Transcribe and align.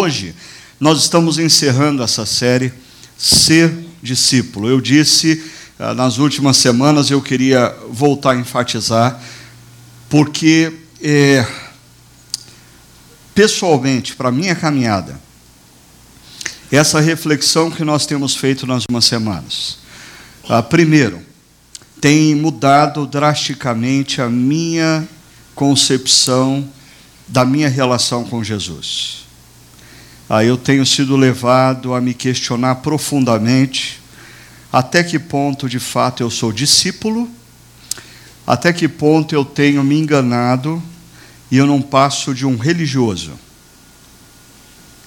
Hoje, 0.00 0.32
nós 0.78 1.00
estamos 1.00 1.40
encerrando 1.40 2.04
essa 2.04 2.24
série 2.24 2.72
Ser 3.18 3.76
Discípulo. 4.00 4.68
Eu 4.68 4.80
disse 4.80 5.42
ah, 5.76 5.92
nas 5.92 6.18
últimas 6.18 6.56
semanas, 6.56 7.10
eu 7.10 7.20
queria 7.20 7.76
voltar 7.90 8.30
a 8.30 8.36
enfatizar, 8.36 9.20
porque, 10.08 10.72
é, 11.02 11.44
pessoalmente, 13.34 14.14
para 14.14 14.28
a 14.28 14.32
minha 14.32 14.54
caminhada, 14.54 15.20
essa 16.70 17.00
reflexão 17.00 17.68
que 17.68 17.82
nós 17.82 18.06
temos 18.06 18.36
feito 18.36 18.68
nas 18.68 18.82
últimas 18.82 19.04
semanas. 19.04 19.78
Ah, 20.48 20.62
primeiro, 20.62 21.20
tem 22.00 22.36
mudado 22.36 23.04
drasticamente 23.04 24.22
a 24.22 24.28
minha 24.30 25.08
concepção 25.56 26.72
da 27.26 27.44
minha 27.44 27.68
relação 27.68 28.22
com 28.22 28.44
Jesus. 28.44 29.27
Ah, 30.28 30.44
eu 30.44 30.56
tenho 30.58 30.84
sido 30.84 31.16
levado 31.16 31.94
a 31.94 32.00
me 32.00 32.12
questionar 32.12 32.76
profundamente 32.76 34.00
até 34.70 35.02
que 35.02 35.18
ponto 35.18 35.68
de 35.68 35.78
fato 35.78 36.22
eu 36.22 36.30
sou 36.30 36.52
discípulo, 36.52 37.28
até 38.46 38.72
que 38.72 38.86
ponto 38.86 39.34
eu 39.34 39.44
tenho 39.44 39.82
me 39.82 39.98
enganado 39.98 40.82
e 41.50 41.56
eu 41.56 41.66
não 41.66 41.80
passo 41.80 42.34
de 42.34 42.44
um 42.44 42.58
religioso. 42.58 43.32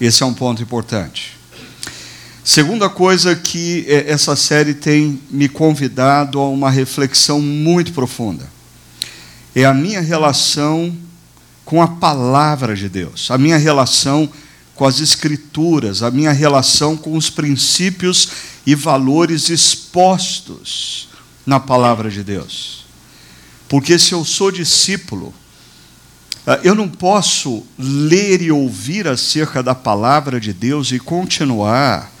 Esse 0.00 0.24
é 0.24 0.26
um 0.26 0.34
ponto 0.34 0.60
importante. 0.60 1.36
Segunda 2.42 2.88
coisa 2.88 3.36
que 3.36 3.84
é, 3.86 4.10
essa 4.10 4.34
série 4.34 4.74
tem 4.74 5.20
me 5.30 5.48
convidado 5.48 6.40
a 6.40 6.48
uma 6.48 6.70
reflexão 6.70 7.40
muito 7.40 7.92
profunda 7.92 8.50
é 9.54 9.64
a 9.64 9.74
minha 9.74 10.00
relação 10.00 10.96
com 11.64 11.82
a 11.82 11.86
palavra 11.86 12.74
de 12.74 12.88
Deus, 12.88 13.30
a 13.30 13.38
minha 13.38 13.56
relação 13.56 14.26
com 14.26 14.41
as 14.84 15.00
Escrituras, 15.00 16.02
a 16.02 16.10
minha 16.10 16.32
relação 16.32 16.96
com 16.96 17.16
os 17.16 17.30
princípios 17.30 18.28
e 18.66 18.74
valores 18.74 19.48
expostos 19.50 21.08
na 21.44 21.58
palavra 21.60 22.10
de 22.10 22.22
Deus. 22.22 22.84
Porque 23.68 23.98
se 23.98 24.12
eu 24.12 24.24
sou 24.24 24.50
discípulo, 24.50 25.34
ah, 26.46 26.60
eu 26.64 26.74
não 26.74 26.88
posso 26.88 27.64
ler 27.78 28.42
e 28.42 28.50
ouvir 28.50 29.06
acerca 29.06 29.62
da 29.62 29.74
palavra 29.74 30.40
de 30.40 30.52
Deus 30.52 30.90
e 30.90 30.98
continuar 30.98 32.12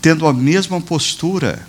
tendo 0.00 0.26
a 0.26 0.32
mesma 0.32 0.80
postura. 0.80 1.66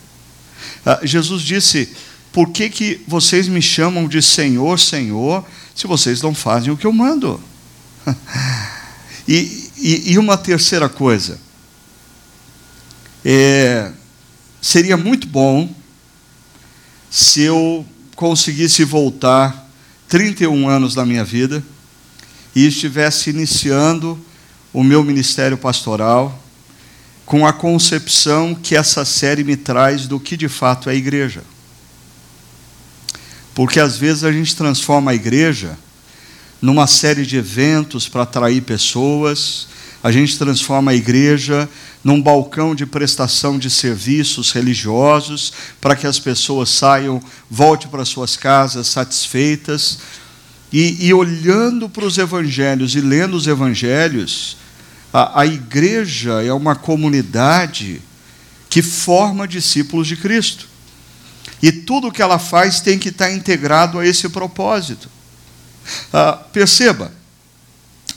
Ah, 0.86 1.00
Jesus 1.04 1.42
disse: 1.42 1.90
Por 2.32 2.50
que, 2.50 2.70
que 2.70 3.02
vocês 3.08 3.48
me 3.48 3.62
chamam 3.62 4.08
de 4.08 4.22
Senhor, 4.22 4.80
Senhor, 4.80 5.46
se 5.76 5.88
vocês 5.88 6.22
não 6.22 6.36
fazem 6.36 6.72
o 6.72 6.78
que 6.78 6.86
eu 6.86 6.94
mando? 6.94 7.42
e, 9.28 9.71
e, 9.82 10.14
e 10.14 10.18
uma 10.18 10.38
terceira 10.38 10.88
coisa. 10.88 11.40
É, 13.26 13.92
seria 14.62 14.96
muito 14.96 15.28
bom 15.28 15.74
se 17.10 17.42
eu 17.42 17.86
conseguisse 18.16 18.84
voltar 18.84 19.70
31 20.08 20.70
anos 20.70 20.94
da 20.94 21.06
minha 21.06 21.24
vida 21.24 21.64
e 22.56 22.68
estivesse 22.68 23.30
iniciando 23.30 24.20
o 24.72 24.84
meu 24.84 25.04
ministério 25.04 25.58
pastoral 25.58 26.40
com 27.26 27.46
a 27.46 27.54
concepção 27.54 28.54
que 28.54 28.76
essa 28.76 29.06
série 29.06 29.44
me 29.44 29.56
traz 29.56 30.06
do 30.06 30.20
que 30.20 30.36
de 30.36 30.50
fato 30.50 30.90
é 30.90 30.94
a 30.94 30.96
igreja. 30.96 31.44
Porque 33.56 33.80
às 33.80 33.98
vezes 33.98 34.24
a 34.24 34.32
gente 34.32 34.56
transforma 34.56 35.12
a 35.12 35.16
igreja 35.16 35.78
numa 36.62 36.88
série 36.88 37.26
de 37.26 37.38
eventos 37.38 38.08
para 38.08 38.24
atrair 38.24 38.62
pessoas, 38.62 39.68
a 40.04 40.12
gente 40.12 40.38
transforma 40.38 40.92
a 40.92 40.96
igreja 40.96 41.70
num 42.04 42.22
balcão 42.22 42.74
de 42.74 42.86
prestação 42.86 43.60
de 43.60 43.70
serviços 43.70 44.52
religiosos 44.52 45.54
para 45.80 45.96
que 45.96 46.08
as 46.08 46.18
pessoas 46.18 46.70
saiam, 46.70 47.22
voltem 47.50 47.88
para 47.88 48.04
suas 48.04 48.36
casas 48.36 48.88
satisfeitas. 48.88 50.00
E, 50.74 51.06
e 51.08 51.14
olhando 51.14 51.90
para 51.90 52.06
os 52.06 52.18
evangelhos 52.18 52.96
e 52.96 53.02
lendo 53.02 53.36
os 53.36 53.46
evangelhos, 53.46 54.58
a, 55.14 55.42
a 55.42 55.46
igreja 55.46 56.42
é 56.42 56.54
uma 56.54 56.76
comunidade 56.76 58.02
que 58.70 58.82
forma 58.82 59.48
discípulos 59.48 60.08
de 60.08 60.16
Cristo. 60.16 60.68
E 61.62 61.72
tudo 61.72 62.08
o 62.08 62.12
que 62.12 62.22
ela 62.22 62.40
faz 62.40 62.80
tem 62.80 62.98
que 62.98 63.10
estar 63.10 63.32
integrado 63.32 64.00
a 64.00 64.08
esse 64.08 64.30
propósito. 64.30 65.10
Ah, 66.12 66.34
perceba, 66.34 67.12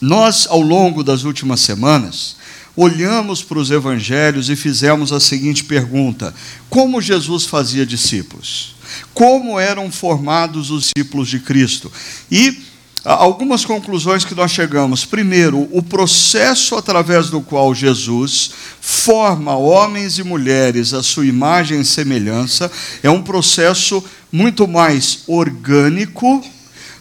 nós, 0.05 0.47
ao 0.51 0.61
longo 0.61 1.03
das 1.03 1.25
últimas 1.25 1.61
semanas, 1.61 2.37
olhamos 2.77 3.43
para 3.43 3.59
os 3.59 3.71
evangelhos 3.71 4.51
e 4.51 4.57
fizemos 4.57 5.13
a 5.13 5.19
seguinte 5.19 5.65
pergunta: 5.65 6.35
Como 6.69 7.01
Jesus 7.01 7.47
fazia 7.47 7.87
discípulos? 7.87 8.77
Como 9.15 9.59
eram 9.59 9.91
formados 9.91 10.71
os 10.71 10.91
discípulos 10.95 11.29
de 11.29 11.41
Cristo? 11.41 11.91
E 12.31 12.63
algumas 13.03 13.65
conclusões 13.65 14.27
que 14.27 14.35
nós 14.35 14.51
chegamos. 14.51 15.07
Primeiro, 15.07 15.69
o 15.73 15.83
processo 15.83 16.77
através 16.77 17.31
do 17.31 17.41
qual 17.41 17.75
Jesus 17.75 18.51
forma 18.83 19.57
homens 19.57 20.19
e 20.19 20.23
mulheres 20.23 20.93
à 20.93 21.03
sua 21.03 21.25
imagem 21.25 21.81
e 21.81 21.85
semelhança 21.85 22.71
é 23.03 23.09
um 23.09 23.23
processo 23.23 24.05
muito 24.31 24.69
mais 24.69 25.21
orgânico 25.27 26.45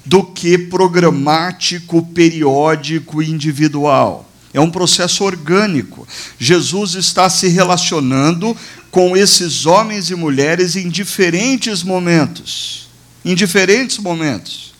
do 0.05 0.23
que 0.23 0.57
programático, 0.57 2.05
periódico 2.07 3.21
e 3.21 3.29
individual. 3.29 4.29
É 4.53 4.59
um 4.59 4.69
processo 4.69 5.23
orgânico. 5.23 6.07
Jesus 6.37 6.93
está 6.93 7.29
se 7.29 7.47
relacionando 7.47 8.55
com 8.91 9.17
esses 9.17 9.65
homens 9.65 10.11
e 10.11 10.15
mulheres 10.15 10.75
em 10.75 10.89
diferentes 10.89 11.81
momentos. 11.81 12.87
Em 13.25 13.33
diferentes 13.33 13.97
momentos. 13.97 14.73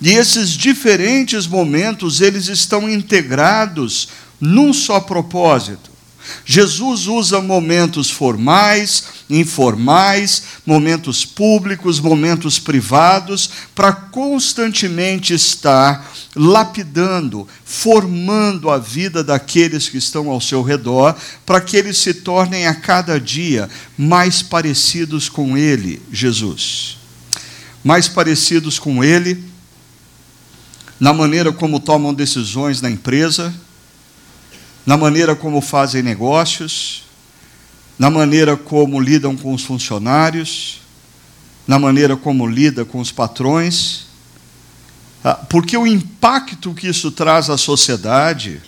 E 0.00 0.10
esses 0.10 0.50
diferentes 0.50 1.46
momentos, 1.46 2.20
eles 2.20 2.48
estão 2.48 2.90
integrados 2.90 4.08
num 4.40 4.72
só 4.72 5.00
propósito. 5.00 5.90
Jesus 6.44 7.06
usa 7.06 7.40
momentos 7.40 8.10
formais, 8.10 9.04
informais, 9.28 10.42
momentos 10.66 11.24
públicos, 11.24 12.00
momentos 12.00 12.58
privados, 12.58 13.50
para 13.74 13.92
constantemente 13.92 15.32
estar 15.32 16.10
lapidando, 16.36 17.48
formando 17.64 18.70
a 18.70 18.78
vida 18.78 19.24
daqueles 19.24 19.88
que 19.88 19.98
estão 19.98 20.28
ao 20.28 20.40
seu 20.40 20.62
redor, 20.62 21.16
para 21.46 21.60
que 21.60 21.76
eles 21.76 21.98
se 21.98 22.12
tornem 22.12 22.66
a 22.66 22.74
cada 22.74 23.20
dia 23.20 23.68
mais 23.96 24.42
parecidos 24.42 25.28
com 25.28 25.56
Ele, 25.56 26.02
Jesus. 26.12 26.98
Mais 27.82 28.08
parecidos 28.08 28.78
com 28.78 29.02
Ele 29.02 29.54
na 30.98 31.12
maneira 31.12 31.52
como 31.52 31.80
tomam 31.80 32.14
decisões 32.14 32.80
na 32.80 32.90
empresa, 32.90 33.54
na 34.86 34.96
maneira 34.96 35.34
como 35.34 35.60
fazem 35.60 36.02
negócios, 36.02 37.03
na 37.98 38.10
maneira 38.10 38.56
como 38.56 39.00
lidam 39.00 39.36
com 39.36 39.54
os 39.54 39.62
funcionários, 39.62 40.80
na 41.66 41.78
maneira 41.78 42.16
como 42.16 42.46
lida 42.46 42.84
com 42.84 43.00
os 43.00 43.10
patrões, 43.10 44.06
ah, 45.22 45.34
porque 45.34 45.76
o 45.76 45.86
impacto 45.86 46.74
que 46.74 46.88
isso 46.88 47.10
traz 47.10 47.48
à 47.48 47.56
sociedade 47.56 48.60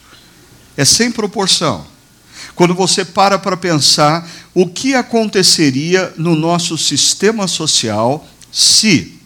é 0.77 0.85
sem 0.85 1.11
proporção. 1.11 1.87
Quando 2.55 2.75
você 2.75 3.05
para 3.05 3.39
para 3.39 3.57
pensar 3.57 4.27
o 4.55 4.67
que 4.67 4.95
aconteceria 4.95 6.15
no 6.17 6.35
nosso 6.35 6.79
sistema 6.79 7.47
social 7.47 8.27
se 8.51 9.17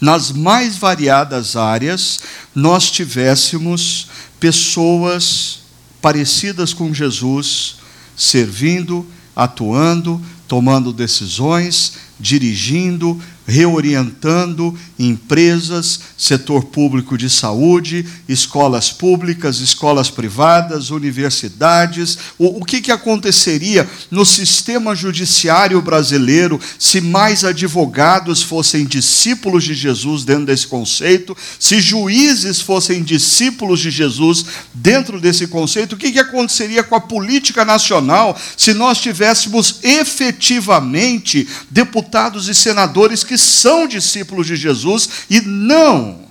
nas 0.00 0.30
mais 0.30 0.76
variadas 0.76 1.56
áreas, 1.56 2.20
nós 2.54 2.90
tivéssemos 2.90 4.08
pessoas 4.38 5.60
parecidas 6.00 6.74
com 6.74 6.92
Jesus, 6.92 7.76
servindo, 8.16 9.06
atuando, 9.34 10.20
tomando 10.46 10.92
decisões, 10.92 11.94
dirigindo, 12.18 13.20
reorientando 13.46 14.76
empresas, 14.98 16.00
setor 16.16 16.64
público 16.64 17.18
de 17.18 17.28
saúde, 17.28 18.06
escolas 18.28 18.90
públicas, 18.90 19.60
escolas 19.60 20.10
privadas, 20.10 20.90
universidades. 20.90 22.18
O, 22.38 22.60
o 22.60 22.64
que, 22.64 22.80
que 22.80 22.92
aconteceria 22.92 23.88
no 24.10 24.24
sistema 24.24 24.94
judiciário 24.94 25.80
brasileiro 25.82 26.60
se 26.78 27.00
mais 27.00 27.44
advogados 27.44 28.42
fossem 28.42 28.84
discípulos 28.84 29.64
de 29.64 29.74
Jesus 29.74 30.24
dentro 30.24 30.46
desse 30.46 30.66
conceito, 30.66 31.36
se 31.58 31.80
juízes 31.80 32.60
fossem 32.60 33.02
discípulos 33.02 33.80
de 33.80 33.90
Jesus 33.90 34.46
dentro 34.72 35.20
desse 35.20 35.46
conceito? 35.46 35.94
O 35.94 35.98
que, 35.98 36.12
que 36.12 36.18
aconteceria 36.18 36.82
com 36.82 36.94
a 36.94 37.00
política 37.00 37.64
nacional 37.64 38.38
se 38.56 38.72
nós 38.72 38.98
tivéssemos 38.98 39.80
efetivamente 39.82 41.46
deputados 41.70 42.48
e 42.48 42.54
senadores 42.54 43.22
que 43.22 43.33
que 43.34 43.38
são 43.38 43.88
discípulos 43.88 44.46
de 44.46 44.54
Jesus 44.54 45.08
e 45.28 45.40
não 45.40 46.24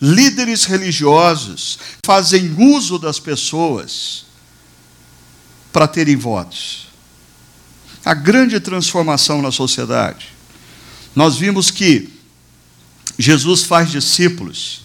líderes 0.00 0.64
religiosos 0.64 1.78
fazem 2.02 2.54
uso 2.58 2.98
das 2.98 3.20
pessoas 3.20 4.24
para 5.70 5.86
terem 5.86 6.16
votos. 6.16 6.88
A 8.02 8.14
grande 8.14 8.58
transformação 8.60 9.42
na 9.42 9.52
sociedade. 9.52 10.28
Nós 11.14 11.36
vimos 11.36 11.70
que 11.70 12.08
Jesus 13.18 13.64
faz 13.64 13.90
discípulos 13.90 14.84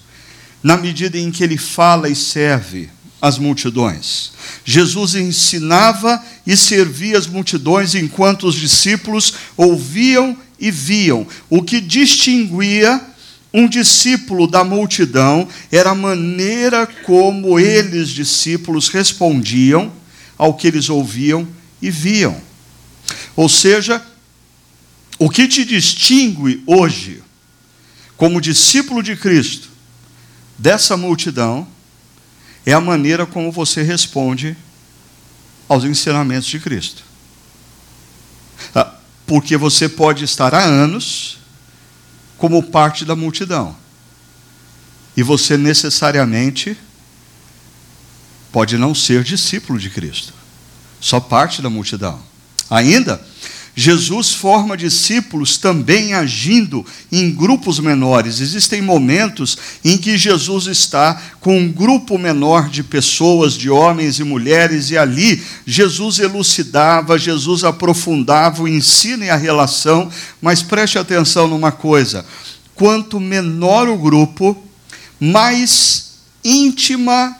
na 0.62 0.76
medida 0.76 1.18
em 1.18 1.32
que 1.32 1.46
ele 1.46 1.58
fala 1.58 2.10
e 2.10 2.16
serve 2.16 2.90
as 3.22 3.38
multidões. 3.38 4.34
Jesus 4.66 5.16
ensinava 5.16 6.22
e 6.46 6.58
servia 6.58 7.18
as 7.18 7.26
multidões 7.26 7.96
enquanto 7.96 8.48
os 8.48 8.56
discípulos 8.56 9.34
ouviam 9.56 10.38
e 10.64 10.72
viam. 10.72 11.28
O 11.50 11.62
que 11.62 11.82
distinguia 11.82 13.02
um 13.54 13.68
discípulo 13.68 14.48
da 14.48 14.64
multidão 14.64 15.46
era 15.70 15.92
a 15.92 15.96
maneira 15.96 16.88
como 16.88 17.60
eles, 17.60 18.10
discípulos, 18.10 18.88
respondiam 18.88 19.92
ao 20.38 20.54
que 20.54 20.66
eles 20.66 20.90
ouviam 20.90 21.46
e 21.82 21.92
viam. 21.92 22.42
Ou 23.36 23.50
seja, 23.50 24.02
o 25.20 25.30
que 25.30 25.50
te 25.50 25.66
distingue 25.66 26.64
hoje 26.66 27.22
como 28.16 28.40
discípulo 28.40 29.04
de 29.04 29.18
Cristo 29.18 29.68
dessa 30.58 30.96
multidão 30.96 31.68
é 32.66 32.72
a 32.72 32.80
maneira 32.80 33.26
como 33.26 33.52
você 33.52 33.84
responde 33.84 34.56
aos 35.68 35.84
ensinamentos 35.84 36.48
de 36.48 36.58
Cristo. 36.58 37.04
Porque 39.26 39.56
você 39.58 39.88
pode 39.88 40.24
estar 40.24 40.54
há 40.54 40.64
anos 40.64 41.38
como 42.38 42.62
parte 42.64 43.06
da 43.06 43.16
multidão. 43.16 43.76
E 45.16 45.24
você 45.24 45.58
necessariamente 45.58 46.78
pode 48.52 48.78
não 48.78 48.94
ser 48.94 49.24
discípulo 49.24 49.80
de 49.80 49.90
Cristo, 49.90 50.34
só 51.00 51.20
parte 51.20 51.62
da 51.62 51.70
multidão. 51.70 52.22
Ainda, 52.70 53.26
Jesus 53.76 54.32
forma 54.32 54.78
discípulos 54.78 55.58
também 55.58 56.14
agindo 56.14 56.86
em 57.12 57.32
grupos 57.32 57.80
menores. 57.80 58.40
Existem 58.40 58.84
momentos 58.84 59.58
em 59.84 59.98
que 59.98 60.16
Jesus 60.16 60.68
está 60.68 61.20
com 61.40 61.58
um 61.58 61.72
grupo 61.72 62.20
menor 62.20 62.70
de 62.70 62.84
pessoas, 62.84 63.54
de 63.54 63.72
homens 63.72 64.20
e 64.20 64.24
mulheres, 64.24 64.92
e 64.92 64.98
ali 64.98 65.44
Jesus 65.66 66.20
elucidava, 66.20 67.18
Jesus 67.18 67.64
aprofundava 67.64 68.62
o 68.62 68.68
ensino 68.68 69.24
e 69.24 69.30
a 69.32 69.36
relação. 69.36 70.08
Mas 70.40 70.62
preste 70.62 71.00
atenção 71.00 71.48
numa 71.48 71.72
coisa: 71.72 72.24
quanto 72.76 73.20
menor 73.20 73.90
o 73.90 73.98
grupo, 73.98 74.56
mais 75.20 76.14
íntima 76.44 77.36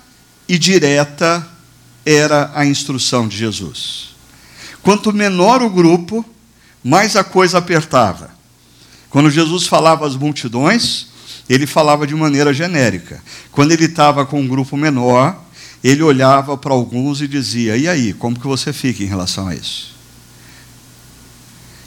e 0.50 0.58
direta 0.58 1.48
era 2.04 2.52
a 2.56 2.66
instrução 2.66 3.28
de 3.28 3.38
Jesus. 3.38 4.13
Quanto 4.84 5.14
menor 5.14 5.62
o 5.64 5.70
grupo, 5.70 6.24
mais 6.84 7.16
a 7.16 7.24
coisa 7.24 7.58
apertava. 7.58 8.30
Quando 9.10 9.32
Jesus 9.32 9.66
falava 9.66 10.06
às 10.06 10.16
multidões, 10.16 11.08
ele 11.50 11.66
falava 11.66 12.06
de 12.06 12.14
maneira 12.14 12.54
genérica. 12.54 13.24
Quando 13.52 13.72
ele 13.72 13.86
estava 13.86 14.26
com 14.26 14.42
um 14.42 14.48
grupo 14.48 14.76
menor, 14.76 15.42
ele 15.84 16.04
olhava 16.04 16.58
para 16.58 16.74
alguns 16.74 17.22
e 17.22 17.28
dizia: 17.28 17.78
E 17.78 17.88
aí, 17.88 18.14
como 18.14 18.40
que 18.40 18.48
você 18.48 18.74
fica 18.74 19.04
em 19.04 19.08
relação 19.08 19.48
a 19.48 19.56
isso? 19.56 19.94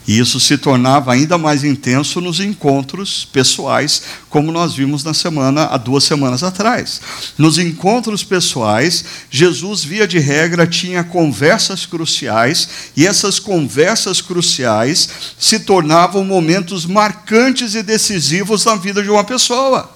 E 0.07 0.17
isso 0.17 0.39
se 0.39 0.57
tornava 0.57 1.11
ainda 1.11 1.37
mais 1.37 1.65
intenso 1.65 2.21
nos 2.21 2.39
encontros 2.39 3.25
pessoais, 3.25 4.03
como 4.29 4.53
nós 4.53 4.73
vimos 4.73 5.03
na 5.03 5.13
semana, 5.13 5.65
há 5.65 5.75
duas 5.75 6.05
semanas 6.05 6.43
atrás. 6.43 7.01
Nos 7.37 7.57
encontros 7.57 8.23
pessoais, 8.23 9.03
Jesus, 9.29 9.83
via 9.83 10.07
de 10.07 10.17
regra, 10.17 10.65
tinha 10.65 11.03
conversas 11.03 11.85
cruciais, 11.85 12.69
e 12.95 13.05
essas 13.05 13.37
conversas 13.37 14.21
cruciais 14.21 15.09
se 15.37 15.59
tornavam 15.59 16.23
momentos 16.23 16.85
marcantes 16.85 17.75
e 17.75 17.83
decisivos 17.83 18.63
na 18.63 18.75
vida 18.75 19.03
de 19.03 19.09
uma 19.09 19.25
pessoa. 19.25 19.91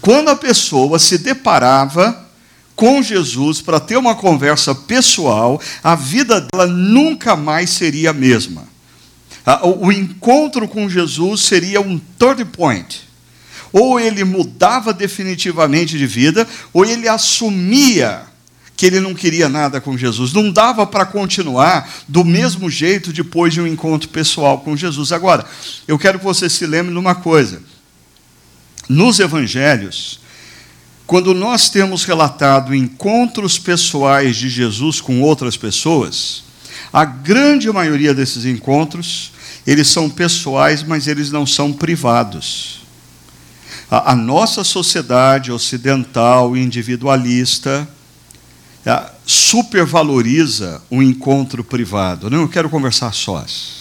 Quando 0.00 0.28
a 0.28 0.36
pessoa 0.36 1.00
se 1.00 1.18
deparava 1.18 2.28
com 2.76 3.02
Jesus 3.02 3.60
para 3.60 3.80
ter 3.80 3.96
uma 3.96 4.14
conversa 4.14 4.72
pessoal, 4.72 5.60
a 5.82 5.96
vida 5.96 6.40
dela 6.40 6.68
nunca 6.68 7.34
mais 7.34 7.70
seria 7.70 8.10
a 8.10 8.14
mesma. 8.14 8.69
Ah, 9.44 9.66
o 9.66 9.90
encontro 9.90 10.68
com 10.68 10.88
Jesus 10.88 11.42
seria 11.42 11.80
um 11.80 11.98
third 12.18 12.44
point. 12.46 13.08
Ou 13.72 14.00
ele 14.00 14.24
mudava 14.24 14.92
definitivamente 14.92 15.96
de 15.96 16.06
vida, 16.06 16.46
ou 16.72 16.84
ele 16.84 17.08
assumia 17.08 18.22
que 18.80 18.86
ele 18.86 18.98
não 18.98 19.14
queria 19.14 19.46
nada 19.46 19.78
com 19.78 19.96
Jesus. 19.96 20.32
Não 20.32 20.50
dava 20.50 20.86
para 20.86 21.04
continuar 21.04 21.86
do 22.08 22.24
mesmo 22.24 22.70
jeito 22.70 23.12
depois 23.12 23.52
de 23.52 23.60
um 23.60 23.66
encontro 23.66 24.08
pessoal 24.08 24.60
com 24.60 24.74
Jesus. 24.74 25.12
Agora, 25.12 25.44
eu 25.86 25.98
quero 25.98 26.18
que 26.18 26.24
você 26.24 26.48
se 26.48 26.66
lembre 26.66 26.92
de 26.92 26.98
uma 26.98 27.14
coisa. 27.14 27.62
Nos 28.88 29.20
evangelhos, 29.20 30.20
quando 31.06 31.34
nós 31.34 31.68
temos 31.68 32.04
relatado 32.04 32.74
encontros 32.74 33.58
pessoais 33.58 34.36
de 34.36 34.48
Jesus 34.48 35.00
com 35.00 35.20
outras 35.20 35.56
pessoas, 35.56 36.44
a 36.92 37.04
grande 37.04 37.70
maioria 37.70 38.12
desses 38.12 38.44
encontros, 38.44 39.32
eles 39.66 39.88
são 39.88 40.10
pessoais, 40.10 40.82
mas 40.82 41.06
eles 41.06 41.30
não 41.30 41.46
são 41.46 41.72
privados. 41.72 42.80
A, 43.90 44.12
a 44.12 44.16
nossa 44.16 44.64
sociedade 44.64 45.52
ocidental 45.52 46.56
individualista 46.56 47.88
a, 48.86 49.12
supervaloriza 49.24 50.82
o 50.90 51.02
encontro 51.02 51.62
privado. 51.62 52.30
Não, 52.30 52.42
eu 52.42 52.48
quero 52.48 52.70
conversar 52.70 53.12
sós. 53.12 53.80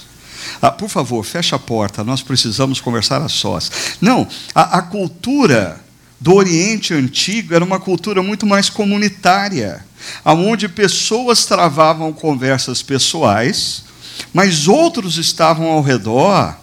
Ah, 0.61 0.71
por 0.71 0.89
favor, 0.89 1.23
feche 1.23 1.55
a 1.55 1.59
porta, 1.59 2.03
nós 2.03 2.21
precisamos 2.21 2.81
conversar 2.81 3.21
a 3.21 3.29
sós. 3.29 3.71
Não, 4.01 4.27
a, 4.53 4.79
a 4.79 4.81
cultura 4.81 5.79
do 6.19 6.33
Oriente 6.33 6.93
Antigo 6.93 7.55
era 7.55 7.63
uma 7.63 7.79
cultura 7.79 8.21
muito 8.21 8.45
mais 8.45 8.69
comunitária 8.69 9.85
onde 10.25 10.67
pessoas 10.67 11.45
travavam 11.45 12.13
conversas 12.13 12.81
pessoais, 12.81 13.83
mas 14.33 14.67
outros 14.67 15.17
estavam 15.17 15.67
ao 15.67 15.81
redor 15.81 16.55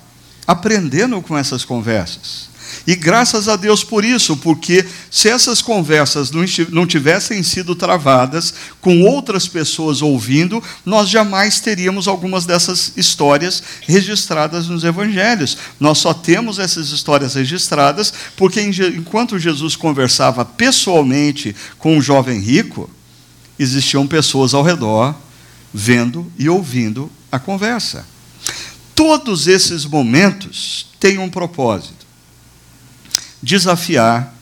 aprendendo 0.46 1.20
com 1.20 1.36
essas 1.36 1.64
conversas. 1.64 2.56
E 2.86 2.94
graças 2.94 3.48
a 3.48 3.56
Deus 3.56 3.82
por 3.82 4.04
isso, 4.04 4.36
porque 4.36 4.86
se 5.10 5.28
essas 5.28 5.60
conversas 5.60 6.30
não 6.70 6.86
tivessem 6.86 7.42
sido 7.42 7.74
travadas 7.74 8.54
com 8.80 9.02
outras 9.02 9.48
pessoas 9.48 10.02
ouvindo, 10.02 10.62
nós 10.84 11.08
jamais 11.08 11.58
teríamos 11.58 12.06
algumas 12.06 12.46
dessas 12.46 12.92
histórias 12.96 13.62
registradas 13.82 14.68
nos 14.68 14.84
evangelhos. 14.84 15.58
Nós 15.80 15.98
só 15.98 16.14
temos 16.14 16.60
essas 16.60 16.90
histórias 16.90 17.34
registradas 17.34 18.12
porque 18.36 18.60
enquanto 18.60 19.38
Jesus 19.38 19.74
conversava 19.74 20.44
pessoalmente 20.44 21.56
com 21.78 21.96
um 21.96 22.02
jovem 22.02 22.38
rico, 22.38 22.88
existiam 23.58 24.06
pessoas 24.06 24.54
ao 24.54 24.62
redor 24.62 25.14
vendo 25.72 26.30
e 26.38 26.48
ouvindo 26.48 27.10
a 27.30 27.38
conversa. 27.38 28.06
Todos 28.94 29.46
esses 29.46 29.84
momentos 29.84 30.86
têm 30.98 31.18
um 31.18 31.28
propósito: 31.28 32.06
desafiar 33.42 34.34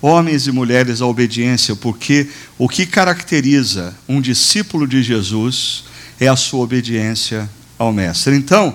homens 0.00 0.48
e 0.48 0.52
mulheres 0.52 1.00
à 1.00 1.06
obediência, 1.06 1.76
porque 1.76 2.28
o 2.58 2.68
que 2.68 2.84
caracteriza 2.84 3.96
um 4.08 4.20
discípulo 4.20 4.86
de 4.86 5.02
Jesus 5.02 5.84
é 6.18 6.26
a 6.26 6.34
sua 6.34 6.64
obediência 6.64 7.48
ao 7.78 7.92
Mestre. 7.92 8.34
Então, 8.34 8.74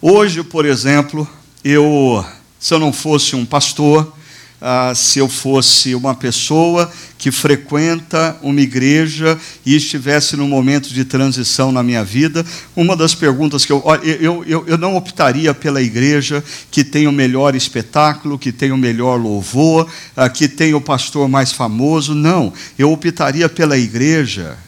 hoje, 0.00 0.42
por 0.42 0.64
exemplo, 0.64 1.28
eu, 1.62 2.24
se 2.58 2.72
eu 2.72 2.78
não 2.78 2.92
fosse 2.92 3.36
um 3.36 3.44
pastor, 3.44 4.16
ah, 4.60 4.92
se 4.94 5.18
eu 5.18 5.28
fosse 5.28 5.94
uma 5.94 6.14
pessoa 6.14 6.90
que 7.16 7.30
frequenta 7.30 8.36
uma 8.42 8.60
igreja 8.60 9.38
e 9.64 9.74
estivesse 9.74 10.36
num 10.36 10.48
momento 10.48 10.92
de 10.92 11.04
transição 11.04 11.72
na 11.72 11.82
minha 11.82 12.04
vida, 12.04 12.44
uma 12.76 12.96
das 12.96 13.14
perguntas 13.14 13.64
que 13.64 13.72
eu, 13.72 13.82
eu, 14.20 14.44
eu, 14.44 14.64
eu 14.66 14.78
não 14.78 14.96
optaria 14.96 15.54
pela 15.54 15.80
igreja 15.80 16.44
que 16.70 16.84
tem 16.84 17.06
o 17.06 17.12
melhor 17.12 17.54
espetáculo, 17.54 18.38
que 18.38 18.52
tem 18.52 18.70
o 18.72 18.76
melhor 18.76 19.16
louvor, 19.16 19.88
ah, 20.16 20.28
que 20.28 20.48
tem 20.48 20.74
o 20.74 20.80
pastor 20.80 21.28
mais 21.28 21.52
famoso, 21.52 22.14
não, 22.14 22.52
eu 22.78 22.92
optaria 22.92 23.48
pela 23.48 23.78
igreja 23.78 24.58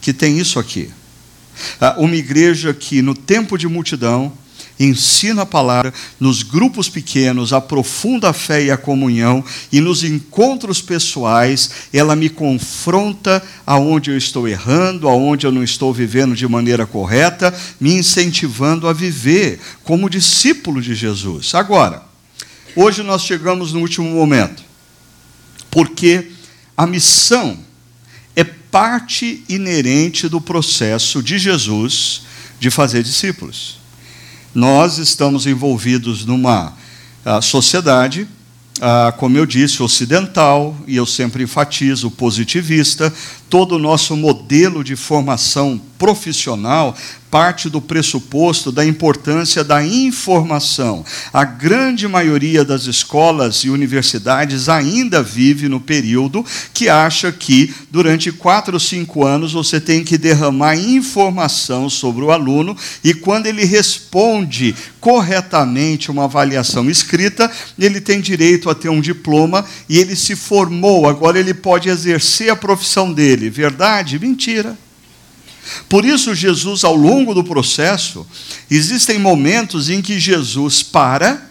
que 0.00 0.12
tem 0.12 0.38
isso 0.38 0.58
aqui. 0.58 0.90
Ah, 1.80 1.96
uma 1.98 2.16
igreja 2.16 2.72
que 2.72 3.02
no 3.02 3.14
tempo 3.14 3.58
de 3.58 3.66
multidão, 3.66 4.32
ensina 4.78 5.42
a 5.42 5.46
palavra, 5.46 5.92
nos 6.20 6.42
grupos 6.42 6.88
pequenos, 6.88 7.52
aprofunda 7.52 8.30
a 8.30 8.32
fé 8.32 8.64
e 8.64 8.70
a 8.70 8.76
comunhão, 8.76 9.44
e 9.72 9.80
nos 9.80 10.04
encontros 10.04 10.80
pessoais, 10.80 11.70
ela 11.92 12.14
me 12.14 12.28
confronta 12.28 13.42
aonde 13.66 14.10
eu 14.10 14.16
estou 14.16 14.46
errando, 14.46 15.08
aonde 15.08 15.46
eu 15.46 15.52
não 15.52 15.64
estou 15.64 15.92
vivendo 15.92 16.34
de 16.34 16.46
maneira 16.46 16.86
correta, 16.86 17.54
me 17.80 17.94
incentivando 17.94 18.86
a 18.86 18.92
viver 18.92 19.60
como 19.84 20.10
discípulo 20.10 20.80
de 20.80 20.94
Jesus. 20.94 21.54
Agora, 21.54 22.08
Hoje 22.80 23.02
nós 23.02 23.22
chegamos 23.22 23.72
no 23.72 23.80
último 23.80 24.08
momento, 24.08 24.62
porque 25.68 26.30
a 26.76 26.86
missão 26.86 27.58
é 28.36 28.44
parte 28.44 29.42
inerente 29.48 30.28
do 30.28 30.40
processo 30.40 31.20
de 31.20 31.40
Jesus 31.40 32.22
de 32.60 32.70
fazer 32.70 33.02
discípulos. 33.02 33.80
Nós 34.58 34.98
estamos 34.98 35.46
envolvidos 35.46 36.24
numa 36.24 36.72
uh, 37.24 37.40
sociedade 37.40 38.26
ah, 38.80 39.12
como 39.16 39.36
eu 39.36 39.44
disse, 39.44 39.82
ocidental, 39.82 40.76
e 40.86 40.94
eu 40.94 41.04
sempre 41.04 41.42
enfatizo 41.42 42.12
positivista, 42.12 43.12
todo 43.50 43.74
o 43.74 43.78
nosso 43.78 44.16
modelo 44.16 44.84
de 44.84 44.94
formação 44.94 45.80
profissional 45.98 46.96
parte 47.30 47.68
do 47.68 47.80
pressuposto 47.80 48.72
da 48.72 48.84
importância 48.84 49.62
da 49.62 49.84
informação. 49.84 51.04
A 51.32 51.44
grande 51.44 52.08
maioria 52.08 52.64
das 52.64 52.86
escolas 52.86 53.56
e 53.64 53.70
universidades 53.70 54.68
ainda 54.68 55.22
vive 55.22 55.68
no 55.68 55.80
período 55.80 56.44
que 56.72 56.88
acha 56.88 57.30
que, 57.30 57.74
durante 57.90 58.32
quatro 58.32 58.74
ou 58.74 58.80
cinco 58.80 59.26
anos, 59.26 59.52
você 59.52 59.80
tem 59.80 60.02
que 60.04 60.18
derramar 60.18 60.76
informação 60.76 61.88
sobre 61.88 62.24
o 62.24 62.30
aluno 62.30 62.76
e, 63.04 63.12
quando 63.14 63.46
ele 63.46 63.64
responde 63.64 64.74
corretamente 65.00 66.10
uma 66.10 66.24
avaliação 66.24 66.90
escrita, 66.90 67.50
ele 67.78 68.00
tem 68.00 68.20
direito 68.20 68.70
a 68.70 68.74
ter 68.74 68.88
um 68.88 69.00
diploma 69.00 69.64
e 69.88 69.98
ele 69.98 70.16
se 70.16 70.34
formou, 70.34 71.06
agora 71.06 71.38
ele 71.38 71.54
pode 71.54 71.88
exercer 71.88 72.50
a 72.50 72.56
profissão 72.56 73.12
dele. 73.12 73.50
Verdade? 73.50 74.18
Mentira. 74.18 74.76
Por 75.88 76.04
isso, 76.04 76.34
Jesus, 76.34 76.84
ao 76.84 76.94
longo 76.94 77.34
do 77.34 77.44
processo, 77.44 78.26
existem 78.70 79.18
momentos 79.18 79.88
em 79.88 80.02
que 80.02 80.18
Jesus 80.18 80.82
para 80.82 81.46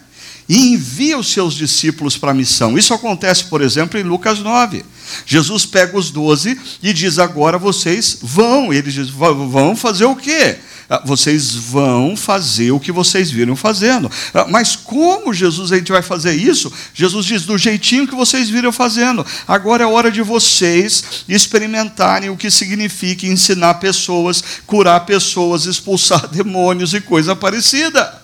e 0.48 0.72
envia 0.72 1.18
os 1.18 1.30
seus 1.30 1.54
discípulos 1.54 2.16
para 2.16 2.30
a 2.30 2.34
missão. 2.34 2.78
Isso 2.78 2.94
acontece, 2.94 3.44
por 3.44 3.60
exemplo, 3.60 4.00
em 4.00 4.02
Lucas 4.02 4.38
9. 4.38 4.84
Jesus 5.26 5.66
pega 5.66 5.96
os 5.96 6.10
doze 6.10 6.58
e 6.82 6.92
diz: 6.92 7.18
agora 7.18 7.58
vocês 7.58 8.18
vão. 8.22 8.72
Eles 8.72 8.94
dizem: 8.94 9.12
vão 9.12 9.76
fazer 9.76 10.06
o 10.06 10.16
quê? 10.16 10.58
Ah, 10.90 11.02
vocês 11.04 11.54
vão 11.54 12.16
fazer 12.16 12.70
o 12.70 12.80
que 12.80 12.90
vocês 12.90 13.30
viram 13.30 13.54
fazendo. 13.54 14.10
Ah, 14.32 14.46
mas 14.48 14.74
como, 14.74 15.34
Jesus, 15.34 15.70
a 15.70 15.76
gente 15.76 15.92
vai 15.92 16.00
fazer 16.00 16.32
isso? 16.32 16.72
Jesus 16.94 17.26
diz: 17.26 17.44
do 17.44 17.58
jeitinho 17.58 18.08
que 18.08 18.14
vocês 18.14 18.48
viram 18.48 18.72
fazendo. 18.72 19.24
Agora 19.46 19.84
é 19.84 19.86
hora 19.86 20.10
de 20.10 20.22
vocês 20.22 21.24
experimentarem 21.28 22.30
o 22.30 22.38
que 22.38 22.50
significa 22.50 23.26
ensinar 23.26 23.74
pessoas, 23.74 24.42
curar 24.66 25.00
pessoas, 25.04 25.66
expulsar 25.66 26.26
demônios 26.32 26.94
e 26.94 27.02
coisa 27.02 27.36
parecida. 27.36 28.22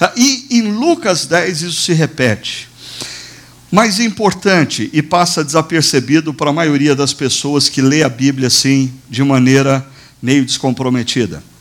Ah, 0.00 0.12
e 0.16 0.48
em 0.50 0.72
Lucas 0.72 1.26
10 1.26 1.62
isso 1.62 1.80
se 1.82 1.92
repete. 1.92 2.68
Mais 3.70 4.00
importante, 4.00 4.90
e 4.92 5.00
passa 5.00 5.44
desapercebido 5.44 6.34
para 6.34 6.50
a 6.50 6.52
maioria 6.52 6.94
das 6.94 7.12
pessoas 7.12 7.68
que 7.68 7.80
lê 7.80 8.02
a 8.02 8.08
Bíblia 8.08 8.48
assim, 8.48 8.92
de 9.08 9.22
maneira 9.22 9.84
meio 10.20 10.44
descomprometida. 10.44 11.53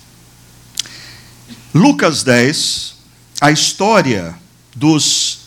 Lucas 1.74 2.22
10, 2.22 2.94
a 3.42 3.52
história 3.52 4.36
dos, 4.76 5.40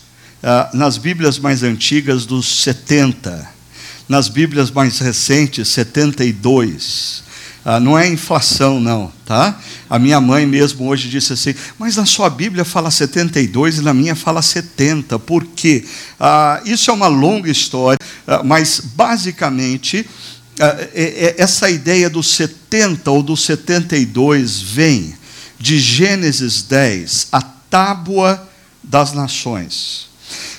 uh, 0.42 0.76
nas 0.76 0.99
Bíblias 0.99 1.38
mais 1.38 1.62
antigas, 1.62 2.26
dos 2.26 2.62
70, 2.62 3.49
nas 4.09 4.28
Bíblias 4.28 4.68
mais 4.73 4.99
recentes, 4.99 5.68
72. 5.68 7.18
Uh, 7.64 7.68
ah, 7.68 7.80
não 7.80 7.97
é 7.97 8.09
inflação, 8.09 8.80
não, 8.80 9.12
tá? 9.25 9.56
A 9.88 10.00
minha 10.00 10.21
mãe 10.21 10.45
mesmo 10.45 10.88
hoje 10.88 11.09
disse 11.09 11.33
assim, 11.33 11.54
mas 11.78 11.95
na 11.95 12.04
sua 12.04 12.28
Bíblia 12.28 12.64
fala 12.64 12.90
72 12.90 13.78
e 13.78 13.83
na 13.83 13.95
minha 13.95 14.16
fala 14.16 14.42
70, 14.42 15.21
por 15.21 15.45
quê? 15.45 15.85
Uh, 16.18 16.68
isso 16.68 16.90
é 16.90 16.95
uma 16.95 17.06
longa 17.06 17.49
história, 17.49 17.99
uh, 18.26 18.45
mas 18.45 18.80
basicamente 18.80 20.04
é, 20.59 20.90
é, 20.92 21.35
essa 21.38 21.71
ideia 21.71 22.11
do 22.11 22.23
70 22.23 23.11
ou 23.12 23.23
do 23.23 23.37
72 23.37 24.61
vem 24.61 25.14
de 25.59 25.79
Gênesis 25.79 26.63
10, 26.63 27.29
a 27.33 27.43
tábua 27.43 28.49
das 28.83 29.13
nações. 29.13 30.09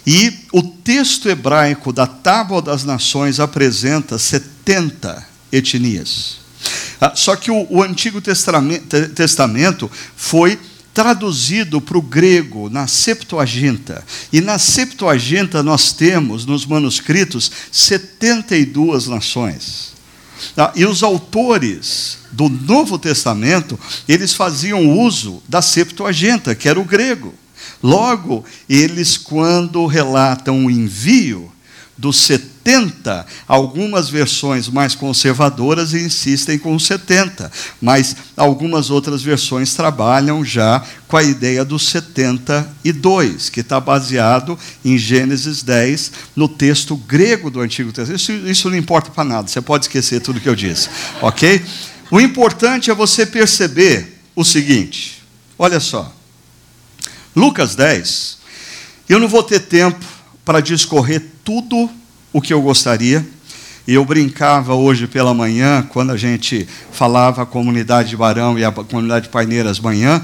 E 0.06 0.34
o 0.54 0.62
texto 0.62 1.28
hebraico 1.28 1.92
da 1.92 2.08
tábua 2.08 2.62
das 2.62 2.84
nações 2.84 3.40
apresenta 3.40 4.18
70 4.18 5.26
etnias. 5.52 6.38
Ah, 7.00 7.14
só 7.16 7.36
que 7.36 7.52
o, 7.52 7.68
o 7.70 7.84
Antigo 7.84 8.22
Testamento 8.22 9.92
foi 10.16 10.60
traduzido 10.94 11.80
para 11.80 11.98
o 11.98 12.02
grego 12.02 12.70
na 12.70 12.88
Septuaginta. 12.88 14.04
E 14.34 14.42
na 14.42 14.58
Septuaginta 14.58 15.62
nós 15.62 15.94
temos 15.94 16.46
nos 16.46 16.66
manuscritos 16.66 17.52
72 17.72 19.08
nações. 19.08 19.97
Ah, 20.56 20.72
e 20.76 20.86
os 20.86 21.04
autores 21.04 22.20
do 22.32 22.50
Novo 22.50 22.98
Testamento, 23.00 23.80
eles 24.08 24.34
faziam 24.34 25.00
uso 25.00 25.42
da 25.48 25.62
Septuaginta, 25.62 26.54
que 26.56 26.70
era 26.70 26.80
o 26.80 26.86
grego. 26.86 27.34
Logo, 27.82 28.44
eles, 28.68 29.18
quando 29.18 29.86
relatam 29.86 30.66
o 30.66 30.72
envio 30.72 31.52
dos 31.98 32.18
70, 32.18 32.57
algumas 33.48 34.10
versões 34.10 34.68
mais 34.68 34.94
conservadoras 34.94 35.94
insistem 35.94 36.60
com 36.60 36.78
70, 36.78 37.52
mas 37.82 38.16
algumas 38.36 38.90
outras 38.90 39.22
versões 39.22 39.74
trabalham 39.74 40.44
já 40.44 40.84
com 41.08 41.16
a 41.16 41.24
ideia 41.24 41.64
dos 41.64 41.88
72, 41.90 43.50
que 43.50 43.62
está 43.62 43.80
baseado 43.80 44.58
em 44.84 44.98
Gênesis 44.98 45.64
10, 45.64 46.12
no 46.36 46.48
texto 46.48 46.96
grego 46.96 47.50
do 47.50 47.62
Antigo 47.62 47.92
Testamento. 47.92 48.22
Isso, 48.22 48.32
isso 48.32 48.70
não 48.70 48.78
importa 48.78 49.12
para 49.12 49.24
nada, 49.24 49.48
você 49.48 49.62
pode 49.62 49.86
esquecer 49.86 50.20
tudo 50.20 50.42
que 50.42 50.50
eu 50.50 50.56
disse, 50.56 50.90
ok? 51.22 51.64
O 52.12 52.20
importante 52.20 52.92
é 52.92 52.96
você 52.96 53.26
perceber 53.26 54.20
o 54.36 54.44
seguinte: 54.44 55.24
olha 55.58 55.80
só, 55.80 56.14
Lucas 57.36 57.76
10, 57.76 58.38
eu 59.08 59.20
não 59.20 59.28
vou 59.28 59.44
ter 59.44 59.60
tempo 59.60 60.04
para 60.44 60.62
discorrer 60.62 61.24
tudo 61.44 61.90
o 62.32 62.42
que 62.42 62.54
eu 62.54 62.62
gostaria. 62.62 63.26
E 63.88 63.94
eu 63.94 64.04
brincava 64.04 64.74
hoje 64.74 65.08
pela 65.08 65.34
manhã, 65.34 65.82
quando 65.90 66.12
a 66.12 66.18
gente 66.18 66.68
falava 66.92 67.44
a 67.44 67.46
comunidade 67.46 68.10
de 68.10 68.18
Barão 68.18 68.60
e 68.60 68.66
a 68.66 68.72
comunidade 68.72 69.26
de 69.26 69.32
Paineiras 69.32 69.80
manhã, 69.80 70.22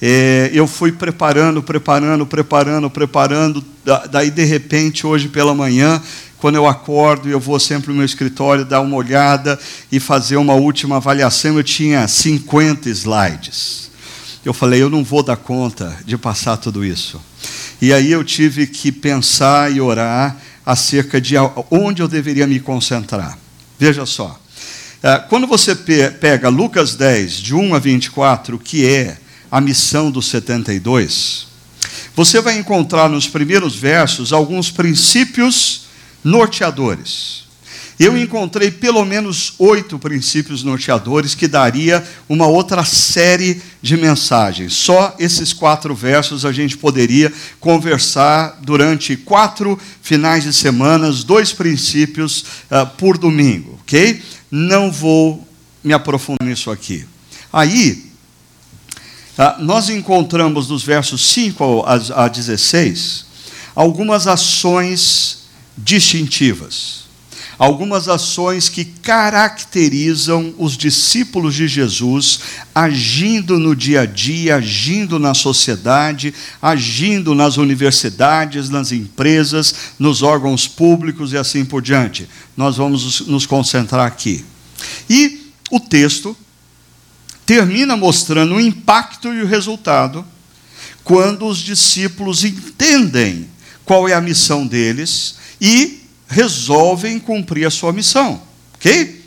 é, 0.00 0.50
eu 0.52 0.66
fui 0.66 0.90
preparando, 0.90 1.62
preparando, 1.62 2.26
preparando, 2.26 2.90
preparando, 2.90 3.64
daí 4.10 4.30
de 4.30 4.44
repente, 4.44 5.06
hoje 5.06 5.28
pela 5.28 5.54
manhã, 5.54 6.02
quando 6.38 6.56
eu 6.56 6.66
acordo, 6.66 7.28
eu 7.28 7.38
vou 7.38 7.60
sempre 7.60 7.90
no 7.90 7.98
meu 7.98 8.04
escritório 8.04 8.64
dar 8.64 8.80
uma 8.80 8.96
olhada 8.96 9.56
e 9.92 10.00
fazer 10.00 10.36
uma 10.36 10.54
última 10.54 10.96
avaliação. 10.96 11.56
Eu 11.56 11.62
tinha 11.62 12.08
50 12.08 12.88
slides. 12.88 13.92
Eu 14.44 14.52
falei, 14.52 14.82
eu 14.82 14.90
não 14.90 15.04
vou 15.04 15.22
dar 15.22 15.36
conta 15.36 15.96
de 16.04 16.18
passar 16.18 16.56
tudo 16.56 16.84
isso. 16.84 17.20
E 17.80 17.92
aí 17.92 18.10
eu 18.10 18.24
tive 18.24 18.66
que 18.66 18.90
pensar 18.90 19.70
e 19.70 19.80
orar 19.80 20.36
acerca 20.64 21.20
de 21.20 21.34
onde 21.70 22.02
eu 22.02 22.08
deveria 22.08 22.46
me 22.46 22.60
concentrar. 22.60 23.38
Veja 23.78 24.06
só. 24.06 24.40
É, 25.02 25.18
quando 25.18 25.46
você 25.46 25.74
pega 25.74 26.48
Lucas 26.48 26.94
10, 26.94 27.32
de 27.34 27.54
1 27.54 27.74
a 27.74 27.78
24, 27.78 28.58
que 28.58 28.86
é 28.86 29.16
a 29.50 29.60
missão 29.60 30.10
dos 30.10 30.26
72, 30.28 31.48
você 32.14 32.40
vai 32.40 32.56
encontrar 32.56 33.08
nos 33.08 33.26
primeiros 33.26 33.74
versos 33.74 34.32
alguns 34.32 34.70
princípios 34.70 35.86
norteadores. 36.22 37.44
Eu 37.98 38.16
encontrei 38.16 38.70
pelo 38.70 39.04
menos 39.04 39.54
oito 39.58 39.98
princípios 39.98 40.62
norteadores 40.62 41.34
que 41.34 41.46
daria 41.46 42.02
uma 42.28 42.46
outra 42.46 42.84
série 42.84 43.60
de 43.80 43.96
mensagens. 43.96 44.72
Só 44.74 45.14
esses 45.18 45.52
quatro 45.52 45.94
versos 45.94 46.44
a 46.44 46.52
gente 46.52 46.76
poderia 46.76 47.32
conversar 47.60 48.58
durante 48.62 49.16
quatro 49.16 49.78
finais 50.00 50.44
de 50.44 50.52
semanas, 50.52 51.22
dois 51.22 51.52
princípios 51.52 52.44
uh, 52.70 52.86
por 52.96 53.18
domingo, 53.18 53.78
ok? 53.82 54.22
Não 54.50 54.90
vou 54.90 55.46
me 55.84 55.92
aprofundar 55.92 56.48
nisso 56.48 56.70
aqui. 56.70 57.04
Aí, 57.52 58.10
uh, 59.38 59.62
nós 59.62 59.88
encontramos 59.90 60.68
nos 60.68 60.82
versos 60.82 61.22
5 61.30 61.84
a 62.14 62.28
16 62.28 63.32
algumas 63.74 64.26
ações 64.26 65.38
distintivas. 65.76 67.01
Algumas 67.58 68.08
ações 68.08 68.68
que 68.68 68.84
caracterizam 68.84 70.54
os 70.58 70.76
discípulos 70.76 71.54
de 71.54 71.68
Jesus 71.68 72.40
agindo 72.74 73.58
no 73.58 73.76
dia 73.76 74.02
a 74.02 74.06
dia, 74.06 74.56
agindo 74.56 75.18
na 75.18 75.34
sociedade, 75.34 76.34
agindo 76.60 77.34
nas 77.34 77.56
universidades, 77.56 78.70
nas 78.70 78.90
empresas, 78.90 79.74
nos 79.98 80.22
órgãos 80.22 80.66
públicos 80.66 81.32
e 81.32 81.36
assim 81.36 81.64
por 81.64 81.82
diante. 81.82 82.28
Nós 82.56 82.76
vamos 82.76 83.26
nos 83.26 83.46
concentrar 83.46 84.06
aqui. 84.06 84.44
E 85.08 85.52
o 85.70 85.78
texto 85.78 86.36
termina 87.44 87.96
mostrando 87.96 88.54
o 88.54 88.60
impacto 88.60 89.32
e 89.32 89.42
o 89.42 89.46
resultado 89.46 90.24
quando 91.04 91.46
os 91.46 91.58
discípulos 91.58 92.44
entendem 92.44 93.48
qual 93.84 94.08
é 94.08 94.14
a 94.14 94.20
missão 94.20 94.66
deles 94.66 95.36
e 95.60 96.01
resolvem 96.32 97.18
cumprir 97.18 97.66
a 97.66 97.70
sua 97.70 97.92
missão, 97.92 98.40
ok? 98.74 99.20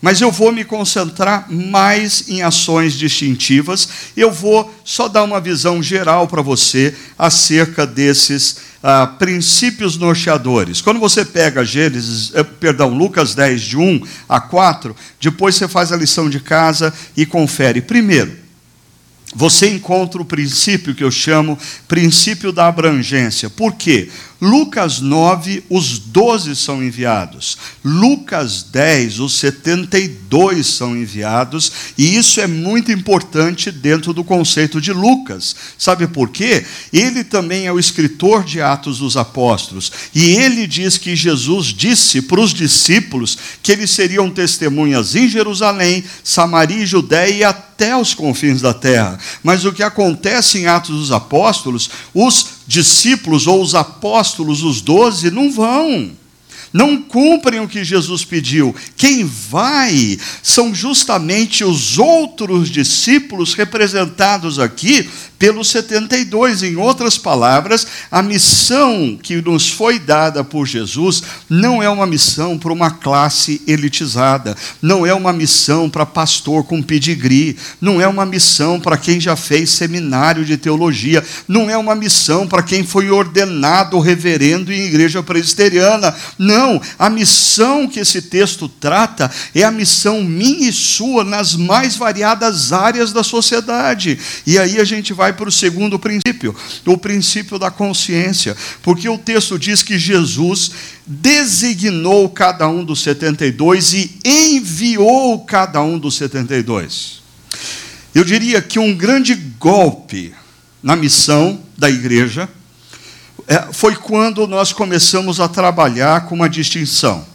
Mas 0.00 0.20
eu 0.20 0.30
vou 0.30 0.52
me 0.52 0.64
concentrar 0.64 1.50
mais 1.52 2.28
em 2.28 2.42
ações 2.42 2.94
distintivas. 2.94 3.88
Eu 4.16 4.30
vou 4.30 4.72
só 4.82 5.08
dar 5.08 5.24
uma 5.24 5.40
visão 5.40 5.82
geral 5.82 6.26
para 6.26 6.40
você 6.40 6.94
acerca 7.18 7.86
desses 7.86 8.56
ah, 8.82 9.06
princípios 9.06 9.98
norteadores. 9.98 10.80
Quando 10.80 10.98
você 10.98 11.22
pega 11.22 11.64
Gênesis, 11.66 12.32
eh, 12.34 12.42
perdão, 12.42 12.88
Lucas 12.88 13.34
10, 13.34 13.60
de 13.60 13.76
1 13.76 14.02
a 14.26 14.40
4, 14.40 14.96
depois 15.20 15.56
você 15.56 15.68
faz 15.68 15.92
a 15.92 15.96
lição 15.96 16.30
de 16.30 16.40
casa 16.40 16.94
e 17.14 17.26
confere. 17.26 17.82
Primeiro, 17.82 18.32
você 19.34 19.68
encontra 19.68 20.20
o 20.20 20.24
princípio 20.24 20.94
que 20.94 21.04
eu 21.04 21.10
chamo 21.10 21.58
princípio 21.86 22.52
da 22.52 22.66
abrangência. 22.66 23.48
Por 23.48 23.74
quê? 23.74 24.10
Lucas 24.40 25.00
9, 25.00 25.64
os 25.68 25.98
12 25.98 26.56
são 26.56 26.82
enviados. 26.82 27.58
Lucas 27.84 28.62
10, 28.62 29.20
os 29.20 29.34
72 29.34 30.66
são 30.66 30.96
enviados. 30.96 31.70
E 31.98 32.16
isso 32.16 32.40
é 32.40 32.46
muito 32.46 32.90
importante 32.90 33.70
dentro 33.70 34.14
do 34.14 34.24
conceito 34.24 34.80
de 34.80 34.92
Lucas. 34.92 35.54
Sabe 35.76 36.06
por 36.06 36.30
quê? 36.30 36.64
Ele 36.92 37.22
também 37.22 37.66
é 37.66 37.72
o 37.72 37.78
escritor 37.78 38.42
de 38.42 38.62
Atos 38.62 38.98
dos 38.98 39.16
Apóstolos. 39.16 39.92
E 40.14 40.30
ele 40.30 40.66
diz 40.66 40.96
que 40.96 41.14
Jesus 41.14 41.66
disse 41.66 42.22
para 42.22 42.40
os 42.40 42.54
discípulos 42.54 43.36
que 43.62 43.72
eles 43.72 43.90
seriam 43.90 44.30
testemunhas 44.30 45.14
em 45.14 45.28
Jerusalém, 45.28 46.02
Samaria 46.24 46.82
e 46.82 46.86
Judéia 46.86 47.34
e 47.34 47.44
até 47.44 47.96
os 47.96 48.14
confins 48.14 48.62
da 48.62 48.72
terra. 48.72 49.18
Mas 49.42 49.64
o 49.64 49.72
que 49.72 49.82
acontece 49.82 50.58
em 50.58 50.66
Atos 50.66 50.98
dos 50.98 51.12
Apóstolos, 51.12 51.90
os 52.14 52.59
discípulos 52.70 53.48
ou 53.48 53.60
os 53.60 53.74
apóstolos, 53.74 54.62
os 54.62 54.80
doze, 54.80 55.28
não 55.28 55.50
vão 55.50 56.12
não 56.72 57.02
cumprem 57.02 57.58
o 57.58 57.66
que 57.66 57.82
Jesus 57.82 58.24
pediu. 58.24 58.72
Quem 58.96 59.24
vai 59.24 60.16
são 60.40 60.72
justamente 60.72 61.64
os 61.64 61.98
outros 61.98 62.70
discípulos 62.70 63.54
representados 63.54 64.60
aqui 64.60 65.10
pelos 65.40 65.70
72. 65.70 66.62
Em 66.62 66.76
outras 66.76 67.16
palavras, 67.16 67.86
a 68.10 68.22
missão 68.22 69.18
que 69.20 69.40
nos 69.40 69.70
foi 69.70 69.98
dada 69.98 70.44
por 70.44 70.66
Jesus 70.66 71.22
não 71.48 71.82
é 71.82 71.88
uma 71.88 72.06
missão 72.06 72.58
para 72.58 72.72
uma 72.72 72.90
classe 72.90 73.62
elitizada, 73.66 74.54
não 74.82 75.06
é 75.06 75.14
uma 75.14 75.32
missão 75.32 75.88
para 75.88 76.04
pastor 76.04 76.64
com 76.64 76.82
pedigree, 76.82 77.56
não 77.80 77.98
é 77.98 78.06
uma 78.06 78.26
missão 78.26 78.78
para 78.78 78.98
quem 78.98 79.18
já 79.18 79.34
fez 79.34 79.70
seminário 79.70 80.44
de 80.44 80.58
teologia, 80.58 81.24
não 81.48 81.70
é 81.70 81.76
uma 81.76 81.94
missão 81.94 82.46
para 82.46 82.62
quem 82.62 82.84
foi 82.84 83.10
ordenado 83.10 83.98
reverendo 83.98 84.70
em 84.70 84.82
igreja 84.82 85.22
presbiteriana. 85.22 86.14
Não, 86.38 86.80
a 86.98 87.08
missão 87.08 87.88
que 87.88 88.00
esse 88.00 88.20
texto 88.20 88.68
trata 88.68 89.30
é 89.54 89.62
a 89.62 89.70
missão 89.70 90.22
minha 90.22 90.68
e 90.68 90.72
sua 90.72 91.24
nas 91.24 91.56
mais 91.56 91.96
variadas 91.96 92.74
áreas 92.74 93.10
da 93.10 93.24
sociedade. 93.24 94.18
E 94.46 94.58
aí 94.58 94.78
a 94.78 94.84
gente 94.84 95.14
vai 95.14 95.29
vai 95.30 95.32
para 95.32 95.48
o 95.48 95.52
segundo 95.52 95.98
princípio, 95.98 96.54
o 96.84 96.98
princípio 96.98 97.58
da 97.58 97.70
consciência, 97.70 98.56
porque 98.82 99.08
o 99.08 99.16
texto 99.16 99.58
diz 99.58 99.82
que 99.82 99.98
Jesus 99.98 100.72
designou 101.06 102.28
cada 102.28 102.68
um 102.68 102.84
dos 102.84 103.02
72 103.02 103.92
e 103.92 104.18
enviou 104.24 105.40
cada 105.44 105.80
um 105.82 105.98
dos 105.98 106.16
72. 106.16 107.20
Eu 108.14 108.24
diria 108.24 108.60
que 108.60 108.78
um 108.78 108.94
grande 108.94 109.34
golpe 109.34 110.34
na 110.82 110.96
missão 110.96 111.60
da 111.78 111.88
igreja 111.88 112.48
é, 113.46 113.72
foi 113.72 113.94
quando 113.94 114.46
nós 114.46 114.72
começamos 114.72 115.38
a 115.38 115.48
trabalhar 115.48 116.26
com 116.26 116.34
uma 116.34 116.48
distinção. 116.48 117.29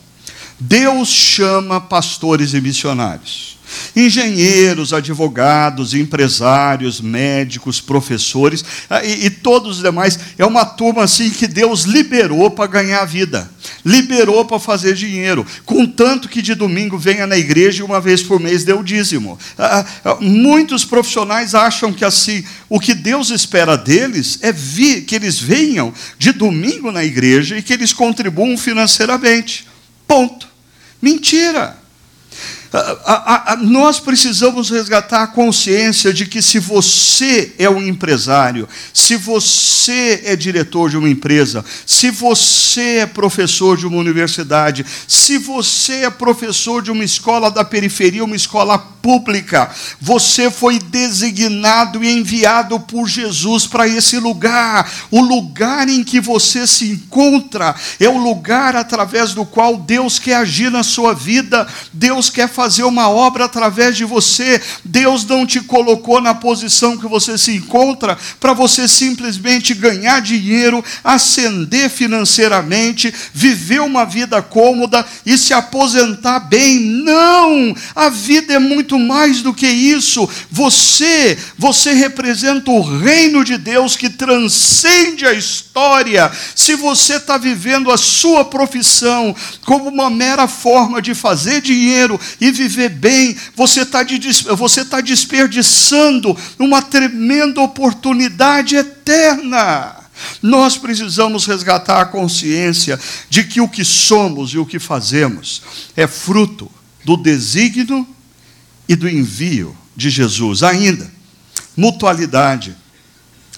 Deus 0.60 1.10
chama 1.10 1.82
pastores 1.82 2.54
e 2.54 2.62
missionários. 2.62 3.56
Engenheiros, 3.96 4.94
advogados, 4.94 5.94
empresários, 5.94 7.02
médicos, 7.02 7.82
professores 7.82 8.64
ah, 8.90 9.04
e, 9.04 9.26
e, 9.26 9.30
todos 9.30 9.78
os 9.78 9.84
demais. 9.84 10.18
É 10.38 10.46
uma 10.46 10.66
turma 10.66 11.04
assim 11.04 11.30
que 11.30 11.48
Deus 11.48 11.84
liberou 11.84 12.52
para 12.52 12.68
ganhar 12.68 13.04
vida, 13.06 13.50
liberou 13.84 14.46
para 14.46 14.60
fazer 14.60 14.94
dinheiro. 14.94 15.46
Contanto 15.66 16.30
que 16.30 16.42
de 16.42 16.54
domingo 16.54 16.98
venha 16.98 17.26
na 17.26 17.38
igreja 17.38 17.82
e 17.82 17.86
uma 17.86 18.00
vez 18.00 18.22
por 18.22 18.40
mês 18.40 18.64
dê 18.64 18.72
o 18.72 18.84
dízimo. 18.84 19.38
Ah, 19.58 19.86
ah, 20.06 20.18
muitos 20.22 20.86
profissionais 20.86 21.56
acham 21.56 21.92
que 21.92 22.06
assim, 22.06 22.44
o 22.70 22.80
que 22.80 22.94
Deus 22.94 23.30
espera 23.30 23.76
deles 23.76 24.40
é 24.42 24.52
vi, 24.52 25.02
que 25.02 25.16
eles 25.16 25.40
venham 25.40 25.94
de 26.18 26.32
domingo 26.32 26.92
na 26.92 27.04
igreja 27.04 27.58
e 27.58 27.64
que 27.64 27.74
eles 27.74 27.92
contribuam 27.92 28.58
financeiramente. 28.58 29.66
Ponto. 30.08 30.45
Mentira. 31.06 31.85
A, 32.78 33.54
a, 33.54 33.56
nós 33.56 34.02
precisamos 34.02 34.70
resgatar 34.70 35.24
a 35.24 35.28
consciência 35.28 36.14
de 36.14 36.26
que 36.26 36.42
se 36.42 36.60
você 36.60 37.54
é 37.58 37.70
um 37.70 37.82
empresário, 37.82 38.68
se 38.94 39.16
você 39.16 40.22
é 40.26 40.36
diretor 40.36 40.90
de 40.90 40.98
uma 40.98 41.10
empresa, 41.10 41.64
se 41.86 42.12
você 42.12 42.98
é 43.00 43.06
professor 43.06 43.78
de 43.78 43.88
uma 43.88 43.98
universidade, 43.98 44.86
se 45.08 45.38
você 45.38 46.04
é 46.04 46.10
professor 46.10 46.82
de 46.82 46.92
uma 46.92 47.04
escola 47.04 47.50
da 47.50 47.64
periferia, 47.64 48.26
uma 48.26 48.36
escola 48.36 48.78
pública, 48.78 49.70
você 50.02 50.52
foi 50.52 50.78
designado 50.80 52.04
e 52.04 52.12
enviado 52.12 52.78
por 52.80 53.08
Jesus 53.08 53.68
para 53.68 53.88
esse 53.88 54.18
lugar. 54.18 54.92
O 55.12 55.22
lugar 55.22 55.88
em 55.88 56.04
que 56.04 56.20
você 56.20 56.68
se 56.68 56.92
encontra 56.92 57.74
é 58.00 58.10
o 58.10 58.18
lugar 58.18 58.76
através 58.76 59.34
do 59.34 59.46
qual 59.46 59.78
Deus 59.78 60.20
quer 60.20 60.38
agir 60.38 60.70
na 60.70 60.84
sua 60.84 61.14
vida, 61.14 61.66
Deus 61.94 62.30
quer 62.30 62.50
fazer 62.50 62.65
fazer 62.66 62.84
uma 62.84 63.08
obra 63.08 63.46
através 63.46 63.96
de 63.96 64.04
você. 64.04 64.60
Deus 64.84 65.24
não 65.24 65.46
te 65.46 65.62
colocou 65.62 66.20
na 66.20 66.34
posição 66.34 66.98
que 66.98 67.08
você 67.08 67.38
se 67.38 67.52
encontra 67.52 68.18
para 68.40 68.54
você 68.54 68.88
simplesmente 68.88 69.76
ganhar 69.76 70.20
dinheiro, 70.20 70.84
ascender 71.04 71.92
financeiramente, 71.92 73.14
viver 73.32 73.82
uma 73.82 74.04
vida 74.04 74.42
cômoda 74.42 75.06
e 75.24 75.38
se 75.38 75.54
aposentar 75.54 76.40
bem. 76.40 76.80
Não! 76.80 77.76
A 77.96 78.10
vida 78.10 78.54
é 78.54 78.60
muito 78.60 78.98
mais 78.98 79.44
do 79.44 79.54
que 79.54 79.68
isso. 79.68 80.28
Você, 80.50 81.38
você 81.56 81.94
representa 81.94 82.72
o 82.72 82.82
reino 82.82 83.44
de 83.44 83.60
Deus 83.60 83.96
que 83.96 84.10
transcende 84.10 85.24
a 85.24 85.34
história. 85.34 86.32
Se 86.56 86.74
você 86.74 87.18
está 87.18 87.38
vivendo 87.38 87.92
a 87.92 87.98
sua 87.98 88.44
profissão 88.44 89.36
como 89.66 89.90
uma 89.90 90.10
mera 90.10 90.48
forma 90.48 91.00
de 91.00 91.14
fazer 91.14 91.62
dinheiro 91.62 92.20
viver 92.52 92.90
bem, 92.90 93.36
você 93.56 93.82
está 93.82 94.04
de, 94.04 94.20
você 94.56 94.84
tá 94.84 95.02
desperdiçando 95.02 96.36
uma 96.60 96.82
tremenda 96.82 97.62
oportunidade 97.62 98.76
eterna. 98.76 99.96
Nós 100.42 100.78
precisamos 100.78 101.46
resgatar 101.46 102.02
a 102.02 102.06
consciência 102.06 103.00
de 103.30 103.44
que 103.44 103.60
o 103.60 103.68
que 103.68 103.84
somos 103.84 104.52
e 104.52 104.58
o 104.58 104.66
que 104.66 104.80
fazemos 104.80 105.62
é 105.96 106.08
fruto 106.08 106.72
do 107.04 107.18
desígnio 107.18 108.08
e 108.88 108.96
do 108.96 109.10
envio 109.10 109.76
de 109.96 110.10
Jesus. 110.10 110.64
Ainda, 110.64 111.12
mutualidade. 111.76 112.76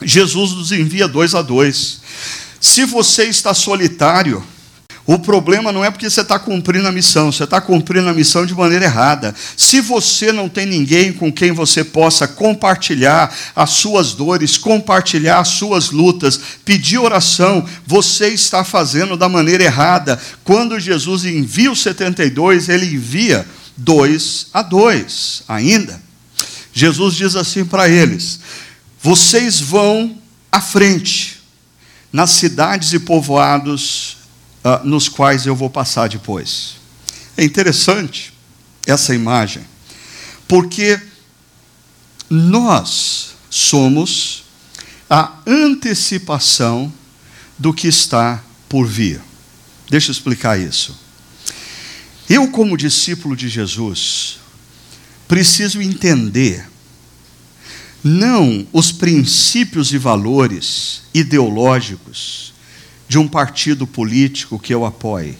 Jesus 0.01 0.51
nos 0.51 0.71
envia 0.71 1.07
dois 1.07 1.33
a 1.33 1.41
dois. 1.41 2.01
Se 2.59 2.85
você 2.85 3.25
está 3.25 3.53
solitário, 3.53 4.43
o 5.07 5.17
problema 5.17 5.71
não 5.71 5.85
é 5.85 5.89
porque 5.89 6.09
você 6.09 6.19
está 6.19 6.37
cumprindo 6.37 6.85
a 6.85 6.91
missão, 6.91 7.31
você 7.31 7.45
está 7.45 7.61
cumprindo 7.61 8.09
a 8.09 8.13
missão 8.13 8.45
de 8.45 8.53
maneira 8.53 8.83
errada. 8.83 9.33
Se 9.55 9.79
você 9.79 10.33
não 10.33 10.49
tem 10.49 10.65
ninguém 10.65 11.13
com 11.13 11.31
quem 11.31 11.53
você 11.53 11.81
possa 11.81 12.27
compartilhar 12.27 13.33
as 13.55 13.69
suas 13.69 14.11
dores, 14.11 14.57
compartilhar 14.57 15.39
as 15.39 15.47
suas 15.47 15.91
lutas, 15.91 16.37
pedir 16.65 16.97
oração, 16.97 17.65
você 17.85 18.27
está 18.27 18.65
fazendo 18.65 19.15
da 19.15 19.29
maneira 19.29 19.63
errada. 19.63 20.19
Quando 20.43 20.77
Jesus 20.77 21.23
envia 21.23 21.71
os 21.71 21.81
72, 21.81 22.67
ele 22.67 22.93
envia 22.93 23.47
dois 23.77 24.47
a 24.53 24.61
dois 24.61 25.41
ainda. 25.47 26.01
Jesus 26.73 27.15
diz 27.15 27.33
assim 27.37 27.63
para 27.63 27.87
eles: 27.87 28.41
vocês 29.01 29.57
vão 29.61 30.17
à 30.51 30.59
frente, 30.59 31.41
nas 32.11 32.31
cidades 32.31 32.91
e 32.91 32.99
povoados 32.99 34.17
uh, 34.67 34.85
nos 34.85 35.07
quais 35.07 35.45
eu 35.45 35.55
vou 35.55 35.69
passar 35.69 36.09
depois. 36.09 36.75
É 37.37 37.43
interessante 37.43 38.33
essa 38.85 39.15
imagem, 39.15 39.63
porque 40.47 40.99
nós 42.29 43.35
somos 43.49 44.43
a 45.09 45.37
antecipação 45.45 46.91
do 47.57 47.73
que 47.73 47.87
está 47.87 48.43
por 48.67 48.85
vir. 48.85 49.21
Deixa 49.89 50.09
eu 50.09 50.13
explicar 50.13 50.59
isso. 50.59 50.97
Eu, 52.29 52.49
como 52.49 52.75
discípulo 52.75 53.35
de 53.35 53.47
Jesus, 53.47 54.39
preciso 55.27 55.81
entender 55.81 56.67
não 58.03 58.67
os 58.73 58.91
princípios 58.91 59.93
e 59.93 59.97
valores 59.97 61.03
ideológicos 61.13 62.53
de 63.07 63.17
um 63.17 63.27
partido 63.27 63.87
político 63.87 64.59
que 64.59 64.73
eu 64.73 64.85
apoie. 64.85 65.37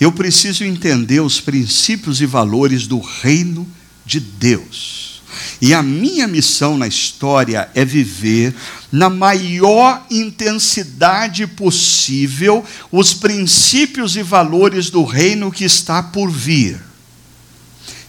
Eu 0.00 0.12
preciso 0.12 0.64
entender 0.64 1.20
os 1.20 1.40
princípios 1.40 2.20
e 2.20 2.26
valores 2.26 2.86
do 2.86 3.00
reino 3.00 3.66
de 4.04 4.20
Deus. 4.20 5.22
E 5.60 5.74
a 5.74 5.82
minha 5.82 6.26
missão 6.26 6.76
na 6.76 6.86
história 6.86 7.68
é 7.74 7.84
viver 7.84 8.54
na 8.90 9.10
maior 9.10 10.06
intensidade 10.10 11.46
possível 11.46 12.64
os 12.90 13.12
princípios 13.14 14.16
e 14.16 14.22
valores 14.22 14.90
do 14.90 15.04
reino 15.04 15.50
que 15.50 15.64
está 15.64 16.02
por 16.02 16.30
vir. 16.30 16.80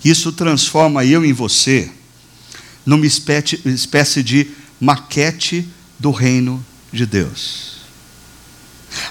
Isso 0.03 0.31
transforma 0.31 1.03
eu 1.03 1.25
em 1.25 1.33
você 1.33 1.91
numa 2.85 3.05
espécie 3.05 4.23
de 4.23 4.47
maquete 4.79 5.67
do 5.99 6.11
reino 6.11 6.65
de 6.93 7.05
Deus. 7.05 7.76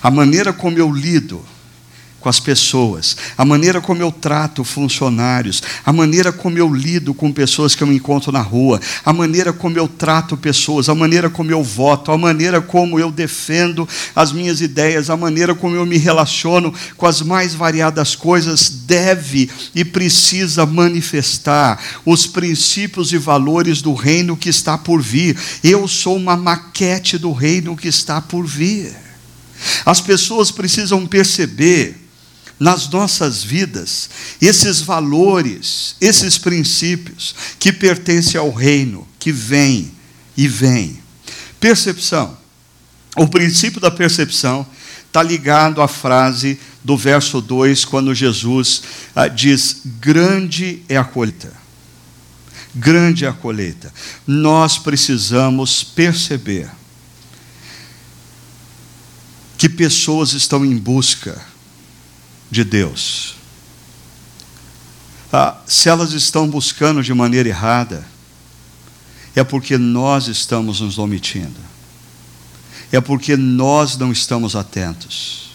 A 0.02 0.10
maneira 0.10 0.52
como 0.52 0.78
eu 0.78 0.92
lido 0.92 1.44
com 2.26 2.30
as 2.30 2.40
pessoas, 2.40 3.16
a 3.38 3.44
maneira 3.44 3.80
como 3.80 4.02
eu 4.02 4.10
trato 4.10 4.64
funcionários, 4.64 5.62
a 5.84 5.92
maneira 5.92 6.32
como 6.32 6.58
eu 6.58 6.74
lido 6.74 7.14
com 7.14 7.30
pessoas 7.30 7.76
que 7.76 7.84
eu 7.84 7.92
encontro 7.92 8.32
na 8.32 8.40
rua, 8.40 8.80
a 9.04 9.12
maneira 9.12 9.52
como 9.52 9.78
eu 9.78 9.86
trato 9.86 10.36
pessoas, 10.36 10.88
a 10.88 10.94
maneira 10.94 11.30
como 11.30 11.52
eu 11.52 11.62
voto, 11.62 12.10
a 12.10 12.18
maneira 12.18 12.60
como 12.60 12.98
eu 12.98 13.12
defendo 13.12 13.88
as 14.12 14.32
minhas 14.32 14.60
ideias, 14.60 15.08
a 15.08 15.16
maneira 15.16 15.54
como 15.54 15.76
eu 15.76 15.86
me 15.86 15.98
relaciono 15.98 16.74
com 16.96 17.06
as 17.06 17.22
mais 17.22 17.54
variadas 17.54 18.16
coisas, 18.16 18.70
deve 18.70 19.48
e 19.72 19.84
precisa 19.84 20.66
manifestar 20.66 21.80
os 22.04 22.26
princípios 22.26 23.12
e 23.12 23.18
valores 23.18 23.80
do 23.80 23.94
reino 23.94 24.36
que 24.36 24.48
está 24.48 24.76
por 24.76 25.00
vir. 25.00 25.38
Eu 25.62 25.86
sou 25.86 26.16
uma 26.16 26.36
maquete 26.36 27.18
do 27.18 27.30
reino 27.30 27.76
que 27.76 27.86
está 27.86 28.20
por 28.20 28.44
vir. 28.44 29.05
As 29.84 30.00
pessoas 30.00 30.50
precisam 30.50 31.06
perceber 31.06 31.96
nas 32.58 32.88
nossas 32.88 33.42
vidas 33.42 34.08
esses 34.40 34.80
valores, 34.80 35.94
esses 36.00 36.38
princípios 36.38 37.34
que 37.58 37.72
pertencem 37.72 38.40
ao 38.40 38.50
reino, 38.50 39.06
que 39.18 39.30
vem 39.30 39.92
e 40.36 40.48
vem. 40.48 40.98
Percepção. 41.60 42.36
O 43.16 43.26
princípio 43.26 43.80
da 43.80 43.90
percepção 43.90 44.66
está 45.06 45.22
ligado 45.22 45.80
à 45.80 45.88
frase 45.88 46.58
do 46.84 46.96
verso 46.96 47.40
2, 47.40 47.84
quando 47.84 48.14
Jesus 48.14 48.82
ah, 49.14 49.28
diz: 49.28 49.80
Grande 50.00 50.82
é 50.88 50.96
a 50.96 51.04
colheita. 51.04 51.52
Grande 52.74 53.24
é 53.24 53.28
a 53.28 53.32
colheita. 53.32 53.92
Nós 54.26 54.76
precisamos 54.76 55.82
perceber 55.82 56.68
que 59.56 59.68
pessoas 59.68 60.32
estão 60.32 60.64
em 60.64 60.76
busca 60.76 61.40
de 62.50 62.64
Deus. 62.64 63.34
Ah, 65.32 65.58
se 65.66 65.88
elas 65.88 66.12
estão 66.12 66.48
buscando 66.48 67.02
de 67.02 67.12
maneira 67.12 67.48
errada, 67.48 68.06
é 69.34 69.44
porque 69.44 69.76
nós 69.76 70.28
estamos 70.28 70.80
nos 70.80 70.98
omitindo, 70.98 71.60
é 72.90 73.00
porque 73.00 73.36
nós 73.36 73.96
não 73.98 74.12
estamos 74.12 74.56
atentos, 74.56 75.50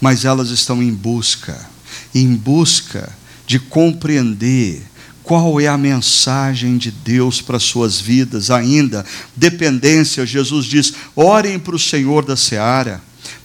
mas 0.00 0.24
elas 0.24 0.50
estão 0.50 0.82
em 0.82 0.92
busca, 0.92 1.68
em 2.14 2.34
busca 2.34 3.10
de 3.46 3.58
compreender 3.58 4.86
qual 5.22 5.60
é 5.60 5.66
a 5.66 5.78
mensagem 5.78 6.76
de 6.76 6.90
Deus 6.90 7.40
para 7.40 7.58
suas 7.58 8.00
vidas 8.00 8.50
ainda, 8.50 9.04
dependência, 9.36 10.26
Jesus 10.26 10.66
diz: 10.66 10.92
orem 11.14 11.58
para 11.58 11.76
o 11.76 11.78
Senhor 11.78 12.24
da 12.24 12.36
seara 12.36 13.00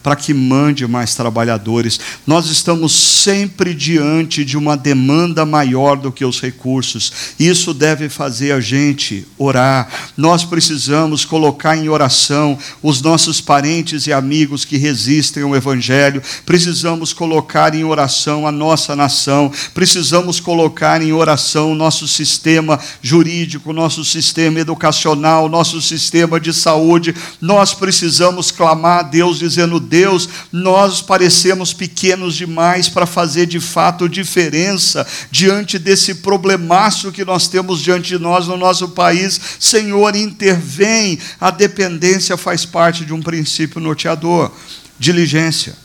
para 0.07 0.15
que 0.15 0.33
mande 0.33 0.87
mais 0.87 1.15
trabalhadores. 1.15 1.99
Nós 2.25 2.47
estamos 2.47 2.93
sempre 2.93 3.73
diante 3.73 4.45
de 4.45 4.57
uma 4.57 4.77
demanda 4.77 5.45
maior 5.45 5.97
do 5.97 6.13
que 6.13 6.23
os 6.23 6.39
recursos. 6.39 7.11
Isso 7.37 7.73
deve 7.73 8.07
fazer 8.07 8.53
a 8.53 8.59
gente 8.61 9.27
orar. 9.37 9.89
Nós 10.15 10.45
precisamos 10.45 11.25
colocar 11.25 11.75
em 11.75 11.89
oração 11.89 12.57
os 12.81 13.01
nossos 13.01 13.41
parentes 13.41 14.07
e 14.07 14.13
amigos 14.13 14.63
que 14.63 14.77
resistem 14.77 15.43
ao 15.43 15.55
Evangelho. 15.55 16.21
Precisamos 16.45 17.11
colocar 17.11 17.75
em 17.75 17.83
oração 17.83 18.47
a 18.47 18.51
nossa 18.51 18.95
nação. 18.95 19.51
Precisamos 19.73 20.39
colocar 20.39 21.01
em 21.01 21.11
oração 21.11 21.75
nosso 21.75 22.07
sistema 22.07 22.79
jurídico, 23.01 23.73
nosso 23.73 24.05
sistema 24.05 24.61
educacional, 24.61 25.49
nosso 25.49 25.81
sistema 25.81 26.39
de 26.39 26.53
saúde. 26.53 27.13
Nós 27.41 27.73
precisamos 27.73 28.51
clamar 28.51 28.99
a 28.99 29.03
Deus 29.03 29.39
dizendo: 29.39 29.66
Deus, 29.67 30.07
Deus, 30.07 30.29
nós 30.51 31.01
parecemos 31.01 31.73
pequenos 31.73 32.35
demais 32.35 32.87
para 32.87 33.05
fazer 33.05 33.45
de 33.45 33.59
fato 33.59 34.07
diferença 34.07 35.05
diante 35.29 35.77
desse 35.77 36.15
problemaço 36.15 37.11
que 37.11 37.25
nós 37.25 37.47
temos 37.47 37.81
diante 37.81 38.09
de 38.09 38.19
nós 38.19 38.47
no 38.47 38.55
nosso 38.55 38.89
país. 38.89 39.39
Senhor, 39.59 40.15
intervém. 40.15 41.19
A 41.39 41.51
dependência 41.51 42.37
faz 42.37 42.65
parte 42.65 43.03
de 43.03 43.13
um 43.13 43.21
princípio 43.21 43.81
norteador. 43.81 44.51
Diligência. 44.97 45.75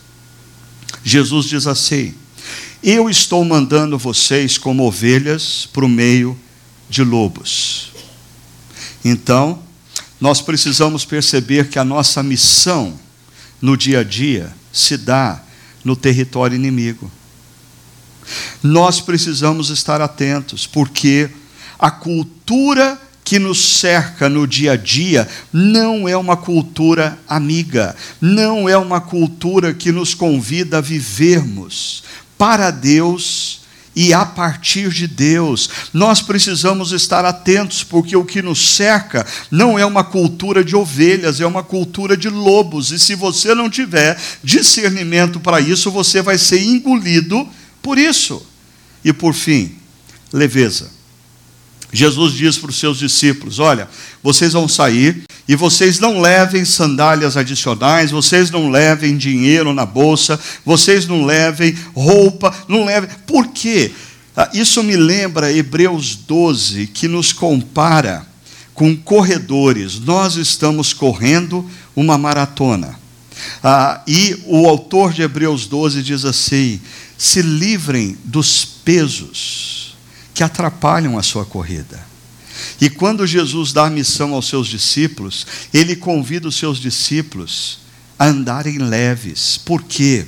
Jesus 1.02 1.46
diz 1.46 1.66
assim: 1.66 2.14
Eu 2.82 3.10
estou 3.10 3.44
mandando 3.44 3.98
vocês 3.98 4.56
como 4.56 4.86
ovelhas 4.86 5.68
para 5.72 5.84
o 5.84 5.88
meio 5.88 6.38
de 6.88 7.02
lobos. 7.02 7.92
Então, 9.04 9.60
nós 10.20 10.40
precisamos 10.40 11.04
perceber 11.04 11.68
que 11.68 11.78
a 11.78 11.84
nossa 11.84 12.22
missão 12.22 13.00
no 13.62 13.76
dia 13.76 14.00
a 14.00 14.04
dia 14.04 14.52
se 14.72 14.96
dá 14.96 15.40
no 15.84 15.94
território 15.94 16.56
inimigo. 16.56 17.10
Nós 18.62 19.00
precisamos 19.00 19.70
estar 19.70 20.00
atentos, 20.00 20.66
porque 20.66 21.30
a 21.78 21.90
cultura 21.90 23.00
que 23.24 23.38
nos 23.38 23.78
cerca 23.78 24.28
no 24.28 24.46
dia 24.46 24.72
a 24.72 24.76
dia 24.76 25.28
não 25.52 26.08
é 26.08 26.16
uma 26.16 26.36
cultura 26.36 27.18
amiga, 27.28 27.96
não 28.20 28.68
é 28.68 28.76
uma 28.76 29.00
cultura 29.00 29.72
que 29.72 29.92
nos 29.92 30.12
convida 30.12 30.78
a 30.78 30.80
vivermos 30.80 32.02
para 32.36 32.70
Deus 32.70 33.61
e 33.94 34.12
a 34.12 34.24
partir 34.24 34.90
de 34.90 35.06
Deus. 35.06 35.68
Nós 35.92 36.20
precisamos 36.20 36.92
estar 36.92 37.24
atentos, 37.24 37.84
porque 37.84 38.16
o 38.16 38.24
que 38.24 38.42
nos 38.42 38.74
cerca 38.74 39.26
não 39.50 39.78
é 39.78 39.84
uma 39.84 40.04
cultura 40.04 40.64
de 40.64 40.74
ovelhas, 40.74 41.40
é 41.40 41.46
uma 41.46 41.62
cultura 41.62 42.16
de 42.16 42.28
lobos, 42.28 42.90
e 42.90 42.98
se 42.98 43.14
você 43.14 43.54
não 43.54 43.68
tiver 43.68 44.18
discernimento 44.42 45.40
para 45.40 45.60
isso, 45.60 45.90
você 45.90 46.22
vai 46.22 46.38
ser 46.38 46.62
engolido 46.62 47.48
por 47.80 47.98
isso. 47.98 48.44
E 49.04 49.12
por 49.12 49.34
fim, 49.34 49.76
leveza. 50.32 50.90
Jesus 51.92 52.32
diz 52.32 52.56
para 52.56 52.70
os 52.70 52.78
seus 52.78 52.98
discípulos: 52.98 53.58
Olha, 53.58 53.88
vocês 54.22 54.54
vão 54.54 54.66
sair 54.66 55.24
e 55.48 55.56
vocês 55.56 55.98
não 55.98 56.20
levem 56.20 56.64
sandálias 56.64 57.36
adicionais, 57.36 58.10
vocês 58.10 58.50
não 58.50 58.70
levem 58.70 59.16
dinheiro 59.16 59.74
na 59.74 59.84
bolsa, 59.84 60.38
vocês 60.64 61.06
não 61.06 61.24
levem 61.24 61.76
roupa, 61.94 62.54
não 62.68 62.84
levem. 62.84 63.10
Por 63.26 63.48
quê? 63.48 63.92
Ah, 64.36 64.48
isso 64.54 64.82
me 64.82 64.96
lembra 64.96 65.52
Hebreus 65.52 66.14
12, 66.14 66.86
que 66.86 67.08
nos 67.08 67.32
compara 67.32 68.26
com 68.72 68.96
corredores. 68.96 69.98
Nós 69.98 70.36
estamos 70.36 70.92
correndo 70.92 71.68
uma 71.94 72.16
maratona. 72.16 72.98
Ah, 73.62 74.00
e 74.06 74.40
o 74.46 74.68
autor 74.68 75.12
de 75.12 75.22
Hebreus 75.22 75.66
12 75.66 76.02
diz 76.02 76.24
assim: 76.24 76.80
se 77.18 77.42
livrem 77.42 78.16
dos 78.24 78.64
pesos 78.64 79.96
que 80.32 80.42
atrapalham 80.42 81.18
a 81.18 81.22
sua 81.22 81.44
corrida. 81.44 82.11
E 82.80 82.90
quando 82.90 83.26
Jesus 83.26 83.72
dá 83.72 83.88
missão 83.88 84.34
aos 84.34 84.48
seus 84.48 84.68
discípulos, 84.68 85.46
ele 85.72 85.96
convida 85.96 86.48
os 86.48 86.56
seus 86.56 86.78
discípulos 86.78 87.78
a 88.18 88.26
andarem 88.26 88.78
leves. 88.78 89.58
Por 89.58 89.82
quê? 89.82 90.26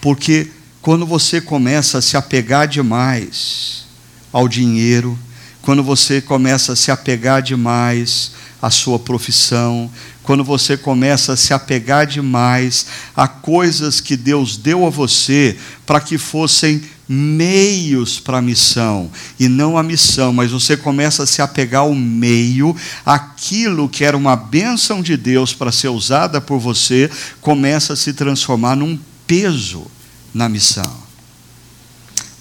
Porque 0.00 0.50
quando 0.80 1.06
você 1.06 1.40
começa 1.40 1.98
a 1.98 2.02
se 2.02 2.16
apegar 2.16 2.66
demais 2.66 3.84
ao 4.32 4.48
dinheiro, 4.48 5.18
quando 5.62 5.82
você 5.82 6.20
começa 6.20 6.72
a 6.72 6.76
se 6.76 6.90
apegar 6.90 7.40
demais 7.40 8.32
à 8.60 8.70
sua 8.70 8.98
profissão, 8.98 9.90
quando 10.22 10.44
você 10.44 10.76
começa 10.76 11.32
a 11.32 11.36
se 11.36 11.52
apegar 11.54 12.06
demais 12.06 12.86
a 13.16 13.26
coisas 13.26 14.00
que 14.00 14.16
Deus 14.16 14.56
deu 14.56 14.86
a 14.86 14.90
você 14.90 15.56
para 15.86 16.00
que 16.00 16.18
fossem 16.18 16.82
meios 17.08 18.18
para 18.20 18.38
a 18.38 18.42
missão 18.42 19.10
e 19.38 19.48
não 19.48 19.76
a 19.76 19.82
missão, 19.82 20.32
mas 20.32 20.50
você 20.50 20.76
começa 20.76 21.24
a 21.24 21.26
se 21.26 21.42
apegar 21.42 21.82
ao 21.82 21.94
meio, 21.94 22.74
aquilo 23.04 23.88
que 23.88 24.04
era 24.04 24.16
uma 24.16 24.36
bênção 24.36 25.02
de 25.02 25.16
Deus 25.16 25.52
para 25.52 25.72
ser 25.72 25.88
usada 25.88 26.40
por 26.40 26.58
você, 26.58 27.10
começa 27.40 27.92
a 27.92 27.96
se 27.96 28.12
transformar 28.12 28.76
num 28.76 28.98
peso 29.26 29.86
na 30.32 30.48
missão. 30.48 31.02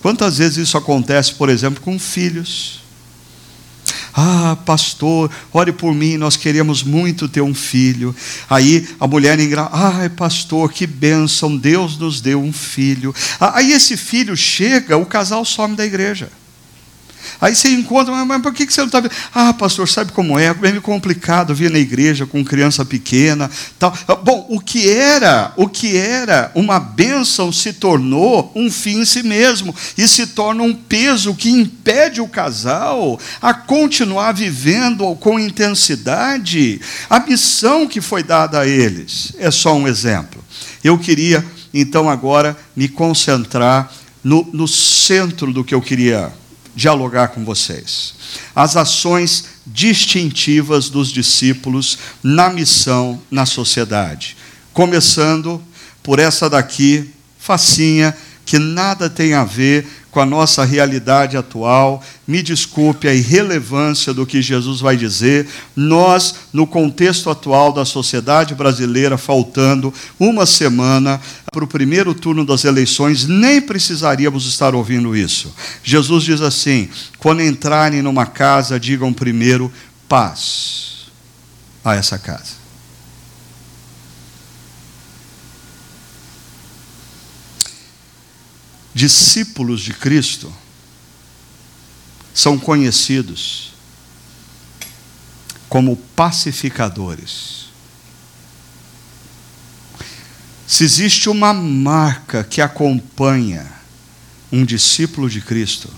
Quantas 0.02 0.38
vezes 0.38 0.58
isso 0.58 0.78
acontece, 0.78 1.34
por 1.34 1.50
exemplo, 1.50 1.82
com 1.82 1.98
filhos? 2.00 2.81
Ah, 4.14 4.58
pastor, 4.66 5.32
ore 5.54 5.72
por 5.72 5.94
mim, 5.94 6.18
nós 6.18 6.36
queremos 6.36 6.84
muito 6.84 7.30
ter 7.30 7.42
um 7.42 7.54
filho. 7.54 8.16
Aí 8.50 8.88
a 9.00 9.08
mulher 9.08 9.40
engra, 9.40 9.70
ai, 9.72 10.10
pastor, 10.10 10.72
que 10.72 10.86
bênção, 10.86 11.56
Deus 11.56 11.98
nos 11.98 12.22
deu 12.22 12.42
um 12.42 12.52
filho. 12.52 13.14
Aí 13.40 13.72
esse 13.72 13.96
filho 13.96 14.36
chega, 14.36 14.98
o 14.98 15.06
casal 15.06 15.46
some 15.46 15.76
da 15.76 15.86
igreja. 15.86 16.30
Aí 17.42 17.56
você 17.56 17.70
encontra, 17.70 18.14
mas, 18.14 18.28
mas 18.28 18.42
por 18.44 18.54
que 18.54 18.72
você 18.72 18.82
não 18.82 18.86
está 18.86 19.00
vendo? 19.00 19.12
Ah, 19.34 19.52
pastor, 19.52 19.90
sabe 19.90 20.12
como 20.12 20.38
é? 20.38 20.46
É 20.46 20.54
meio 20.54 20.82
complicado 20.82 21.56
vir 21.56 21.72
na 21.72 21.80
igreja 21.80 22.28
com 22.28 22.46
criança 22.46 22.86
pequena. 22.86 23.50
Tal. 23.80 23.92
Bom, 24.24 24.46
o 24.48 24.60
que 24.60 24.88
era, 24.88 25.52
o 25.58 25.68
que 25.68 25.98
era 25.98 26.52
uma 26.54 26.80
bênção 26.80 27.52
se 27.52 27.74
tornou 27.74 28.52
um 28.56 28.70
fim 28.70 29.00
em 29.00 29.06
si 29.06 29.24
mesmo 29.24 29.76
e 29.98 30.08
se 30.08 30.28
torna 30.28 30.62
um 30.62 30.74
peso 30.74 31.34
que 31.34 31.50
impede 31.50 32.22
o 32.22 32.28
casal 32.28 33.20
a 33.42 33.56
continuar 33.56 34.34
vivendo 34.34 35.16
com 35.16 35.40
intensidade 35.40 36.80
a 37.10 37.20
missão 37.20 37.88
que 37.88 38.02
foi 38.02 38.22
dada 38.22 38.60
a 38.60 38.68
eles. 38.68 39.34
É 39.40 39.50
só 39.50 39.76
um 39.76 39.88
exemplo. 39.88 40.44
Eu 40.84 40.98
queria, 40.98 41.44
então, 41.74 42.08
agora 42.08 42.56
me 42.76 42.88
concentrar 42.88 43.92
no, 44.24 44.48
no 44.54 44.68
centro 44.68 45.52
do 45.52 45.64
que 45.64 45.74
eu 45.74 45.82
queria 45.82 46.32
dialogar 46.76 47.30
com 47.30 47.44
vocês. 47.44 48.14
As 48.56 48.76
ações 48.76 49.46
distintivas 49.66 50.90
dos 50.90 51.10
discípulos 51.10 51.98
na 52.24 52.50
missão 52.50 53.22
na 53.30 53.46
sociedade. 53.46 54.38
Começando 54.74 55.62
por 56.02 56.20
essa 56.20 56.50
daqui, 56.50 57.10
facinha, 57.38 58.16
que 58.46 58.58
nada 58.58 59.10
tem 59.10 59.34
a 59.34 59.44
ver 59.44 59.88
com 60.12 60.20
a 60.20 60.26
nossa 60.26 60.64
realidade 60.66 61.38
atual. 61.38 62.04
Me 62.28 62.44
desculpe 62.44 63.08
a 63.08 63.14
irrelevância 63.14 64.14
do 64.14 64.26
que 64.26 64.42
Jesus 64.42 64.82
vai 64.82 64.96
dizer. 64.98 65.48
Nós, 65.76 66.36
no 66.54 66.68
contexto 66.68 67.30
atual 67.30 67.72
da 67.72 67.86
sociedade 67.86 68.54
brasileira, 68.54 69.18
faltando 69.18 69.94
uma 70.20 70.46
semana 70.46 71.20
para 71.52 71.64
o 71.64 71.68
primeiro 71.68 72.14
turno 72.14 72.46
das 72.46 72.66
eleições, 72.66 73.26
nem 73.26 73.62
precisaríamos 73.62 74.46
estar 74.46 74.76
ouvindo 74.76 75.16
isso. 75.16 75.54
Jesus 75.84 76.24
diz 76.24 76.42
assim: 76.42 76.90
quando 77.18 77.42
entrarem 77.42 78.02
numa 78.02 78.26
casa, 78.26 78.80
digam 78.80 79.14
primeiro 79.14 79.72
paz 80.08 81.08
a 81.84 81.96
essa 81.96 82.20
casa. 82.20 82.61
Discípulos 88.94 89.82
de 89.82 89.94
Cristo 89.94 90.54
são 92.34 92.58
conhecidos 92.58 93.72
como 95.70 95.96
pacificadores. 95.96 97.68
Se 100.68 100.84
existe 100.84 101.30
uma 101.30 101.54
marca 101.54 102.44
que 102.44 102.62
acompanha 102.62 103.72
um 104.52 104.66
discípulo 104.66 105.30
de 105.30 105.42
Cristo, 105.42 105.90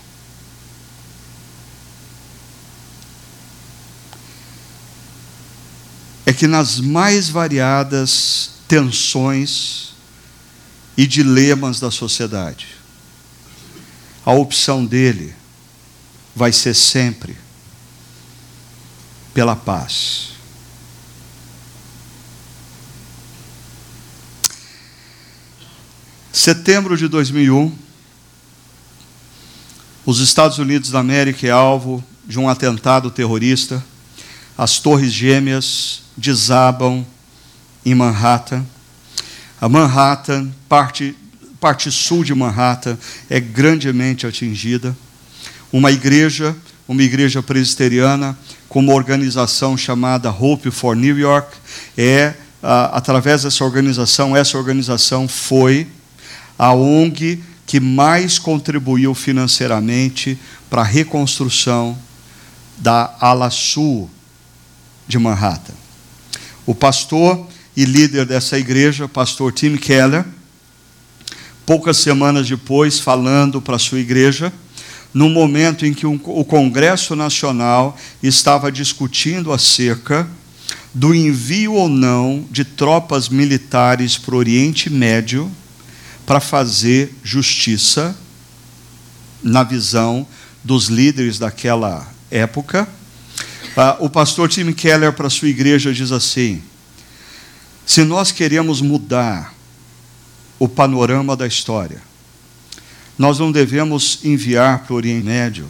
é 6.26 6.34
que 6.34 6.48
nas 6.48 6.80
mais 6.80 7.30
variadas 7.30 8.52
tensões 8.68 9.94
e 10.96 11.06
dilemas 11.06 11.80
da 11.80 11.92
sociedade, 11.92 12.83
a 14.26 14.32
opção 14.32 14.86
dele 14.86 15.34
vai 16.36 16.52
ser 16.52 16.74
sempre 16.74 17.38
pela 19.34 19.56
paz. 19.56 20.34
Setembro 26.32 26.98
de 26.98 27.08
2001, 27.08 27.74
os 30.06 30.20
Estados 30.20 30.58
Unidos 30.58 30.90
da 30.90 31.00
América 31.00 31.48
é 31.48 31.52
alvo 31.52 32.04
de 32.26 32.40
um 32.40 32.50
atentado 32.50 33.12
terrorista. 33.12 33.84
As 34.58 34.80
Torres 34.80 35.14
Gêmeas 35.14 36.02
desabam 36.18 37.06
em 37.86 37.96
Manhattan. 37.96 38.66
A 39.60 39.70
Manhattan, 39.70 40.52
parte 40.68 41.16
parte 41.64 41.90
sul 41.90 42.26
de 42.26 42.36
Manhattan 42.36 42.98
é 43.30 43.40
grandemente 43.40 44.28
atingida. 44.28 44.94
Uma 45.72 45.94
igreja, 45.94 46.54
uma 46.86 47.02
igreja 47.02 47.42
presbiteriana, 47.42 48.38
com 48.68 48.82
uma 48.82 48.92
organização 48.92 49.78
chamada 49.78 50.30
Hope 50.30 50.70
for 50.72 50.94
New 50.94 51.18
York, 51.18 51.56
é 51.98 52.34
através 52.62 53.44
dessa 53.44 53.64
organização, 53.64 54.36
essa 54.36 54.58
organização 54.58 55.26
foi 55.26 55.88
a 56.60 56.74
ONG 56.74 57.42
que 57.66 57.80
mais 57.80 58.38
contribuiu 58.38 59.16
financeiramente 59.16 60.38
para 60.70 60.82
a 60.82 60.86
reconstrução 60.86 61.98
da 62.78 63.16
ala 63.22 63.50
sul 63.50 64.10
de 65.08 65.18
Manhattan. 65.18 65.74
O 66.66 66.76
pastor 66.76 67.48
e 67.74 67.86
líder 67.86 68.26
dessa 68.26 68.60
igreja, 68.60 69.08
pastor 69.08 69.54
Tim 69.54 69.78
Keller, 69.78 70.26
poucas 71.66 71.98
semanas 71.98 72.48
depois, 72.48 73.00
falando 73.00 73.62
para 73.62 73.76
a 73.76 73.80
sua 73.80 74.00
igreja, 74.00 74.52
no 75.14 75.30
momento 75.30 75.86
em 75.86 75.94
que 75.94 76.08
o 76.08 76.46
Congresso 76.46 77.16
Nacional 77.16 77.98
estava 78.22 78.72
discutindo 78.72 79.52
acerca 79.52 80.28
do 80.94 81.14
envio 81.14 81.74
ou 81.74 81.90
não 81.90 82.46
de 82.52 82.64
tropas 82.64 83.30
militares 83.30 84.18
para 84.18 84.36
o 84.36 84.38
Oriente 84.38 84.90
Médio 84.90 85.52
para 86.26 86.40
fazer 86.40 87.14
justiça, 87.24 88.16
na 89.44 89.62
visão 89.62 90.26
dos 90.64 90.88
líderes 90.88 91.38
daquela 91.38 92.08
época. 92.32 92.88
Ah, 93.76 93.98
o 94.00 94.10
pastor 94.10 94.48
Tim 94.50 94.72
Keller, 94.72 95.12
para 95.12 95.30
sua 95.30 95.50
igreja, 95.50 95.94
diz 95.94 96.12
assim: 96.12 96.62
se 97.86 98.04
nós 98.04 98.32
queremos 98.32 98.82
mudar 98.82 99.53
o 100.64 100.68
panorama 100.70 101.36
da 101.36 101.46
história. 101.46 102.02
Nós 103.18 103.38
não 103.38 103.52
devemos 103.52 104.24
enviar 104.24 104.86
para 104.86 104.94
o 104.94 104.96
Oriente 104.96 105.26
Médio 105.26 105.70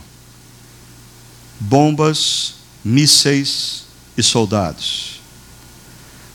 bombas, 1.60 2.54
mísseis 2.86 3.86
e 4.16 4.22
soldados. 4.22 5.20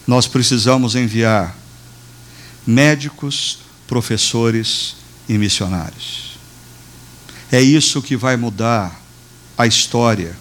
Nós 0.08 0.26
precisamos 0.26 0.96
enviar 0.96 1.56
médicos, 2.66 3.60
professores 3.86 4.96
e 5.28 5.38
missionários. 5.38 6.36
É 7.52 7.60
isso 7.60 8.02
que 8.02 8.16
vai 8.16 8.36
mudar 8.36 9.00
a 9.56 9.68
história 9.68 10.36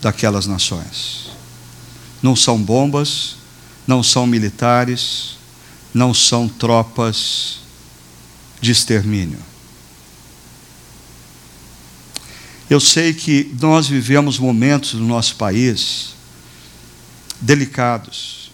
daquelas 0.00 0.46
nações. 0.46 1.30
Não 2.22 2.36
são 2.36 2.62
bombas, 2.62 3.38
não 3.88 4.04
são 4.04 4.24
militares, 4.24 5.35
não 5.96 6.12
são 6.12 6.46
tropas 6.46 7.60
de 8.60 8.70
extermínio. 8.70 9.38
Eu 12.68 12.78
sei 12.78 13.14
que 13.14 13.50
nós 13.58 13.88
vivemos 13.88 14.38
momentos 14.38 14.92
no 14.92 15.06
nosso 15.06 15.36
país 15.36 16.10
delicados, 17.40 18.52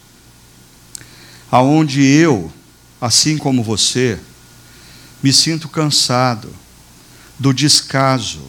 aonde 1.50 2.00
eu, 2.00 2.52
assim 3.00 3.36
como 3.36 3.64
você, 3.64 4.20
me 5.20 5.32
sinto 5.32 5.68
cansado 5.68 6.48
do 7.40 7.52
descaso 7.52 8.42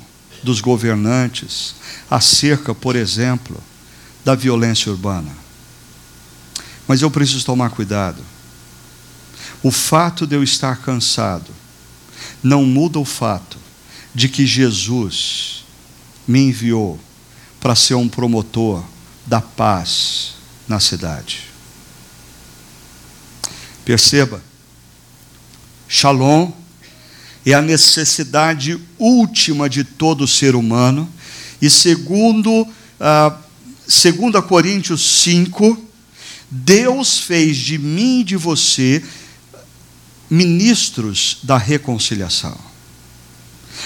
dos 0.44 0.62
governantes 0.62 1.74
acerca, 2.12 2.76
por 2.76 2.96
exemplo, 2.96 3.58
da 4.24 4.36
violência 4.36 4.92
urbana. 4.92 5.32
Mas 6.88 7.02
eu 7.02 7.10
preciso 7.10 7.44
tomar 7.44 7.72
cuidado. 7.72 8.33
O 9.64 9.72
fato 9.72 10.28
de 10.28 10.36
eu 10.36 10.44
estar 10.44 10.82
cansado 10.82 11.50
não 12.44 12.66
muda 12.66 13.00
o 13.00 13.06
fato 13.06 13.58
de 14.14 14.28
que 14.28 14.46
Jesus 14.46 15.64
me 16.28 16.42
enviou 16.42 17.00
para 17.62 17.74
ser 17.74 17.96
um 17.96 18.10
promotor 18.10 18.84
da 19.26 19.40
paz 19.40 20.34
na 20.68 20.82
cidade. 20.82 21.46
Perceba, 23.86 24.44
Shalom 25.88 26.52
é 27.46 27.54
a 27.54 27.62
necessidade 27.62 28.80
última 28.98 29.70
de 29.70 29.84
todo 29.84 30.28
ser 30.28 30.56
humano, 30.56 31.10
e 31.62 31.70
segundo, 31.70 32.68
ah, 33.00 33.38
segundo 33.88 34.38
a 34.38 34.42
Coríntios 34.42 35.22
5, 35.22 35.82
Deus 36.50 37.20
fez 37.20 37.58
de 37.58 37.78
mim 37.78 38.22
e 38.22 38.24
de 38.24 38.36
você 38.36 39.04
ministros 40.34 41.38
da 41.44 41.58
reconciliação. 41.58 42.58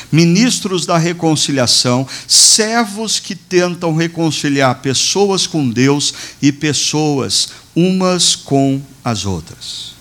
ministros 0.10 0.86
da 0.86 0.98
reconciliação, 0.98 2.08
servos 2.26 3.20
que 3.20 3.36
tentam 3.36 3.94
reconciliar 3.94 4.76
pessoas 4.76 5.46
com 5.46 5.70
Deus 5.70 6.14
e 6.42 6.52
pessoas 6.52 7.50
umas 7.76 8.36
com 8.36 8.82
as 9.04 9.26
outras. 9.26 9.94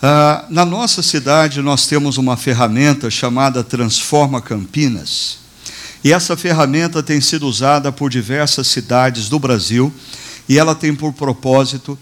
Ah, 0.00 0.44
na 0.48 0.64
nossa 0.64 1.02
cidade, 1.02 1.60
nós 1.60 1.86
temos 1.86 2.16
uma 2.16 2.36
ferramenta 2.36 3.10
chamada 3.10 3.64
Transforma 3.64 4.40
Campinas. 4.40 5.38
E 6.04 6.12
essa 6.12 6.36
ferramenta 6.36 7.02
tem 7.02 7.20
sido 7.20 7.48
usada 7.48 7.90
por 7.90 8.10
diversas 8.10 8.68
cidades 8.68 9.28
do 9.28 9.38
Brasil 9.38 9.92
e 10.48 10.58
ela 10.58 10.74
tem 10.74 10.94
por 10.94 11.12
propósito 11.12 11.98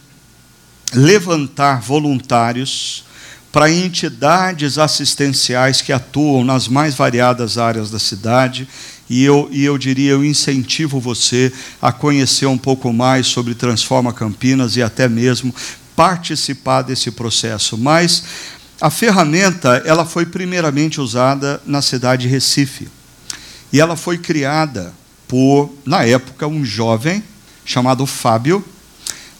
levantar 0.95 1.81
voluntários 1.81 3.05
para 3.51 3.71
entidades 3.71 4.79
assistenciais 4.79 5.81
que 5.81 5.93
atuam 5.93 6.45
nas 6.45 6.69
mais 6.69 6.95
variadas 6.95 7.59
áreas 7.59 7.91
da 7.91 7.99
cidade. 7.99 8.69
E 9.09 9.25
eu, 9.25 9.49
e 9.51 9.65
eu 9.65 9.79
diria, 9.79 10.13
eu 10.13 10.25
incentivo 10.25 11.01
você 11.01 11.53
a 11.81 11.91
conhecer 11.91 12.47
um 12.47 12.59
pouco 12.59 12.93
mais 12.93 13.27
sobre 13.27 13.55
Transforma 13.55 14.13
Campinas 14.13 14.77
e 14.77 14.83
até 14.83 15.09
mesmo 15.09 15.55
participar 15.97 16.83
desse 16.83 17.11
processo. 17.11 17.77
Mas 17.79 18.23
a 18.81 18.91
ferramenta, 18.91 19.83
ela 19.85 20.05
foi 20.05 20.27
primeiramente 20.27 21.01
usada 21.01 21.61
na 21.67 21.83
cidade 21.83 22.23
de 22.23 22.29
Recife. 22.29 22.89
E 23.73 23.81
ela 23.81 23.97
foi 23.97 24.19
criada 24.19 24.93
por, 25.27 25.75
na 25.85 26.05
época, 26.05 26.47
um 26.47 26.65
jovem 26.65 27.25
chamado 27.65 28.07
Fábio, 28.07 28.65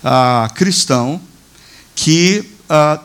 ah, 0.03 0.51
cristão, 0.55 1.21
que 2.01 2.45
ah, 2.71 3.01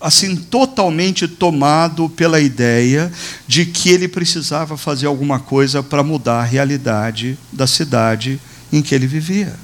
assim 0.00 0.34
totalmente 0.34 1.28
tomado 1.28 2.08
pela 2.08 2.40
ideia 2.40 3.12
de 3.46 3.66
que 3.66 3.90
ele 3.90 4.08
precisava 4.08 4.78
fazer 4.78 5.06
alguma 5.06 5.38
coisa 5.38 5.82
para 5.82 6.02
mudar 6.02 6.40
a 6.40 6.44
realidade 6.44 7.38
da 7.52 7.66
cidade 7.66 8.40
em 8.72 8.80
que 8.80 8.94
ele 8.94 9.06
vivia. 9.06 9.54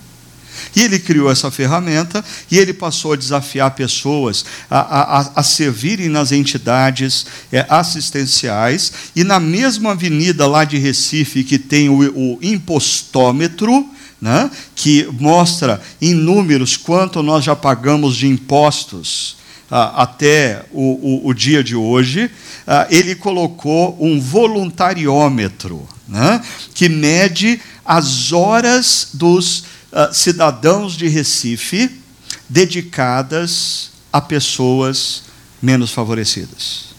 E 0.75 0.83
ele 0.83 0.99
criou 0.99 1.31
essa 1.31 1.51
ferramenta 1.51 2.23
e 2.51 2.59
ele 2.59 2.75
passou 2.75 3.15
a 3.15 3.17
desafiar 3.17 3.71
pessoas 3.71 4.45
a, 4.71 4.81
a, 5.21 5.31
a 5.37 5.43
servirem 5.43 6.11
nas 6.11 6.31
entidades 6.31 7.27
é, 7.51 7.65
assistenciais. 7.71 8.93
E 9.15 9.25
na 9.25 9.41
mesma 9.41 9.93
avenida 9.93 10.47
lá 10.47 10.65
de 10.65 10.77
Recife, 10.77 11.45
que 11.45 11.59
tem 11.59 11.89
o, 11.89 12.01
o 12.15 12.39
impostômetro, 12.43 13.89
né, 14.21 14.51
que 14.75 15.07
mostra 15.19 15.81
em 16.01 16.15
números 16.15 16.77
quanto 16.77 17.23
nós 17.23 17.45
já 17.45 17.55
pagamos 17.55 18.17
de 18.17 18.27
impostos 18.27 19.37
ah, 19.71 20.03
até 20.03 20.65
o, 20.73 21.25
o, 21.25 21.29
o, 21.29 21.35
dia 21.35 21.63
de 21.63 21.75
hoje, 21.75 22.31
ah, 22.67 22.87
ele 22.89 23.15
colocou 23.15 23.97
um 24.01 24.21
voluntariômetro 24.21 25.87
né, 26.09 26.43
que 26.75 26.89
mede 26.89 27.61
as 27.85 28.33
horas 28.33 29.09
dos 29.13 29.61
uh, 29.93 30.13
cidadãos 30.13 30.97
de 30.97 31.09
Recife 31.09 31.91
dedicadas 32.49 33.91
a 34.13 34.21
pessoas 34.21 35.25
menos 35.61 35.91
favorecidas. 35.91 36.95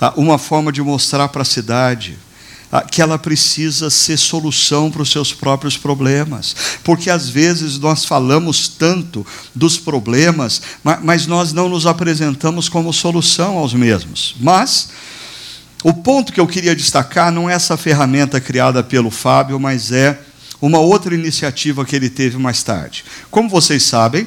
Uh, 0.00 0.20
uma 0.20 0.38
forma 0.38 0.72
de 0.72 0.82
mostrar 0.82 1.28
para 1.28 1.42
a 1.42 1.46
cidade 1.46 2.18
que 2.90 3.00
ela 3.00 3.18
precisa 3.18 3.90
ser 3.90 4.16
solução 4.16 4.90
para 4.90 5.02
os 5.02 5.10
seus 5.10 5.32
próprios 5.32 5.76
problemas. 5.76 6.54
Porque 6.82 7.10
às 7.10 7.28
vezes 7.28 7.78
nós 7.78 8.04
falamos 8.04 8.68
tanto 8.68 9.26
dos 9.54 9.78
problemas, 9.78 10.62
mas 11.02 11.26
nós 11.26 11.52
não 11.52 11.68
nos 11.68 11.86
apresentamos 11.86 12.68
como 12.68 12.92
solução 12.92 13.58
aos 13.58 13.74
mesmos. 13.74 14.34
Mas. 14.40 14.88
O 15.84 15.92
ponto 15.92 16.32
que 16.32 16.40
eu 16.40 16.48
queria 16.48 16.74
destacar 16.74 17.30
não 17.30 17.48
é 17.48 17.52
essa 17.52 17.76
ferramenta 17.76 18.40
criada 18.40 18.82
pelo 18.82 19.08
Fábio, 19.08 19.60
mas 19.60 19.92
é 19.92 20.18
uma 20.60 20.78
outra 20.78 21.14
iniciativa 21.14 21.84
que 21.84 21.94
ele 21.94 22.10
teve 22.10 22.38
mais 22.38 22.62
tarde. 22.62 23.04
Como 23.30 23.48
vocês 23.48 23.84
sabem, 23.84 24.26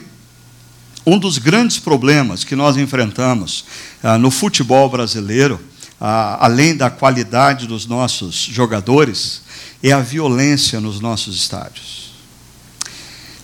um 1.06 1.18
dos 1.18 1.38
grandes 1.38 1.80
problemas 1.80 2.44
que 2.44 2.56
nós 2.56 2.78
enfrentamos 2.78 3.66
ah, 4.04 4.18
no 4.18 4.30
futebol 4.30 4.90
brasileiro, 4.90 5.60
além 6.00 6.76
da 6.76 6.90
qualidade 6.90 7.68
dos 7.68 7.86
nossos 7.86 8.36
jogadores, 8.36 9.42
é 9.84 9.92
a 9.92 10.00
violência 10.00 10.80
nos 10.80 11.00
nossos 11.00 11.36
estádios. 11.36 12.14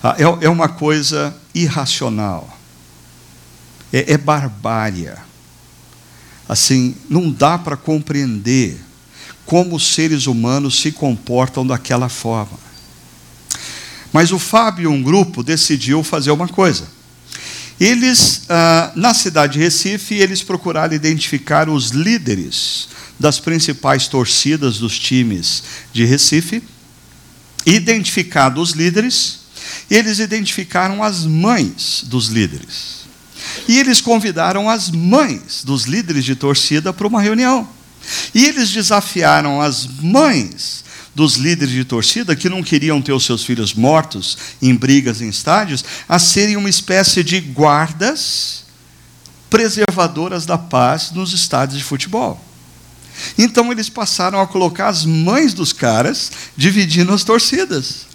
Ah, 0.02 0.16
é, 0.18 0.46
é, 0.46 0.50
uma 0.50 0.70
coisa 0.70 1.36
irracional, 1.54 2.58
é, 3.92 4.14
é. 4.14 5.18
Assim, 6.48 6.96
não 7.10 7.32
dá 7.32 7.58
para 7.58 7.76
compreender 7.76 8.80
como 9.46 9.76
os 9.76 9.94
seres 9.94 10.28
humanos 10.28 10.80
se 10.80 10.92
comportam 10.92 11.66
daquela 11.66 12.08
forma. 12.08 12.58
Mas 14.14 14.32
o 14.32 14.40
Fábio 14.40 14.84
e 14.84 14.88
um 14.88 15.02
grupo 15.02 15.44
decidiu 15.44 16.04
fazer 16.04 16.32
uma 16.32 16.48
coisa. 16.48 16.88
Eles, 17.80 18.44
ah, 18.48 18.92
na 18.96 19.14
cidade 19.14 19.54
de 19.54 19.60
Recife, 19.60 20.16
eles 20.16 20.42
procuraram 20.42 20.94
identificar 20.94 21.68
os 21.70 21.90
líderes 21.90 22.88
das 23.20 23.40
principais 23.40 24.08
torcidas 24.08 24.78
dos 24.78 24.98
times 24.98 25.64
de 25.92 26.06
Recife. 26.06 26.64
Identificados 27.66 28.70
os 28.70 28.76
líderes, 28.76 29.40
eles 29.90 30.20
identificaram 30.20 31.04
as 31.04 31.26
mães 31.26 32.04
dos 32.06 32.28
líderes. 32.28 33.06
E 33.68 33.78
eles 33.78 34.00
convidaram 34.00 34.70
as 34.70 34.90
mães 34.90 35.64
dos 35.64 35.84
líderes 35.84 36.24
de 36.24 36.36
torcida 36.36 36.94
para 36.94 37.08
uma 37.08 37.22
reunião. 37.22 37.68
E 38.34 38.46
eles 38.46 38.70
desafiaram 38.72 39.62
as 39.62 39.88
mães 40.02 40.85
dos 41.16 41.38
líderes 41.38 41.74
de 41.74 41.86
torcida 41.86 42.36
que 42.36 42.50
não 42.50 42.62
queriam 42.62 43.02
ter 43.02 43.14
os 43.14 43.24
seus 43.24 43.44
filhos 43.44 43.74
mortos 43.74 44.38
em 44.62 44.76
brigas 44.76 45.22
em 45.22 45.30
estádios, 45.30 45.84
a 46.08 46.20
serem 46.20 46.58
uma 46.58 46.70
espécie 46.70 47.24
de 47.24 47.40
guardas 47.40 48.66
preservadoras 49.50 50.46
da 50.46 50.58
paz 50.58 51.12
nos 51.12 51.32
estádios 51.32 51.78
de 51.78 51.84
futebol. 51.84 52.44
Então 53.38 53.72
eles 53.72 53.88
passaram 53.88 54.42
a 54.42 54.48
colocar 54.48 54.90
as 54.90 55.06
mães 55.06 55.54
dos 55.54 55.72
caras 55.72 56.30
dividindo 56.58 57.14
as 57.14 57.24
torcidas. 57.24 58.08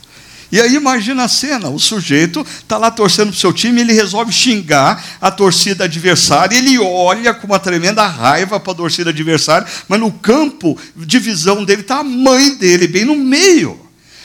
E 0.53 0.61
aí 0.61 0.75
imagina 0.75 1.25
a 1.25 1.29
cena, 1.29 1.69
o 1.69 1.79
sujeito 1.79 2.41
está 2.41 2.77
lá 2.77 2.91
torcendo 2.91 3.29
para 3.29 3.37
o 3.37 3.39
seu 3.39 3.53
time, 3.53 3.81
ele 3.81 3.93
resolve 3.93 4.33
xingar 4.33 5.05
a 5.21 5.31
torcida 5.31 5.85
adversária, 5.85 6.57
ele 6.57 6.79
olha 6.79 7.33
com 7.33 7.47
uma 7.47 7.59
tremenda 7.59 8.05
raiva 8.07 8.59
para 8.59 8.73
a 8.73 8.77
torcida 8.77 9.11
adversária, 9.11 9.67
mas 9.89 10.01
no 10.01 10.11
campo 10.11 10.77
de 10.97 11.19
visão 11.19 11.65
dele 11.65 11.83
está 11.83 11.99
a 11.99 12.05
mãe 12.05 12.55
dele, 12.57 12.89
bem 12.89 13.05
no 13.05 13.15
meio. 13.15 13.79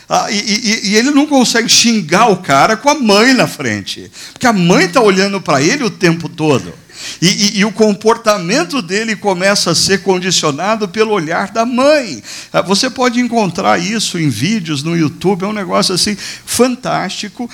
Ah, 0.07 0.27
e, 0.29 0.35
e, 0.37 0.89
e, 0.89 0.95
ele 0.95 1.09
não 1.09 1.25
consegue 1.25 1.67
xingar 1.67 2.27
o 2.27 2.37
cara 2.37 2.77
com 2.77 2.89
a 2.89 2.93
mãe 2.93 3.33
na 3.33 3.47
frente, 3.47 4.11
porque 4.31 4.45
a 4.45 4.53
mãe 4.53 4.85
está 4.85 5.01
olhando 5.01 5.41
para 5.41 5.61
ele 5.61 5.83
o 5.83 5.89
tempo 5.89 6.29
todo. 6.29 6.73
E, 7.21 7.27
e, 7.27 7.59
e, 7.59 7.65
o 7.65 7.71
comportamento 7.71 8.81
dele 8.81 9.15
começa 9.15 9.71
a 9.71 9.75
ser 9.75 10.01
condicionado 10.01 10.87
pelo 10.87 11.11
olhar 11.11 11.51
da 11.51 11.65
mãe. 11.65 12.23
Ah, 12.51 12.61
você 12.61 12.89
pode 12.89 13.19
encontrar 13.19 13.79
isso 13.79 14.17
em 14.17 14.29
vídeos 14.29 14.83
no 14.83 14.95
YouTube, 14.95 15.43
é 15.43 15.47
um 15.47 15.53
negócio 15.53 15.93
assim 15.93 16.15
fantástico. 16.15 17.49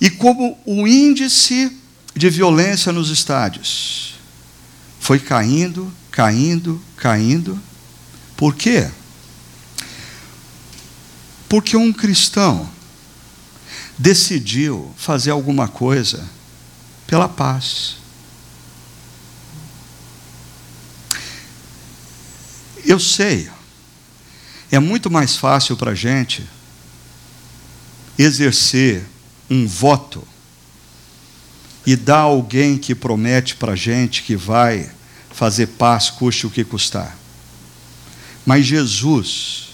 E 0.00 0.10
como 0.10 0.58
o 0.64 0.86
índice 0.86 1.76
de 2.14 2.30
violência 2.30 2.92
nos 2.92 3.10
estádios 3.10 4.14
foi 5.00 5.18
caindo, 5.18 5.92
caindo, 6.10 6.80
caindo. 6.96 7.58
Por 8.36 8.54
quê? 8.54 8.88
Porque 11.48 11.76
um 11.76 11.92
cristão 11.92 12.68
decidiu 13.96 14.92
fazer 14.96 15.30
alguma 15.30 15.66
coisa 15.66 16.28
pela 17.06 17.28
paz. 17.28 17.97
Eu 22.84 22.98
sei, 22.98 23.48
é 24.70 24.78
muito 24.78 25.10
mais 25.10 25.36
fácil 25.36 25.76
para 25.76 25.92
a 25.92 25.94
gente 25.94 26.44
exercer 28.18 29.06
um 29.50 29.66
voto 29.66 30.26
e 31.86 31.96
dar 31.96 32.18
alguém 32.18 32.76
que 32.76 32.94
promete 32.94 33.56
para 33.56 33.72
a 33.72 33.76
gente 33.76 34.22
que 34.22 34.36
vai 34.36 34.90
fazer 35.30 35.68
paz, 35.68 36.10
custe 36.10 36.46
o 36.46 36.50
que 36.50 36.64
custar. 36.64 37.16
Mas 38.44 38.66
Jesus 38.66 39.68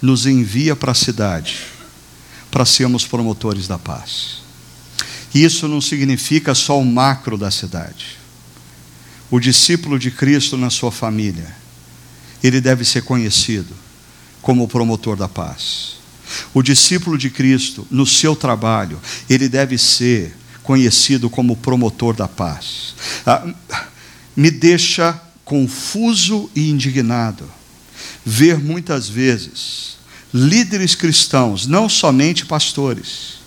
nos 0.00 0.26
envia 0.26 0.76
para 0.76 0.92
a 0.92 0.94
cidade 0.94 1.66
para 2.50 2.64
sermos 2.64 3.06
promotores 3.06 3.66
da 3.66 3.78
paz. 3.78 4.42
E 5.34 5.44
isso 5.44 5.68
não 5.68 5.80
significa 5.80 6.54
só 6.54 6.78
o 6.78 6.84
macro 6.84 7.38
da 7.38 7.50
cidade. 7.50 8.18
O 9.30 9.38
discípulo 9.38 9.98
de 9.98 10.10
Cristo 10.10 10.56
na 10.56 10.70
sua 10.70 10.90
família 10.90 11.59
ele 12.42 12.60
deve 12.60 12.84
ser 12.84 13.02
conhecido 13.02 13.74
como 14.40 14.64
o 14.64 14.68
promotor 14.68 15.16
da 15.16 15.28
paz. 15.28 15.96
O 16.54 16.62
discípulo 16.62 17.18
de 17.18 17.30
Cristo, 17.30 17.86
no 17.90 18.06
seu 18.06 18.36
trabalho, 18.36 19.00
ele 19.28 19.48
deve 19.48 19.76
ser 19.76 20.36
conhecido 20.62 21.28
como 21.28 21.56
promotor 21.56 22.14
da 22.14 22.28
paz. 22.28 22.94
Ah, 23.26 23.46
me 24.36 24.50
deixa 24.50 25.20
confuso 25.44 26.48
e 26.54 26.70
indignado 26.70 27.44
ver 28.24 28.58
muitas 28.58 29.08
vezes 29.08 29.98
líderes 30.32 30.94
cristãos, 30.94 31.66
não 31.66 31.88
somente 31.88 32.46
pastores, 32.46 33.40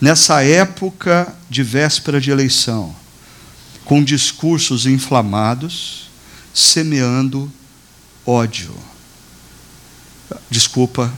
nessa 0.00 0.44
época 0.44 1.34
de 1.50 1.62
véspera 1.62 2.20
de 2.20 2.30
eleição, 2.30 2.94
com 3.84 4.02
discursos 4.02 4.86
inflamados, 4.86 6.08
semeando 6.54 7.50
ódio. 8.26 8.74
Desculpa, 10.50 11.12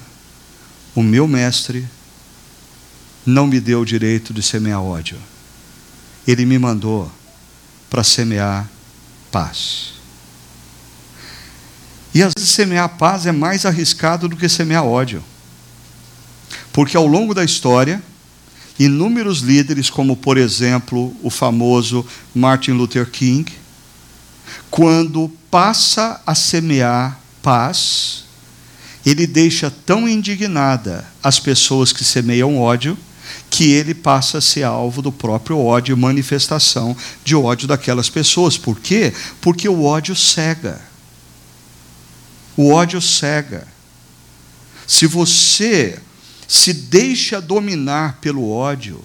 o 0.94 1.02
meu 1.02 1.28
mestre 1.28 1.86
não 3.24 3.46
me 3.46 3.60
deu 3.60 3.80
o 3.80 3.86
direito 3.86 4.32
de 4.32 4.42
semear 4.42 4.82
ódio. 4.82 5.18
Ele 6.26 6.44
me 6.44 6.58
mandou 6.58 7.10
para 7.90 8.02
semear 8.02 8.68
paz. 9.30 9.94
E 12.14 12.22
às 12.22 12.32
vezes 12.36 12.50
semear 12.50 12.96
paz 12.96 13.26
é 13.26 13.32
mais 13.32 13.66
arriscado 13.66 14.28
do 14.28 14.36
que 14.36 14.48
semear 14.48 14.84
ódio. 14.84 15.22
Porque 16.72 16.96
ao 16.96 17.06
longo 17.06 17.34
da 17.34 17.44
história, 17.44 18.02
inúmeros 18.78 19.40
líderes, 19.40 19.90
como 19.90 20.16
por 20.16 20.38
exemplo 20.38 21.14
o 21.22 21.30
famoso 21.30 22.06
Martin 22.34 22.72
Luther 22.72 23.10
King, 23.10 23.52
quando 24.70 25.30
passa 25.56 26.20
a 26.26 26.34
semear 26.34 27.18
paz, 27.40 28.24
ele 29.06 29.26
deixa 29.26 29.70
tão 29.70 30.06
indignada 30.06 31.02
as 31.22 31.40
pessoas 31.40 31.94
que 31.94 32.04
semeiam 32.04 32.60
ódio, 32.60 32.94
que 33.48 33.72
ele 33.72 33.94
passa 33.94 34.36
a 34.36 34.40
ser 34.42 34.64
alvo 34.64 35.00
do 35.00 35.10
próprio 35.10 35.58
ódio 35.58 35.96
manifestação 35.96 36.94
de 37.24 37.34
ódio 37.34 37.66
daquelas 37.66 38.10
pessoas. 38.10 38.58
Por 38.58 38.78
quê? 38.78 39.14
Porque 39.40 39.66
o 39.66 39.84
ódio 39.84 40.14
cega. 40.14 40.78
O 42.54 42.70
ódio 42.70 43.00
cega. 43.00 43.66
Se 44.86 45.06
você 45.06 45.98
se 46.46 46.74
deixa 46.74 47.40
dominar 47.40 48.18
pelo 48.20 48.50
ódio, 48.50 49.02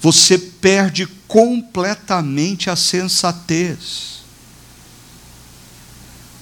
você 0.00 0.36
perde 0.38 1.06
completamente 1.28 2.68
a 2.68 2.74
sensatez. 2.74 4.23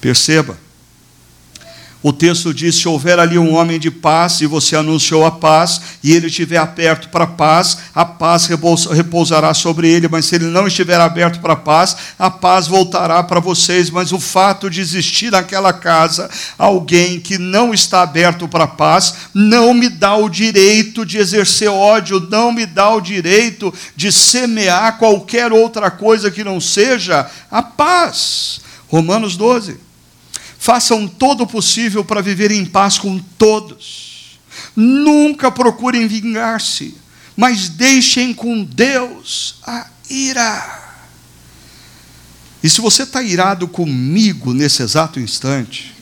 Perceba, 0.03 0.57
o 2.01 2.11
texto 2.11 2.53
diz: 2.53 2.75
se 2.75 2.89
houver 2.89 3.17
ali 3.17 3.39
um 3.39 3.53
homem 3.53 3.79
de 3.79 3.89
paz, 3.89 4.41
e 4.41 4.45
você 4.45 4.75
anunciou 4.75 5.25
a 5.25 5.31
paz, 5.31 5.79
e 6.03 6.11
ele 6.11 6.27
estiver 6.27 6.57
aberto 6.57 7.07
para 7.07 7.23
a 7.23 7.27
paz, 7.27 7.77
a 7.95 8.03
paz 8.03 8.49
repousará 8.91 9.53
sobre 9.53 9.87
ele, 9.87 10.09
mas 10.09 10.25
se 10.25 10.35
ele 10.35 10.47
não 10.47 10.67
estiver 10.67 10.99
aberto 10.99 11.39
para 11.39 11.53
a 11.53 11.55
paz, 11.55 11.95
a 12.19 12.29
paz 12.29 12.67
voltará 12.67 13.23
para 13.23 13.39
vocês. 13.39 13.89
Mas 13.89 14.11
o 14.11 14.19
fato 14.19 14.69
de 14.69 14.81
existir 14.81 15.31
naquela 15.31 15.71
casa 15.71 16.29
alguém 16.57 17.21
que 17.21 17.37
não 17.37 17.73
está 17.73 18.01
aberto 18.01 18.45
para 18.45 18.65
a 18.65 18.67
paz, 18.67 19.13
não 19.33 19.73
me 19.73 19.87
dá 19.87 20.17
o 20.17 20.27
direito 20.27 21.05
de 21.05 21.17
exercer 21.17 21.69
ódio, 21.69 22.19
não 22.29 22.51
me 22.51 22.65
dá 22.65 22.89
o 22.89 22.99
direito 22.99 23.73
de 23.95 24.11
semear 24.11 24.97
qualquer 24.97 25.53
outra 25.53 25.89
coisa 25.89 26.29
que 26.29 26.43
não 26.43 26.59
seja 26.59 27.25
a 27.49 27.63
paz. 27.63 28.59
Romanos 28.89 29.37
12 29.37 29.82
façam 30.63 31.09
todo 31.09 31.43
o 31.43 31.47
possível 31.47 32.05
para 32.05 32.21
viver 32.21 32.49
em 32.49 32.65
paz 32.65 32.97
com 32.97 33.19
todos. 33.37 34.39
Nunca 34.73 35.51
procurem 35.51 36.07
vingar-se, 36.07 36.95
mas 37.35 37.67
deixem 37.67 38.33
com 38.33 38.63
Deus 38.63 39.55
a 39.67 39.87
ira. 40.09 41.01
E 42.63 42.69
se 42.69 42.79
você 42.79 43.03
está 43.03 43.21
irado 43.21 43.67
comigo 43.67 44.53
nesse 44.53 44.81
exato 44.81 45.19
instante, 45.19 45.93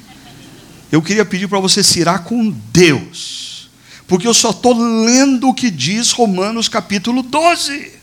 eu 0.92 1.02
queria 1.02 1.26
pedir 1.26 1.48
para 1.48 1.60
você 1.60 1.84
se 1.84 2.00
irar 2.00 2.24
com 2.24 2.52
Deus, 2.72 3.68
porque 4.08 4.28
eu 4.28 4.34
só 4.34 4.52
estou 4.52 4.78
lendo 4.78 5.50
o 5.50 5.56
que 5.56 5.72
diz 5.72 6.12
Romanos 6.12 6.70
capítulo 6.70 7.24
12. 7.24 7.94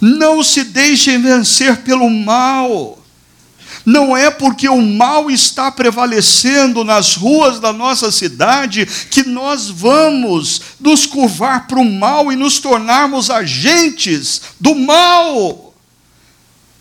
Não 0.00 0.42
se 0.42 0.64
deixem 0.64 1.20
vencer 1.20 1.82
pelo 1.82 2.08
mal 2.08 2.97
não 3.88 4.14
é 4.14 4.30
porque 4.30 4.68
o 4.68 4.82
mal 4.82 5.30
está 5.30 5.72
prevalecendo 5.72 6.84
nas 6.84 7.14
ruas 7.14 7.58
da 7.58 7.72
nossa 7.72 8.12
cidade 8.12 8.84
que 8.84 9.22
nós 9.22 9.70
vamos 9.70 10.60
nos 10.78 11.06
curvar 11.06 11.66
para 11.66 11.80
o 11.80 11.84
mal 11.90 12.30
e 12.30 12.36
nos 12.36 12.58
tornarmos 12.58 13.30
agentes 13.30 14.42
do 14.60 14.74
mal. 14.74 15.72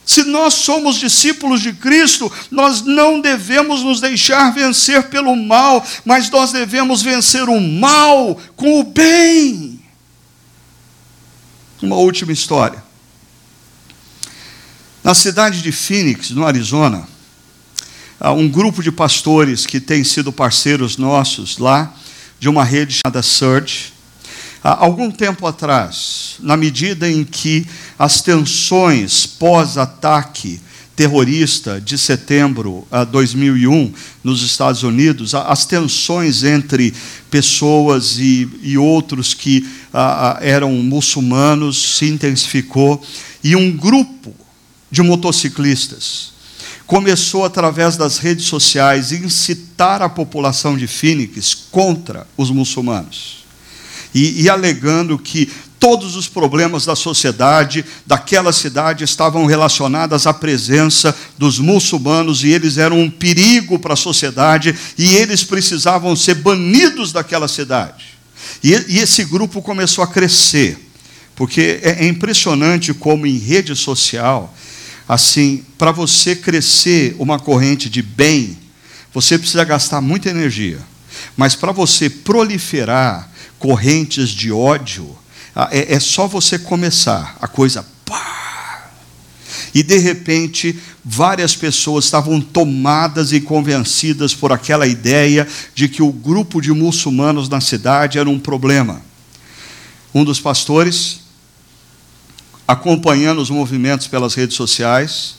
Se 0.05 0.25
nós 0.25 0.55
somos 0.55 0.97
discípulos 0.97 1.61
de 1.61 1.71
Cristo, 1.71 2.29
nós 2.51 2.81
não 2.81 3.21
devemos 3.21 3.83
nos 3.83 4.01
deixar 4.01 4.51
vencer 4.51 5.03
pelo 5.03 5.33
mal, 5.33 5.81
mas 6.03 6.29
nós 6.29 6.51
devemos 6.51 7.01
vencer 7.01 7.47
o 7.47 7.61
mal 7.61 8.37
com 8.57 8.81
o 8.81 8.83
bem. 8.83 9.79
Uma 11.81 11.95
última 11.95 12.33
história. 12.33 12.86
Na 15.07 15.13
cidade 15.13 15.61
de 15.61 15.71
Phoenix, 15.71 16.31
no 16.31 16.45
Arizona, 16.45 17.07
um 18.35 18.49
grupo 18.49 18.83
de 18.83 18.91
pastores 18.91 19.65
que 19.65 19.79
tem 19.79 20.03
sido 20.03 20.33
parceiros 20.33 20.97
nossos 20.97 21.59
lá, 21.59 21.95
de 22.37 22.49
uma 22.49 22.65
rede 22.65 22.99
chamada 23.01 23.23
Surge, 23.23 23.93
há 24.61 24.83
algum 24.83 25.09
tempo 25.09 25.47
atrás, 25.47 26.35
na 26.41 26.57
medida 26.57 27.09
em 27.09 27.23
que 27.23 27.65
as 27.97 28.21
tensões 28.21 29.25
pós-ataque 29.25 30.59
terrorista 30.93 31.79
de 31.79 31.97
setembro 31.97 32.85
de 32.91 33.05
2001 33.05 33.93
nos 34.21 34.41
Estados 34.43 34.83
Unidos, 34.83 35.33
as 35.33 35.65
tensões 35.65 36.43
entre 36.43 36.93
pessoas 37.31 38.17
e, 38.19 38.49
e 38.61 38.77
outros 38.77 39.33
que 39.33 39.65
eram 40.41 40.73
muçulmanos 40.73 41.95
se 41.95 42.07
intensificou. 42.07 43.01
E 43.41 43.55
um 43.55 43.71
grupo 43.71 44.35
de 44.97 45.03
motociclistas. 45.03 46.31
Começou, 46.87 47.45
através 47.45 47.97
das 47.97 48.17
redes 48.17 48.45
sociais, 48.45 49.11
incitar 49.11 50.01
a 50.01 50.09
população 50.09 50.75
de 50.75 50.87
Phoenix 50.87 51.53
contra 51.69 52.25
os 52.35 52.49
muçulmanos. 52.49 53.45
E, 54.15 54.41
e 54.41 54.49
alegando 54.49 55.19
que 55.19 55.51
todos 55.79 56.15
os 56.15 56.27
problemas 56.27 56.83
da 56.83 56.95
sociedade 56.95 57.85
daquela 58.07 58.51
cidade 58.51 59.03
estavam 59.03 59.45
relacionados 59.45 60.25
à 60.25 60.33
presença 60.33 61.15
dos 61.37 61.59
muçulmanos 61.59 62.43
e 62.43 62.47
eles 62.47 62.79
eram 62.79 62.99
um 62.99 63.11
perigo 63.11 63.77
para 63.77 63.93
a 63.93 63.97
sociedade 63.97 64.75
e 64.97 65.13
eles 65.13 65.43
precisavam 65.43 66.15
ser 66.15 66.35
banidos 66.35 67.11
daquela 67.11 67.47
cidade. 67.47 68.17
E, 68.63 68.71
e 68.87 68.97
esse 68.97 69.23
grupo 69.25 69.61
começou 69.61 70.03
a 70.03 70.07
crescer, 70.07 70.89
porque 71.35 71.79
é, 71.83 72.03
é 72.03 72.07
impressionante 72.07 72.95
como 72.95 73.27
em 73.27 73.37
rede 73.37 73.75
social 73.75 74.55
assim, 75.07 75.63
para 75.77 75.91
você 75.91 76.35
crescer 76.35 77.15
uma 77.17 77.39
corrente 77.39 77.89
de 77.89 78.01
bem, 78.01 78.57
você 79.13 79.37
precisa 79.37 79.63
gastar 79.63 80.01
muita 80.01 80.29
energia. 80.29 80.79
Mas 81.35 81.55
para 81.55 81.71
você 81.71 82.09
proliferar 82.09 83.31
correntes 83.57 84.29
de 84.29 84.51
ódio, 84.51 85.17
é, 85.71 85.95
é, 85.95 85.99
só 85.99 86.27
você 86.27 86.59
começar. 86.59 87.35
A 87.41 87.47
coisa. 87.47 87.85
Pá! 88.05 88.91
E 89.73 89.81
de 89.81 89.97
repente, 89.97 90.77
várias 91.03 91.55
pessoas 91.55 92.05
estavam 92.05 92.39
tomadas 92.39 93.31
e 93.31 93.41
convencidas 93.41 94.33
por 94.33 94.51
aquela 94.51 94.85
ideia 94.85 95.47
de 95.73 95.87
que 95.87 96.03
o 96.03 96.11
grupo 96.11 96.61
de 96.61 96.71
muçulmanos 96.71 97.49
na 97.49 97.61
cidade 97.61 98.19
era 98.19 98.29
um 98.29 98.39
problema. 98.39 99.01
Um 100.13 100.23
dos 100.23 100.39
pastores 100.39 101.26
acompanhando 102.67 103.41
os 103.41 103.49
movimentos 103.49 104.07
pelas 104.07 104.33
redes 104.33 104.55
sociais, 104.55 105.35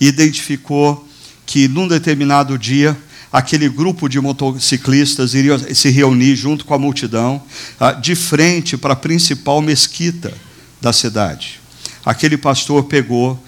e 0.00 0.06
identificou 0.06 1.06
que 1.46 1.68
num 1.68 1.86
determinado 1.86 2.58
dia 2.58 2.96
aquele 3.32 3.68
grupo 3.68 4.08
de 4.08 4.20
motociclistas 4.20 5.34
iria 5.34 5.58
se 5.74 5.90
reunir 5.90 6.36
junto 6.36 6.64
com 6.64 6.74
a 6.74 6.78
multidão 6.78 7.42
ah, 7.78 7.92
de 7.92 8.14
frente 8.14 8.76
para 8.76 8.92
a 8.92 8.96
principal 8.96 9.60
mesquita 9.60 10.32
da 10.80 10.92
cidade. 10.92 11.60
Aquele 12.04 12.36
pastor 12.36 12.84
pegou 12.84 13.42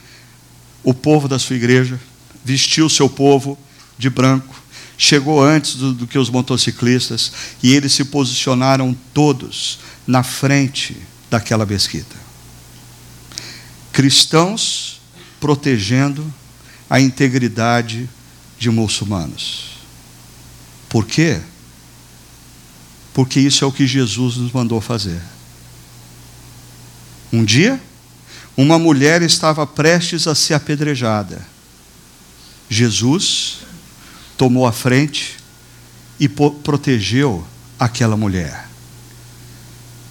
o 0.83 0.95
povo 0.95 1.29
da 1.29 1.39
sua 1.39 1.57
igreja, 1.57 2.01
vestiu 2.45 2.89
seu 2.89 3.09
povo 3.09 3.59
de 3.99 4.11
branco, 4.11 4.55
chegou 4.99 5.43
antes 5.43 5.77
do, 5.77 5.93
do 5.93 6.07
que 6.07 6.19
os 6.19 6.31
motociclistas 6.31 7.33
e 7.63 7.73
eles 7.73 7.93
se 7.93 8.05
posicionaram 8.05 8.97
todos 9.15 9.79
na 10.07 10.23
frente 10.23 10.97
daquela 11.31 11.67
mesquita 11.67 12.26
cristãos 13.97 15.01
protegendo 15.41 16.31
a 16.89 17.01
integridade 17.01 18.07
de 18.59 18.69
muçulmanos. 18.69 19.79
Por 20.87 21.07
quê? 21.07 21.41
Porque 23.15 23.41
isso 23.41 23.65
é 23.65 23.67
o 23.67 23.73
que 23.73 23.87
Jesus 23.87 24.37
nos 24.37 24.53
mandou 24.53 24.83
fazer. 24.83 25.23
Um 27.33 27.43
dia, 27.43 27.83
uma 28.55 28.79
mulher 28.79 29.23
estava 29.23 29.67
prestes 29.67 30.27
a 30.27 30.35
ser 30.35 30.53
apedrejada. 30.53 31.47
Jesus 32.69 33.61
tomou 34.37 34.67
a 34.67 34.73
frente 34.73 35.39
e 36.21 36.29
protegeu 36.29 37.47
aquela 37.79 38.15
mulher. 38.15 38.69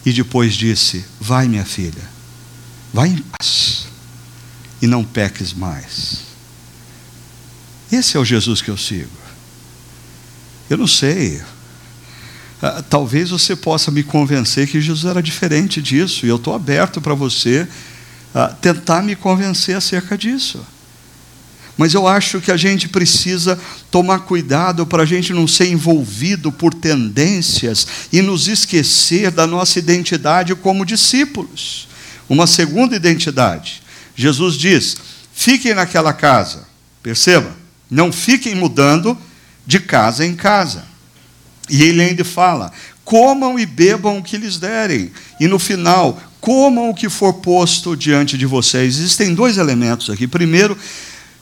E 0.03 0.11
depois 0.11 0.55
disse: 0.55 1.05
Vai, 1.21 1.47
minha 1.47 1.65
filha, 1.65 2.14
vai 2.95 3.09
em 3.09 3.17
paz 3.17 3.87
e 4.81 4.87
não 4.87 5.03
peques 5.03 5.51
mais. 5.51 6.21
Esse 7.91 8.15
é 8.15 8.19
o 8.19 8.23
Jesus 8.23 8.61
que 8.61 8.69
eu 8.69 8.77
sigo. 8.77 9.11
Eu 10.69 10.77
não 10.77 10.87
sei. 10.87 11.41
Ah, 12.61 12.81
talvez 12.89 13.31
você 13.31 13.53
possa 13.53 13.91
me 13.91 14.01
convencer 14.01 14.67
que 14.69 14.79
Jesus 14.79 15.03
era 15.03 15.21
diferente 15.21 15.81
disso, 15.81 16.25
e 16.25 16.29
eu 16.29 16.37
estou 16.37 16.55
aberto 16.55 17.01
para 17.01 17.13
você 17.13 17.67
ah, 18.33 18.47
tentar 18.47 19.03
me 19.03 19.13
convencer 19.13 19.75
acerca 19.75 20.17
disso. 20.17 20.65
Mas 21.77 21.93
eu 21.93 22.07
acho 22.07 22.39
que 22.39 22.49
a 22.49 22.55
gente 22.55 22.87
precisa 22.87 23.59
tomar 23.91 24.19
cuidado 24.19 24.87
para 24.87 25.03
a 25.03 25.05
gente 25.05 25.33
não 25.33 25.45
ser 25.45 25.67
envolvido 25.67 26.49
por 26.49 26.73
tendências 26.73 27.85
e 28.13 28.21
nos 28.21 28.47
esquecer 28.47 29.31
da 29.31 29.45
nossa 29.45 29.79
identidade 29.79 30.55
como 30.55 30.85
discípulos. 30.85 31.89
Uma 32.27 32.47
segunda 32.47 32.95
identidade. 32.95 33.81
Jesus 34.15 34.55
diz: 34.55 34.97
fiquem 35.33 35.73
naquela 35.73 36.13
casa. 36.13 36.67
Perceba, 37.03 37.55
não 37.89 38.11
fiquem 38.11 38.55
mudando 38.55 39.17
de 39.65 39.79
casa 39.79 40.25
em 40.25 40.35
casa. 40.35 40.85
E 41.69 41.83
ele 41.83 42.01
ainda 42.01 42.23
fala: 42.23 42.71
comam 43.03 43.59
e 43.59 43.65
bebam 43.65 44.17
o 44.17 44.23
que 44.23 44.37
lhes 44.37 44.57
derem. 44.57 45.11
E 45.39 45.47
no 45.47 45.59
final, 45.59 46.19
comam 46.41 46.89
o 46.89 46.95
que 46.95 47.09
for 47.09 47.33
posto 47.33 47.95
diante 47.95 48.37
de 48.37 48.45
vocês. 48.45 48.97
Existem 48.97 49.33
dois 49.33 49.57
elementos 49.57 50.09
aqui. 50.09 50.27
Primeiro, 50.27 50.77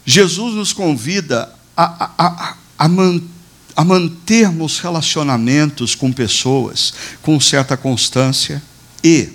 Jesus 0.06 0.56
nos 0.56 0.74
convida 0.74 1.54
a, 1.76 1.84
a, 1.84 2.12
a, 2.18 2.58
a, 2.78 2.88
man, 2.88 3.22
a 3.76 3.84
mantermos 3.84 4.80
relacionamentos 4.80 5.96
com 5.96 6.12
pessoas 6.12 6.94
com 7.22 7.40
certa 7.40 7.76
constância 7.76 8.62
e 9.04 9.30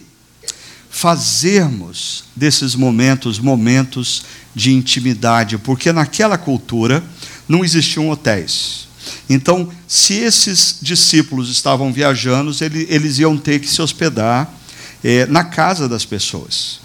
fazermos 0.90 2.24
desses 2.34 2.74
momentos 2.74 3.38
momentos 3.38 4.24
de 4.54 4.72
intimidade, 4.72 5.58
porque 5.58 5.92
naquela 5.92 6.38
cultura 6.38 7.02
não 7.48 7.64
existiam 7.64 8.10
hotéis. 8.10 8.88
Então, 9.28 9.70
se 9.86 10.14
esses 10.14 10.78
discípulos 10.82 11.50
estavam 11.50 11.92
viajando, 11.92 12.54
eles 12.88 13.18
iam 13.18 13.36
ter 13.36 13.58
que 13.60 13.68
se 13.68 13.80
hospedar 13.80 14.52
é, 15.02 15.26
na 15.26 15.44
casa 15.44 15.88
das 15.88 16.04
pessoas. 16.04 16.80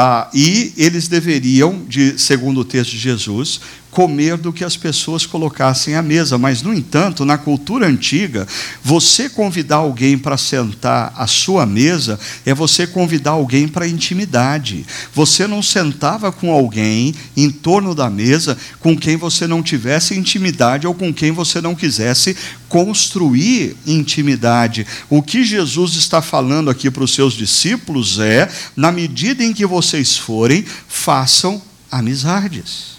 Ah, 0.00 0.30
e 0.32 0.72
eles 0.76 1.08
deveriam, 1.08 1.84
de, 1.88 2.16
segundo 2.20 2.60
o 2.60 2.64
texto 2.64 2.92
de 2.92 2.98
Jesus, 2.98 3.60
comer 3.90 4.36
do 4.36 4.52
que 4.52 4.64
as 4.64 4.76
pessoas 4.76 5.26
colocassem 5.26 5.96
à 5.96 6.02
mesa. 6.02 6.38
Mas, 6.38 6.62
no 6.62 6.72
entanto, 6.72 7.24
na 7.24 7.36
cultura 7.36 7.88
antiga, 7.88 8.46
você 8.80 9.28
convidar 9.28 9.76
alguém 9.76 10.16
para 10.16 10.36
sentar 10.36 11.12
à 11.16 11.26
sua 11.26 11.66
mesa 11.66 12.16
é 12.46 12.54
você 12.54 12.86
convidar 12.86 13.32
alguém 13.32 13.66
para 13.66 13.88
intimidade. 13.88 14.86
Você 15.12 15.48
não 15.48 15.62
sentava 15.62 16.30
com 16.30 16.52
alguém 16.52 17.12
em 17.36 17.50
torno 17.50 17.92
da 17.92 18.08
mesa 18.08 18.56
com 18.78 18.96
quem 18.96 19.16
você 19.16 19.48
não 19.48 19.64
tivesse 19.64 20.14
intimidade 20.14 20.86
ou 20.86 20.94
com 20.94 21.12
quem 21.12 21.32
você 21.32 21.60
não 21.60 21.74
quisesse 21.74 22.36
construir 22.68 23.76
intimidade. 23.86 24.86
O 25.08 25.22
que 25.22 25.42
Jesus 25.42 25.94
está 25.94 26.20
falando 26.20 26.68
aqui 26.68 26.90
para 26.90 27.02
os 27.02 27.14
seus 27.14 27.32
discípulos 27.32 28.18
é: 28.18 28.48
na 28.76 28.92
medida 28.92 29.42
em 29.42 29.52
que 29.52 29.64
vocês 29.88 30.16
forem, 30.16 30.64
façam 30.88 31.60
amizades. 31.90 32.98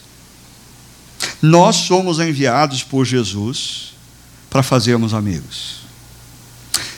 Nós 1.42 1.76
somos 1.76 2.20
enviados 2.20 2.84
por 2.84 3.06
Jesus 3.06 3.94
para 4.50 4.64
fazermos 4.64 5.14
amigos. 5.14 5.80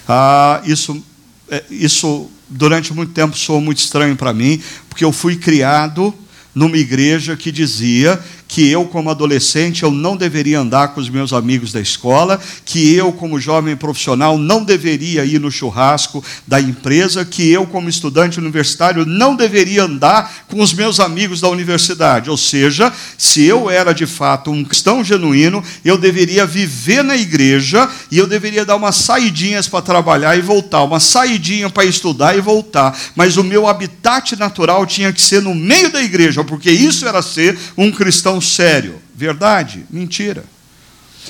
Ah, 0.08 0.62
isso, 0.66 1.04
é, 1.50 1.64
isso 1.70 2.30
durante 2.50 2.94
muito 2.94 3.14
tempo 3.14 3.38
soou 3.38 3.62
muito 3.62 3.80
estranho 3.80 4.16
para 4.16 4.34
mim, 4.34 4.62
porque 4.90 5.04
eu 5.04 5.12
fui 5.12 5.36
criado 5.36 6.14
numa 6.54 6.78
igreja 6.78 7.36
que 7.36 7.52
dizia 7.52 8.22
que 8.52 8.70
eu, 8.70 8.84
como 8.84 9.10
adolescente, 9.10 9.84
eu 9.84 9.90
não 9.90 10.18
deveria 10.18 10.60
andar 10.60 10.90
com 10.90 11.00
os 11.00 11.08
meus 11.10 11.32
amigos 11.32 11.72
da 11.72 11.80
escola, 11.80 12.38
que 12.66 12.94
eu, 12.94 13.14
como 13.14 13.40
jovem 13.40 13.78
profissional, 13.78 14.38
não 14.38 14.62
deveria 14.62 15.24
ir 15.24 15.40
no 15.40 15.50
churrasco 15.50 16.22
da 16.46 16.60
empresa, 16.60 17.24
que 17.24 17.50
eu, 17.50 17.66
como 17.66 17.88
estudante 17.88 18.40
universitário, 18.40 19.06
não 19.06 19.38
deveria 19.38 19.84
andar 19.84 20.44
com 20.50 20.62
os 20.62 20.74
meus 20.74 21.00
amigos 21.00 21.40
da 21.40 21.48
universidade. 21.48 22.30
Ou 22.30 22.36
seja, 22.36 22.92
se 23.18 23.42
eu 23.42 23.70
era 23.70 23.94
de 23.94 24.06
fato 24.06 24.52
um 24.52 24.66
cristão 24.66 25.02
genuíno, 25.02 25.64
eu 25.86 25.98
deveria 25.98 26.46
viver 26.46 27.06
na 27.06 27.16
igreja 27.16 27.90
e 28.12 28.18
eu 28.18 28.28
deveria 28.28 28.66
dar 28.66 28.76
umas 28.76 28.98
saidinhas 28.98 29.70
para 29.70 29.82
trabalhar 29.82 30.38
e 30.38 30.42
voltar, 30.42 30.84
uma 30.84 31.00
saidinha 31.00 31.70
para 31.70 31.86
estudar 31.86 32.38
e 32.38 32.42
voltar. 32.42 33.00
Mas 33.16 33.38
o 33.38 33.46
meu 33.46 33.66
habitat 33.66 34.36
natural 34.36 34.86
tinha 34.86 35.14
que 35.14 35.22
ser 35.22 35.42
no 35.42 35.56
meio 35.56 35.90
da 35.90 36.04
igreja, 36.04 36.44
porque 36.44 36.70
isso 36.70 37.08
era 37.08 37.22
ser 37.22 37.58
um 37.78 37.90
cristão 37.90 38.41
sério. 38.42 39.02
Verdade? 39.16 39.86
Mentira. 39.90 40.44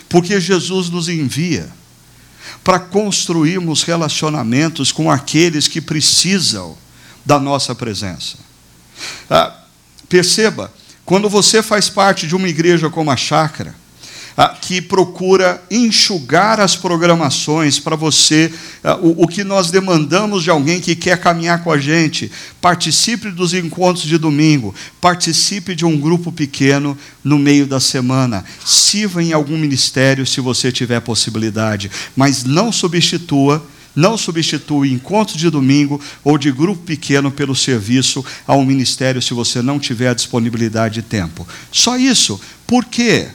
Porque 0.08 0.40
Jesus 0.40 0.90
nos 0.90 1.10
envia 1.10 1.70
para 2.64 2.80
construirmos 2.80 3.84
relacionamentos 3.84 4.92
com 4.92 5.10
aqueles 5.10 5.68
que 5.68 5.82
precisam 5.82 6.78
da 7.26 7.40
nossa 7.40 7.76
presença. 7.76 8.38
Ah, 9.30 9.56
perceba, 10.08 10.72
quando 11.06 11.30
você 11.30 11.62
faz 11.62 11.90
parte 11.90 12.28
de 12.28 12.36
uma 12.36 12.48
igreja 12.48 12.90
como 12.90 13.12
a 13.12 13.18
chácara, 13.18 13.76
que 14.62 14.82
procura 14.82 15.62
enxugar 15.70 16.60
as 16.60 16.76
programações 16.76 17.80
para 17.80 17.96
você, 17.96 18.52
ah, 18.84 18.98
o, 19.02 19.28
que 19.28 19.44
nós 19.44 19.70
demandamos 19.70 20.44
de 20.44 20.50
alguém 20.50 20.80
que 20.80 20.96
quer 20.96 21.18
caminhar 21.20 21.64
com 21.64 21.72
a 21.72 21.78
gente. 21.78 22.32
Participe 22.60 23.30
dos 23.30 23.54
encontros 23.54 24.06
de 24.06 24.18
domingo, 24.18 24.74
participe 25.00 25.76
de 25.76 25.86
um 25.86 25.98
grupo 25.98 26.32
pequeno 26.32 26.98
no 27.24 27.38
meio 27.38 27.66
da 27.66 27.80
semana, 27.80 28.46
sirva 28.66 29.22
em 29.22 29.34
algum 29.34 29.58
ministério 29.58 30.26
se 30.26 30.40
você 30.40 30.72
tiver 30.72 31.00
possibilidade, 31.02 31.92
mas 32.16 32.44
não 32.44 32.72
substitua 32.72 33.64
não 33.94 34.18
substitua 34.18 34.88
encontro 34.88 35.38
de 35.38 35.50
domingo 35.50 36.00
ou 36.24 36.38
de 36.38 36.50
grupo 36.50 36.82
pequeno 36.84 37.30
pelo 37.30 37.54
serviço 37.54 38.24
ao 38.48 38.64
ministério 38.64 39.22
se 39.22 39.34
você 39.34 39.62
não 39.62 39.80
tiver 39.80 40.16
disponibilidade 40.16 40.96
de 40.96 41.02
tempo. 41.02 41.46
Só 41.72 41.98
isso. 41.98 42.40
Por 42.66 42.86
quê? 42.86 43.28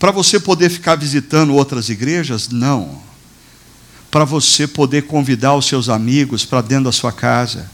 Para 0.00 0.10
você 0.10 0.40
poder 0.40 0.70
ficar 0.70 0.96
visitando 0.96 1.54
outras 1.54 1.90
igrejas? 1.90 2.48
Não. 2.48 3.02
Para 4.10 4.24
você 4.24 4.66
poder 4.66 5.02
convidar 5.02 5.54
os 5.54 5.66
seus 5.66 5.90
amigos 5.90 6.42
para 6.42 6.62
dentro 6.62 6.84
da 6.84 6.92
sua 6.92 7.12
casa 7.12 7.70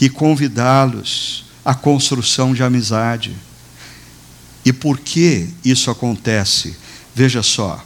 e 0.00 0.08
convidá-los 0.08 1.44
à 1.62 1.74
construção 1.74 2.54
de 2.54 2.62
amizade. 2.62 3.36
E 4.64 4.72
por 4.72 4.98
que 4.98 5.50
isso 5.62 5.90
acontece? 5.90 6.74
Veja 7.14 7.42
só. 7.42 7.84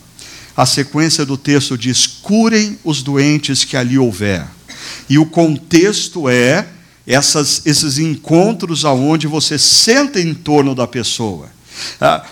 A 0.56 0.64
sequência 0.64 1.26
do 1.26 1.36
texto 1.36 1.76
diz: 1.76 2.06
curem 2.06 2.78
os 2.84 3.02
doentes 3.02 3.64
que 3.64 3.76
ali 3.76 3.98
houver. 3.98 4.46
E 5.08 5.18
o 5.18 5.26
contexto 5.26 6.28
é 6.28 6.68
essas, 7.04 7.62
esses 7.66 7.98
encontros 7.98 8.84
aonde 8.84 9.26
você 9.26 9.58
senta 9.58 10.20
em 10.20 10.32
torno 10.32 10.72
da 10.72 10.86
pessoa. 10.86 11.50
Ah, 12.00 12.24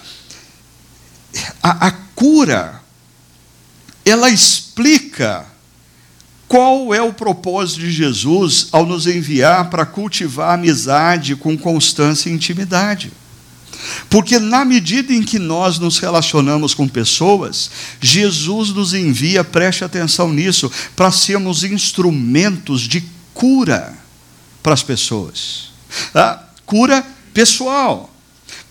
a, 1.63 1.89
a 1.89 1.91
cura, 1.91 2.81
ela 4.05 4.31
explica 4.31 5.47
qual 6.49 6.93
é 6.93 7.01
o 7.01 7.13
propósito 7.13 7.81
de 7.81 7.93
Jesus 7.93 8.69
ao 8.73 8.85
nos 8.85 9.07
enviar 9.07 9.71
para 9.71 9.87
cultivar 9.87 10.55
amizade 10.55 11.37
com 11.37 11.57
constância 11.57 12.29
e 12.29 12.33
intimidade. 12.33 13.13
Porque 14.09 14.39
na 14.39 14.65
medida 14.65 15.13
em 15.13 15.23
que 15.23 15.39
nós 15.39 15.79
nos 15.79 15.99
relacionamos 15.99 16.75
com 16.75 16.89
pessoas, 16.89 17.71
Jesus 18.01 18.71
nos 18.71 18.95
envia, 18.95 19.45
preste 19.45 19.85
atenção 19.85 20.33
nisso, 20.33 20.71
para 20.97 21.11
sermos 21.11 21.63
instrumentos 21.65 22.83
de 22.83 23.05
cura 23.33 23.97
para 24.63 24.75
as 24.75 24.83
pessoas. 24.83 25.71
Ah, 26.15 26.43
cura 26.67 27.07
pessoal. 27.33 28.10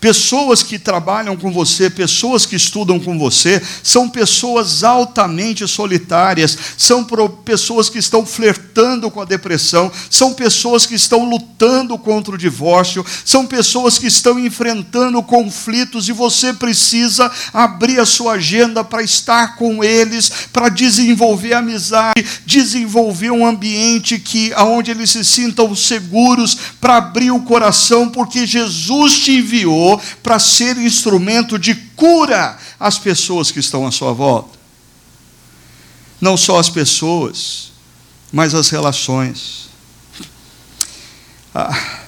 Pessoas 0.00 0.62
que 0.62 0.78
trabalham 0.78 1.36
com 1.36 1.52
você, 1.52 1.90
pessoas 1.90 2.46
que 2.46 2.56
estudam 2.56 2.98
com 2.98 3.18
você, 3.18 3.60
são 3.82 4.08
pessoas 4.08 4.82
altamente 4.82 5.68
solitárias, 5.68 6.56
são 6.78 7.06
pessoas 7.44 7.90
que 7.90 7.98
estão 7.98 8.24
flertando 8.24 9.10
com 9.10 9.20
a 9.20 9.26
depressão, 9.26 9.92
são 10.08 10.32
pessoas 10.32 10.86
que 10.86 10.94
estão 10.94 11.28
lutando 11.28 11.98
contra 11.98 12.34
o 12.34 12.38
divórcio, 12.38 13.04
são 13.26 13.44
pessoas 13.44 13.98
que 13.98 14.06
estão 14.06 14.38
enfrentando 14.38 15.22
conflitos 15.22 16.08
e 16.08 16.12
você 16.12 16.54
precisa 16.54 17.30
abrir 17.52 18.00
a 18.00 18.06
sua 18.06 18.32
agenda 18.32 18.82
para 18.82 19.02
estar 19.02 19.56
com 19.56 19.84
eles, 19.84 20.32
para 20.50 20.70
desenvolver 20.70 21.52
amizade, 21.52 22.24
desenvolver 22.46 23.30
um 23.30 23.44
ambiente 23.44 24.18
que 24.18 24.50
aonde 24.54 24.92
eles 24.92 25.10
se 25.10 25.24
sintam 25.26 25.76
seguros, 25.76 26.56
para 26.80 26.96
abrir 26.96 27.30
o 27.30 27.40
coração, 27.40 28.08
porque 28.08 28.46
Jesus 28.46 29.18
te 29.18 29.32
enviou 29.32 29.89
Para 30.22 30.38
ser 30.38 30.76
instrumento 30.78 31.58
de 31.58 31.74
cura 31.74 32.58
às 32.78 32.98
pessoas 32.98 33.50
que 33.50 33.60
estão 33.60 33.86
à 33.86 33.90
sua 33.90 34.12
volta. 34.12 34.58
Não 36.20 36.36
só 36.36 36.58
as 36.58 36.68
pessoas, 36.68 37.72
mas 38.32 38.54
as 38.54 38.68
relações. 38.68 39.70
Ah, 41.54 42.00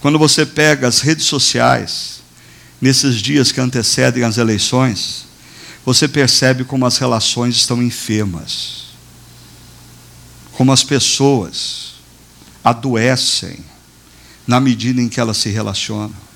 quando 0.00 0.18
você 0.18 0.46
pega 0.46 0.86
as 0.86 1.00
redes 1.00 1.26
sociais, 1.26 2.20
nesses 2.80 3.16
dias 3.16 3.50
que 3.50 3.60
antecedem 3.60 4.22
as 4.22 4.38
eleições, 4.38 5.26
você 5.84 6.06
percebe 6.06 6.64
como 6.64 6.86
as 6.86 6.98
relações 6.98 7.56
estão 7.56 7.82
enfermas, 7.82 8.88
como 10.52 10.70
as 10.70 10.84
pessoas 10.84 11.94
adoecem 12.62 13.64
na 14.46 14.60
medida 14.60 15.00
em 15.00 15.08
que 15.08 15.18
elas 15.18 15.38
se 15.38 15.48
relacionam. 15.48 16.27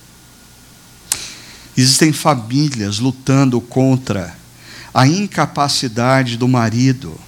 Existem 1.76 2.12
famílias 2.12 2.98
lutando 2.98 3.60
contra 3.60 4.36
a 4.92 5.06
incapacidade 5.06 6.36
do 6.36 6.46
marido 6.46 7.18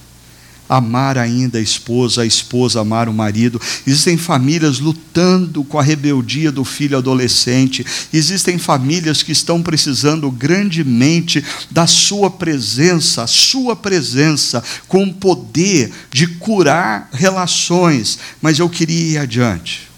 amar 0.67 1.17
ainda 1.17 1.59
a 1.59 1.61
esposa, 1.61 2.23
a 2.23 2.25
esposa 2.25 2.81
amar 2.81 3.07
o 3.07 3.13
marido. 3.13 3.61
Existem 3.85 4.17
famílias 4.17 4.79
lutando 4.79 5.63
com 5.63 5.79
a 5.79 5.83
rebeldia 5.83 6.51
do 6.51 6.65
filho 6.65 6.97
adolescente. 6.97 7.85
Existem 8.11 8.57
famílias 8.57 9.21
que 9.21 9.31
estão 9.31 9.61
precisando 9.61 10.29
grandemente 10.31 11.43
da 11.69 11.87
sua 11.87 12.29
presença, 12.29 13.23
a 13.23 13.27
sua 13.27 13.75
presença 13.75 14.63
com 14.87 15.03
o 15.03 15.13
poder 15.13 15.91
de 16.11 16.27
curar 16.27 17.09
relações. 17.13 18.17
Mas 18.41 18.59
eu 18.59 18.69
queria 18.69 19.13
ir 19.13 19.17
adiante, 19.17 19.89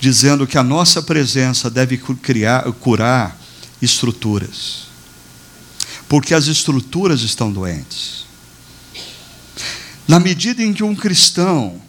dizendo 0.00 0.46
que 0.46 0.58
a 0.58 0.62
nossa 0.62 1.02
presença 1.02 1.68
deve 1.68 1.96
criar, 1.96 2.64
curar 2.72 3.38
estruturas. 3.82 4.88
Porque 6.08 6.34
as 6.34 6.46
estruturas 6.46 7.20
estão 7.20 7.52
doentes. 7.52 8.26
Na 10.06 10.18
medida 10.18 10.62
em 10.62 10.72
que 10.72 10.82
um 10.82 10.94
cristão 10.94 11.80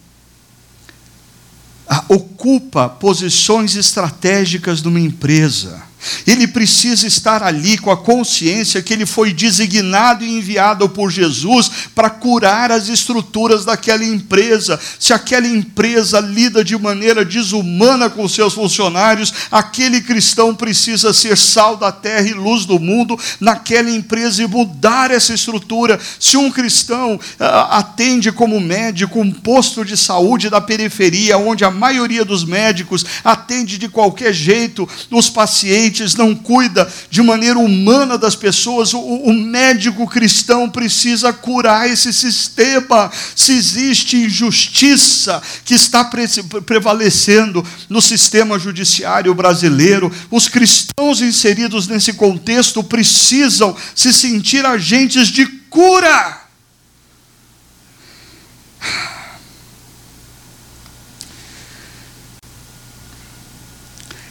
ah, 1.87 2.03
ocupa 2.09 2.89
posições 2.89 3.75
estratégicas 3.75 4.81
numa 4.81 4.99
empresa, 4.99 5.81
ele 6.25 6.47
precisa 6.47 7.07
estar 7.07 7.43
ali 7.43 7.77
com 7.77 7.91
a 7.91 7.97
consciência 7.97 8.81
que 8.81 8.93
ele 8.93 9.05
foi 9.05 9.33
designado 9.33 10.23
e 10.23 10.37
enviado 10.37 10.87
por 10.89 11.11
Jesus 11.11 11.69
para 11.93 12.09
curar 12.09 12.71
as 12.71 12.87
estruturas 12.87 13.65
daquela 13.65 14.03
empresa. 14.03 14.79
Se 14.99 15.13
aquela 15.13 15.47
empresa 15.47 16.19
lida 16.19 16.63
de 16.63 16.77
maneira 16.77 17.25
desumana 17.25 18.09
com 18.09 18.27
seus 18.27 18.53
funcionários, 18.53 19.33
aquele 19.51 20.01
cristão 20.01 20.55
precisa 20.55 21.13
ser 21.13 21.37
sal 21.37 21.77
da 21.77 21.91
terra 21.91 22.27
e 22.27 22.33
luz 22.33 22.65
do 22.65 22.79
mundo 22.79 23.19
naquela 23.39 23.89
empresa 23.89 24.43
e 24.43 24.47
mudar 24.47 25.11
essa 25.11 25.33
estrutura. 25.33 25.99
Se 26.19 26.37
um 26.37 26.49
cristão 26.49 27.15
uh, 27.15 27.43
atende 27.71 28.31
como 28.31 28.59
médico 28.59 29.19
um 29.19 29.31
posto 29.31 29.83
de 29.83 29.97
saúde 29.97 30.49
da 30.49 30.61
periferia, 30.61 31.37
onde 31.37 31.65
a 31.65 31.71
maioria 31.71 32.23
dos 32.23 32.43
médicos 32.43 33.05
atende 33.23 33.77
de 33.77 33.89
qualquer 33.89 34.33
jeito 34.33 34.87
os 35.11 35.29
pacientes, 35.29 35.88
não 36.15 36.35
cuida 36.35 36.91
de 37.09 37.21
maneira 37.21 37.59
humana 37.59 38.17
das 38.17 38.35
pessoas, 38.35 38.93
o, 38.93 38.99
o 38.99 39.33
médico 39.33 40.07
cristão 40.07 40.69
precisa 40.69 41.31
curar 41.33 41.89
esse 41.89 42.11
sistema. 42.13 43.11
Se 43.35 43.53
existe 43.53 44.17
injustiça 44.17 45.41
que 45.65 45.73
está 45.73 46.03
pre 46.03 46.27
prevalecendo 46.65 47.65
no 47.89 48.01
sistema 48.01 48.59
judiciário 48.59 49.33
brasileiro, 49.33 50.11
os 50.29 50.47
cristãos 50.47 51.21
inseridos 51.21 51.87
nesse 51.87 52.13
contexto 52.13 52.83
precisam 52.83 53.75
se 53.95 54.13
sentir 54.13 54.65
agentes 54.65 55.27
de 55.27 55.45
cura. 55.69 56.38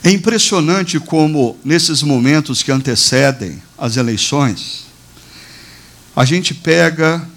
É 0.03 0.11
impressionante 0.11 1.01
como, 1.01 1.59
nesses 1.65 2.03
momentos 2.03 2.63
que 2.63 2.71
antecedem 2.71 3.63
as 3.77 3.97
eleições, 3.97 4.87
a 6.15 6.25
gente 6.25 6.55
pega 6.55 7.29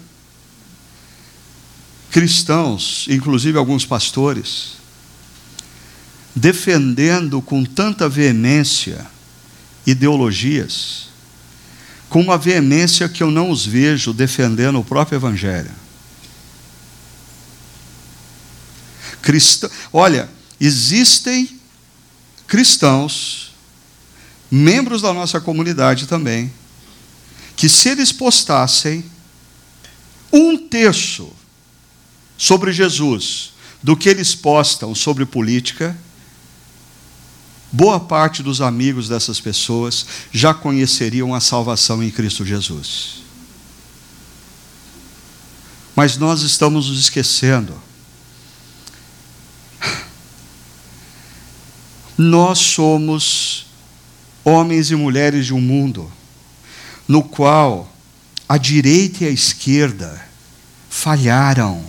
cristãos, 2.10 3.06
inclusive 3.08 3.58
alguns 3.58 3.84
pastores, 3.84 4.74
defendendo 6.34 7.40
com 7.42 7.64
tanta 7.64 8.08
veemência 8.08 9.06
ideologias, 9.86 11.08
com 12.08 12.20
uma 12.20 12.38
veemência 12.38 13.08
que 13.08 13.22
eu 13.22 13.30
não 13.30 13.50
os 13.50 13.64
vejo 13.64 14.12
defendendo 14.12 14.78
o 14.78 14.84
próprio 14.84 15.16
Evangelho. 15.16 15.70
Olha, 19.92 20.28
existem 20.60 21.61
cristãos, 22.52 23.54
membros 24.50 25.00
da 25.00 25.10
nossa 25.14 25.40
comunidade 25.40 26.06
também, 26.06 26.52
que 27.56 27.66
se 27.66 27.88
eles 27.88 28.12
postassem 28.12 29.02
um 30.30 30.58
terço 30.58 31.32
sobre 32.36 32.70
Jesus 32.70 33.54
do 33.82 33.96
que 33.96 34.06
eles 34.06 34.34
postam 34.34 34.94
sobre 34.94 35.24
política, 35.24 35.96
boa 37.72 37.98
parte 37.98 38.42
dos 38.42 38.60
amigos 38.60 39.08
dessas 39.08 39.40
pessoas 39.40 40.04
já 40.30 40.52
conheceriam 40.52 41.34
a 41.34 41.40
salvação 41.40 42.02
em 42.02 42.10
Cristo 42.10 42.44
Jesus. 42.44 43.22
Mas 45.96 46.18
nós 46.18 46.42
estamos 46.42 46.90
nos 46.90 47.00
esquecendo 47.00 47.80
Nós 52.22 52.60
somos 52.60 53.66
homens 54.44 54.92
e 54.92 54.94
mulheres 54.94 55.46
de 55.46 55.52
um 55.52 55.60
mundo 55.60 56.10
no 57.08 57.20
qual 57.20 57.92
a 58.48 58.56
direita 58.56 59.24
e 59.24 59.26
a 59.26 59.30
esquerda 59.30 60.24
falharam. 60.88 61.82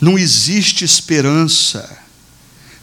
Não 0.00 0.18
existe 0.18 0.84
esperança, 0.84 1.96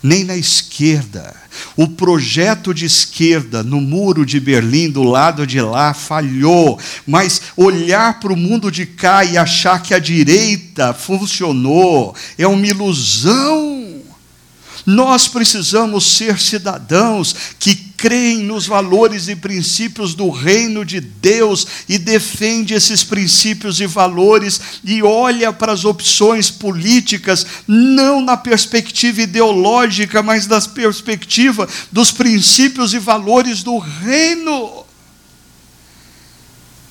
nem 0.02 0.24
na 0.24 0.38
esquerda. 0.38 1.36
O 1.76 1.90
projeto 1.90 2.74
de 2.74 2.86
esquerda 2.86 3.62
no 3.62 3.82
muro 3.82 4.26
de 4.26 4.40
Berlim, 4.40 4.90
do 4.90 5.04
lado 5.04 5.46
de 5.46 5.60
lá, 5.60 5.94
falhou. 5.94 6.80
Mas 7.06 7.42
olhar 7.58 8.22
para 8.22 8.32
o 8.32 8.38
mundo 8.38 8.72
de 8.72 8.86
cá 8.86 9.26
e 9.26 9.38
achar 9.38 9.84
que 9.84 9.94
a 9.94 10.00
direita 10.00 10.94
funcionou 10.94 12.16
é 12.38 12.48
uma 12.48 12.66
ilusão. 12.66 14.05
Nós 14.86 15.28
precisamos 15.28 16.06
ser 16.16 16.40
cidadãos 16.40 17.36
que 17.58 17.76
creem 17.98 18.44
nos 18.44 18.68
valores 18.68 19.28
e 19.28 19.36
princípios 19.36 20.14
do 20.14 20.30
reino 20.30 20.86
de 20.86 21.00
Deus 21.00 21.66
e 21.90 21.98
defende 21.98 22.76
esses 22.76 23.04
princípios 23.04 23.80
e 23.80 23.88
valores 23.88 24.62
e 24.84 25.02
olha 25.02 25.52
para 25.52 25.72
as 25.72 25.86
opções 25.86 26.52
políticas 26.52 27.46
não 27.68 28.22
na 28.22 28.38
perspectiva 28.38 29.22
ideológica, 29.22 30.22
mas 30.22 30.46
na 30.46 30.62
perspectiva 30.62 31.68
dos 31.92 32.12
princípios 32.12 32.94
e 32.94 33.00
valores 33.00 33.64
do 33.64 33.80
reino. 33.80 34.86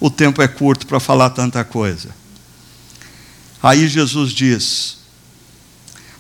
O 0.01 0.11
tempo 0.11 0.43
é 0.43 0.49
curto 0.49 0.87
para 0.87 0.99
falar 0.99 1.31
tanta 1.31 1.63
coisa. 1.63 2.15
Aí 3.63 3.87
Jesus 3.87 4.33
diz: 4.33 5.04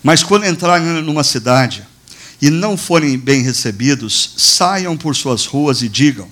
mas 0.05 0.22
quando 0.22 0.44
entrarem 0.44 1.02
numa 1.02 1.24
cidade 1.24 1.82
e 2.42 2.50
não 2.50 2.76
forem 2.76 3.18
bem 3.18 3.40
recebidos, 3.40 4.34
saiam 4.36 4.98
por 4.98 5.16
suas 5.16 5.46
ruas 5.46 5.80
e 5.80 5.88
digam: 5.88 6.28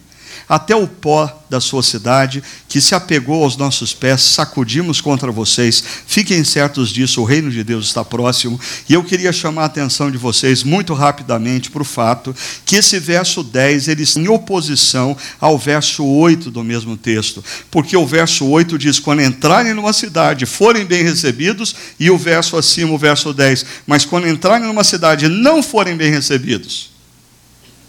até 0.49 0.75
o 0.75 0.87
pó 0.87 1.43
da 1.49 1.61
sua 1.61 1.83
cidade, 1.83 2.43
que 2.67 2.81
se 2.81 2.95
apegou 2.95 3.45
aos 3.45 3.59
nossos 3.59 3.93
pés, 3.93 4.23
sacudimos 4.23 5.03
contra 5.03 5.31
vocês. 5.31 5.85
Fiquem 6.07 6.43
certos 6.45 6.89
disso, 6.89 7.21
o 7.21 7.25
reino 7.25 7.51
de 7.51 7.63
Deus 7.63 7.87
está 7.87 8.03
próximo. 8.03 8.59
E 8.89 8.95
eu 8.95 9.05
queria 9.05 9.33
chamar 9.33 9.63
a 9.63 9.67
atenção 9.67 10.11
de 10.11 10.17
vocês 10.17 10.63
muito 10.63 10.95
rapidamente 10.95 11.71
para 11.71 11.83
o 11.83 11.85
fato 11.85 12.35
que 12.65 12.77
esse 12.77 12.99
verso 12.99 13.43
10 13.43 13.89
ele 13.89 14.03
está 14.03 14.19
em 14.19 14.29
oposição 14.29 15.15
ao 15.39 15.59
verso 15.59 16.05
8 16.05 16.51
do 16.51 16.65
mesmo 16.65 16.97
texto. 16.97 17.45
Porque 17.71 17.97
o 17.97 18.07
verso 18.07 18.47
8 18.47 18.79
diz: 18.79 18.99
quando 18.99 19.21
entrarem 19.21 19.75
numa 19.75 19.93
cidade, 19.93 20.47
forem 20.47 20.87
bem 20.87 21.03
recebidos, 21.03 21.75
e 22.01 22.11
o 22.11 22.17
verso 22.17 22.57
acima, 22.57 22.93
o 22.93 22.99
verso 22.99 23.33
10, 23.35 23.67
mas 23.87 24.05
quando 24.05 24.27
entrarem 24.27 24.67
numa 24.67 24.85
cidade 24.85 25.29
não 25.29 25.63
forem 25.63 25.97
bem 25.97 26.11
recebidos. 26.11 26.91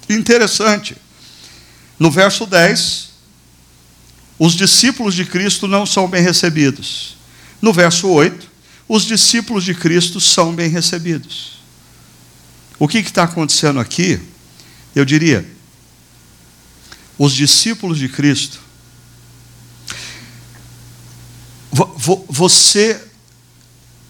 Interessante. 0.10 0.96
No 2.00 2.10
verso 2.12 2.46
10, 2.46 3.10
os 4.40 4.54
discípulos 4.54 5.14
de 5.16 5.26
Cristo 5.26 5.68
não 5.68 5.86
são 5.86 6.08
bem 6.08 6.22
recebidos. 6.22 7.16
No 7.62 7.72
verso 7.72 8.08
8, 8.08 8.52
os 8.88 9.06
discípulos 9.06 9.64
de 9.64 9.74
Cristo 9.74 10.20
são 10.20 10.54
bem 10.54 10.70
recebidos. 10.70 11.54
O 12.78 12.88
que 12.88 12.98
está 12.98 13.24
acontecendo 13.24 13.80
aqui 13.80 14.20
Eu 14.96 15.06
diria, 15.06 15.46
os 17.18 17.34
discípulos 17.34 17.98
de 17.98 18.08
Cristo, 18.08 18.60
você 22.30 23.02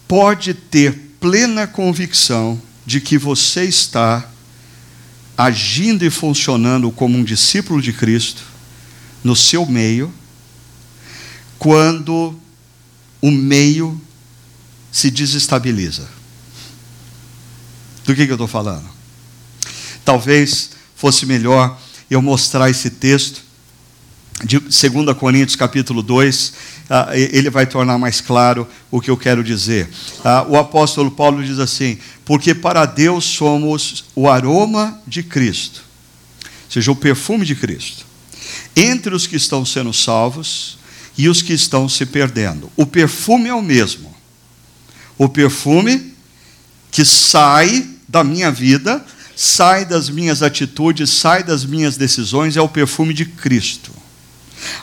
pode 0.06 0.52
ter 0.52 0.92
plena 1.18 1.66
convicção 1.66 2.60
de 2.84 3.00
que 3.00 3.16
você 3.16 3.64
está 3.64 4.28
agindo 5.36 6.04
e 6.04 6.10
funcionando 6.10 6.90
como 6.90 7.18
um 7.18 7.24
discípulo 7.24 7.82
de 7.82 7.92
Cristo 7.92 8.42
no 9.22 9.36
seu 9.36 9.66
meio, 9.66 10.12
quando 11.58 12.38
o 13.20 13.30
meio 13.30 14.00
se 14.92 15.10
desestabiliza. 15.10 16.08
Do 18.04 18.14
que, 18.14 18.26
que 18.26 18.32
eu 18.32 18.36
estou 18.36 18.48
falando? 18.48 18.88
Talvez 20.04 20.70
fosse 20.94 21.26
melhor 21.26 21.80
eu 22.10 22.20
mostrar 22.20 22.70
esse 22.70 22.90
texto 22.90 23.43
de 24.42 24.58
2 24.58 25.16
Coríntios 25.16 25.54
capítulo 25.54 26.02
2, 26.02 26.52
ah, 26.90 27.10
ele 27.14 27.50
vai 27.50 27.66
tornar 27.66 27.98
mais 27.98 28.20
claro 28.20 28.66
o 28.90 29.00
que 29.00 29.10
eu 29.10 29.16
quero 29.16 29.44
dizer. 29.44 29.88
Ah, 30.24 30.44
o 30.48 30.56
apóstolo 30.56 31.10
Paulo 31.10 31.44
diz 31.44 31.58
assim: 31.58 31.98
Porque 32.24 32.54
para 32.54 32.84
Deus 32.84 33.24
somos 33.24 34.06
o 34.14 34.28
aroma 34.28 35.00
de 35.06 35.22
Cristo, 35.22 35.82
ou 36.42 36.70
seja, 36.70 36.90
o 36.90 36.96
perfume 36.96 37.46
de 37.46 37.54
Cristo, 37.54 38.04
entre 38.74 39.14
os 39.14 39.26
que 39.26 39.36
estão 39.36 39.64
sendo 39.64 39.92
salvos 39.92 40.78
e 41.16 41.28
os 41.28 41.40
que 41.40 41.52
estão 41.52 41.88
se 41.88 42.04
perdendo. 42.04 42.70
O 42.76 42.84
perfume 42.84 43.48
é 43.48 43.54
o 43.54 43.62
mesmo. 43.62 44.12
O 45.16 45.28
perfume 45.28 46.12
que 46.90 47.04
sai 47.04 47.88
da 48.08 48.24
minha 48.24 48.50
vida, 48.50 49.04
sai 49.36 49.84
das 49.84 50.10
minhas 50.10 50.42
atitudes, 50.42 51.10
sai 51.10 51.44
das 51.44 51.64
minhas 51.64 51.96
decisões, 51.96 52.56
é 52.56 52.60
o 52.60 52.68
perfume 52.68 53.14
de 53.14 53.24
Cristo. 53.24 53.93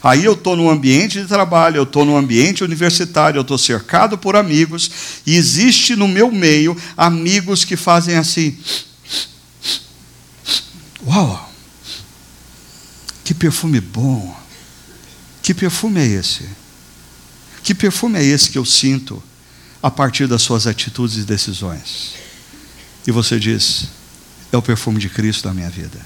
Aí 0.03 0.23
eu 0.25 0.33
estou 0.33 0.55
no 0.55 0.69
ambiente 0.69 1.21
de 1.21 1.27
trabalho, 1.27 1.77
eu 1.77 1.83
estou 1.83 2.05
no 2.05 2.17
ambiente 2.17 2.63
universitário, 2.63 3.37
eu 3.37 3.43
estou 3.43 3.57
cercado 3.57 4.17
por 4.17 4.35
amigos, 4.35 4.91
e 5.25 5.35
existe 5.35 5.95
no 5.95 6.07
meu 6.07 6.31
meio 6.31 6.75
amigos 6.97 7.63
que 7.63 7.75
fazem 7.75 8.15
assim. 8.15 8.57
Uau! 11.05 11.51
Que 13.23 13.33
perfume 13.33 13.79
bom! 13.79 14.39
Que 15.41 15.53
perfume 15.53 15.99
é 15.99 16.05
esse? 16.05 16.47
Que 17.63 17.73
perfume 17.73 18.19
é 18.19 18.23
esse 18.23 18.49
que 18.49 18.57
eu 18.57 18.65
sinto 18.65 19.21
a 19.81 19.89
partir 19.89 20.27
das 20.27 20.41
suas 20.41 20.67
atitudes 20.67 21.17
e 21.17 21.23
decisões? 21.23 22.13
E 23.05 23.11
você 23.11 23.39
diz: 23.39 23.87
é 24.51 24.57
o 24.57 24.61
perfume 24.61 24.99
de 24.99 25.09
Cristo 25.09 25.43
da 25.43 25.53
minha 25.53 25.69
vida. 25.69 25.99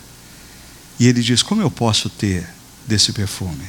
E 1.00 1.08
ele 1.08 1.22
diz: 1.22 1.44
como 1.44 1.62
eu 1.62 1.72
posso 1.72 2.10
ter 2.10 2.48
desse 2.88 3.12
perfume? 3.12 3.66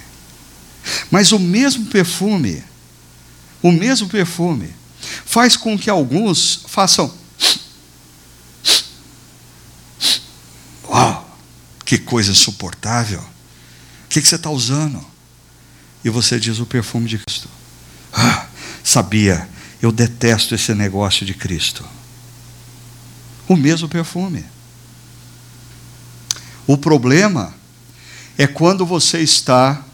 Mas 1.11 1.33
o 1.33 1.39
mesmo 1.39 1.87
perfume, 1.87 2.63
o 3.63 3.73
mesmo 3.73 4.09
perfume, 4.09 4.73
faz 5.25 5.57
com 5.57 5.79
que 5.79 5.91
alguns 5.91 6.63
façam. 6.67 7.13
Uau, 10.89 11.39
que 11.85 11.99
coisa 11.99 12.31
insuportável. 12.31 13.21
O 13.21 14.09
que, 14.09 14.23
você 14.23 14.37
está 14.37 14.51
usando? 14.51 15.05
E 16.05 16.09
você 16.09 16.39
diz 16.39 16.59
o 16.59 16.67
perfume 16.67 17.09
de 17.09 17.19
Cristo. 17.19 17.49
Ah, 18.13 18.47
sabia, 18.83 19.49
eu 19.83 19.91
detesto 19.91 20.55
esse 20.55 20.73
negócio 20.75 21.27
de 21.27 21.35
Cristo. 21.35 21.85
O 23.49 23.57
mesmo 23.57 23.89
perfume. 23.89 24.45
O 26.67 26.77
problema 26.79 27.55
é 28.39 28.47
quando 28.47 28.85
você 28.85 29.21
está 29.21 29.85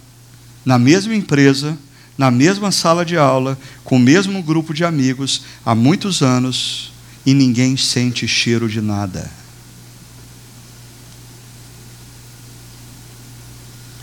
na 0.64 0.78
mesma 0.78 1.14
empresa, 1.14 1.78
na 2.16 2.30
mesma 2.30 2.70
sala 2.72 3.04
de 3.04 3.16
aula, 3.16 3.58
com 3.84 3.96
o 3.96 4.00
mesmo 4.00 4.42
grupo 4.42 4.74
de 4.74 4.84
amigos 4.84 5.42
há 5.64 5.74
muitos 5.74 6.22
anos 6.22 6.92
e 7.24 7.34
ninguém 7.34 7.76
sente 7.76 8.26
cheiro 8.26 8.68
de 8.68 8.80
nada. 8.80 9.30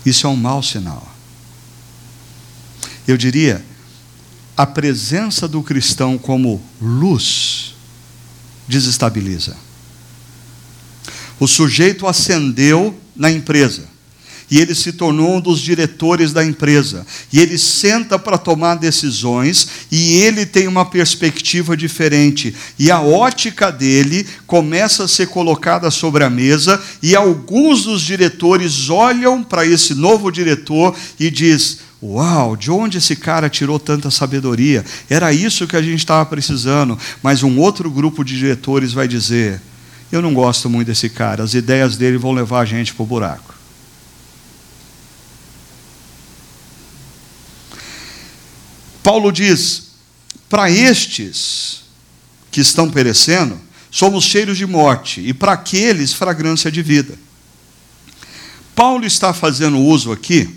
Isso 0.05 0.25
é 0.25 0.29
um 0.29 0.35
mau 0.35 0.63
sinal. 0.63 1.05
Eu 3.07 3.17
diria, 3.17 3.63
a 4.55 4.65
presença 4.65 5.47
do 5.47 5.61
cristão 5.61 6.17
como 6.17 6.61
luz 6.81 7.75
desestabiliza. 8.67 9.57
O 11.39 11.47
sujeito 11.47 12.07
ascendeu 12.07 12.97
na 13.15 13.31
empresa 13.31 13.98
e 14.51 14.59
ele 14.59 14.73
se 14.73 14.93
tornou 14.93 15.35
um 15.35 15.41
dos 15.41 15.59
diretores 15.59 16.33
da 16.33 16.43
empresa. 16.43 17.05
E 17.31 17.39
ele 17.39 17.57
senta 17.57 18.17
para 18.17 18.37
tomar 18.37 18.75
decisões 18.75 19.67
e 19.91 20.13
ele 20.13 20.45
tem 20.45 20.67
uma 20.67 20.85
perspectiva 20.85 21.77
diferente. 21.77 22.55
E 22.77 22.89
a 22.89 22.99
ótica 23.01 23.71
dele 23.71 24.25
começa 24.47 25.03
a 25.03 25.07
ser 25.07 25.27
colocada 25.27 25.91
sobre 25.91 26.23
a 26.23 26.29
mesa 26.29 26.81
e 27.01 27.15
alguns 27.15 27.83
dos 27.83 28.01
diretores 28.01 28.89
olham 28.89 29.43
para 29.43 29.65
esse 29.65 29.93
novo 29.93 30.31
diretor 30.31 30.95
e 31.19 31.29
diz: 31.29 31.79
Uau, 32.01 32.55
de 32.55 32.71
onde 32.71 32.97
esse 32.97 33.15
cara 33.15 33.49
tirou 33.49 33.77
tanta 33.77 34.09
sabedoria? 34.09 34.85
Era 35.09 35.33
isso 35.33 35.67
que 35.67 35.75
a 35.75 35.81
gente 35.81 35.99
estava 35.99 36.25
precisando. 36.25 36.97
Mas 37.21 37.43
um 37.43 37.59
outro 37.59 37.91
grupo 37.91 38.23
de 38.23 38.37
diretores 38.37 38.93
vai 38.93 39.07
dizer: 39.07 39.61
Eu 40.11 40.21
não 40.21 40.33
gosto 40.33 40.69
muito 40.69 40.87
desse 40.87 41.09
cara, 41.09 41.43
as 41.43 41.53
ideias 41.53 41.97
dele 41.97 42.17
vão 42.17 42.31
levar 42.31 42.61
a 42.61 42.65
gente 42.65 42.93
para 42.93 43.03
o 43.03 43.05
buraco. 43.05 43.58
Paulo 49.09 49.31
diz: 49.31 49.93
para 50.47 50.69
estes 50.69 51.81
que 52.51 52.61
estão 52.61 52.91
perecendo, 52.91 53.59
somos 53.89 54.23
cheiros 54.23 54.55
de 54.55 54.67
morte, 54.67 55.19
e 55.19 55.33
para 55.33 55.53
aqueles, 55.53 56.13
fragrância 56.13 56.71
de 56.71 56.83
vida. 56.83 57.17
Paulo 58.75 59.07
está 59.07 59.33
fazendo 59.33 59.79
uso 59.79 60.11
aqui 60.11 60.47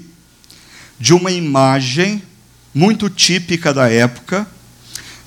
de 1.00 1.14
uma 1.14 1.32
imagem 1.32 2.22
muito 2.74 3.08
típica 3.08 3.72
da 3.72 3.90
época 3.90 4.46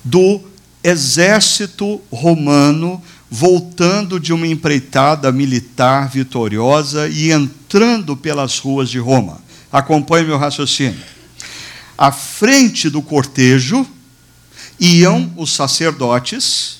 do 0.04 0.40
exército 0.84 2.00
romano 2.12 3.02
voltando 3.28 4.20
de 4.20 4.32
uma 4.32 4.46
empreitada 4.46 5.32
militar 5.32 6.08
vitoriosa 6.08 7.08
e 7.08 7.32
entrando 7.32 8.16
pelas 8.16 8.60
ruas 8.60 8.88
de 8.88 9.00
Roma. 9.00 9.40
Acompanhe 9.72 10.24
meu 10.24 10.38
raciocínio 10.38 11.15
à 11.96 12.12
frente 12.12 12.90
do 12.90 13.00
cortejo 13.00 13.86
iam 14.78 15.32
os 15.36 15.52
sacerdotes, 15.52 16.78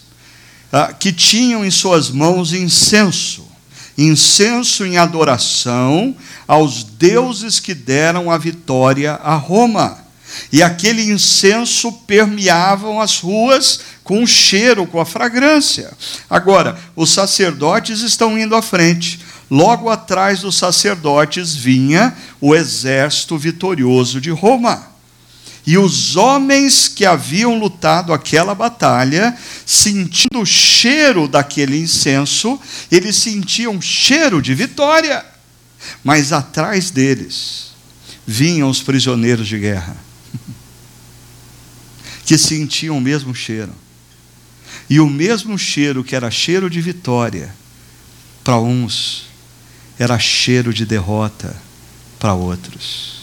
ah, 0.72 0.92
que 0.92 1.12
tinham 1.12 1.64
em 1.64 1.70
suas 1.70 2.10
mãos 2.10 2.52
incenso, 2.52 3.46
incenso 3.96 4.84
em 4.84 4.98
adoração 4.98 6.14
aos 6.46 6.82
deuses 6.82 7.58
que 7.58 7.74
deram 7.74 8.30
a 8.30 8.36
vitória 8.36 9.14
a 9.14 9.34
Roma. 9.36 10.04
E 10.52 10.62
aquele 10.62 11.10
incenso 11.10 11.90
permeavam 11.92 13.00
as 13.00 13.20
ruas 13.20 13.80
com 14.04 14.22
o 14.22 14.26
cheiro, 14.26 14.86
com 14.86 15.00
a 15.00 15.06
fragrância. 15.06 15.90
Agora, 16.28 16.78
os 16.94 17.10
sacerdotes 17.10 18.00
estão 18.00 18.38
indo 18.38 18.54
à 18.54 18.60
frente. 18.60 19.20
Logo 19.50 19.88
atrás 19.88 20.40
dos 20.40 20.56
sacerdotes 20.56 21.54
vinha 21.54 22.14
o 22.40 22.54
exército 22.54 23.38
vitorioso 23.38 24.20
de 24.20 24.30
Roma. 24.30 24.95
E 25.66 25.76
os 25.76 26.14
homens 26.14 26.86
que 26.86 27.04
haviam 27.04 27.58
lutado 27.58 28.12
aquela 28.12 28.54
batalha, 28.54 29.36
sentindo 29.66 30.40
o 30.40 30.46
cheiro 30.46 31.26
daquele 31.26 31.76
incenso, 31.76 32.60
eles 32.90 33.16
sentiam 33.16 33.82
cheiro 33.82 34.40
de 34.40 34.54
vitória. 34.54 35.26
Mas 36.04 36.32
atrás 36.32 36.90
deles 36.90 37.72
vinham 38.24 38.70
os 38.70 38.80
prisioneiros 38.80 39.48
de 39.48 39.58
guerra, 39.58 39.96
que 42.24 42.38
sentiam 42.38 42.98
o 42.98 43.00
mesmo 43.00 43.34
cheiro. 43.34 43.72
E 44.88 45.00
o 45.00 45.08
mesmo 45.08 45.58
cheiro 45.58 46.04
que 46.04 46.14
era 46.14 46.30
cheiro 46.30 46.70
de 46.70 46.80
vitória, 46.80 47.52
para 48.44 48.60
uns, 48.60 49.24
era 49.98 50.16
cheiro 50.16 50.72
de 50.72 50.86
derrota 50.86 51.56
para 52.20 52.34
outros. 52.34 53.15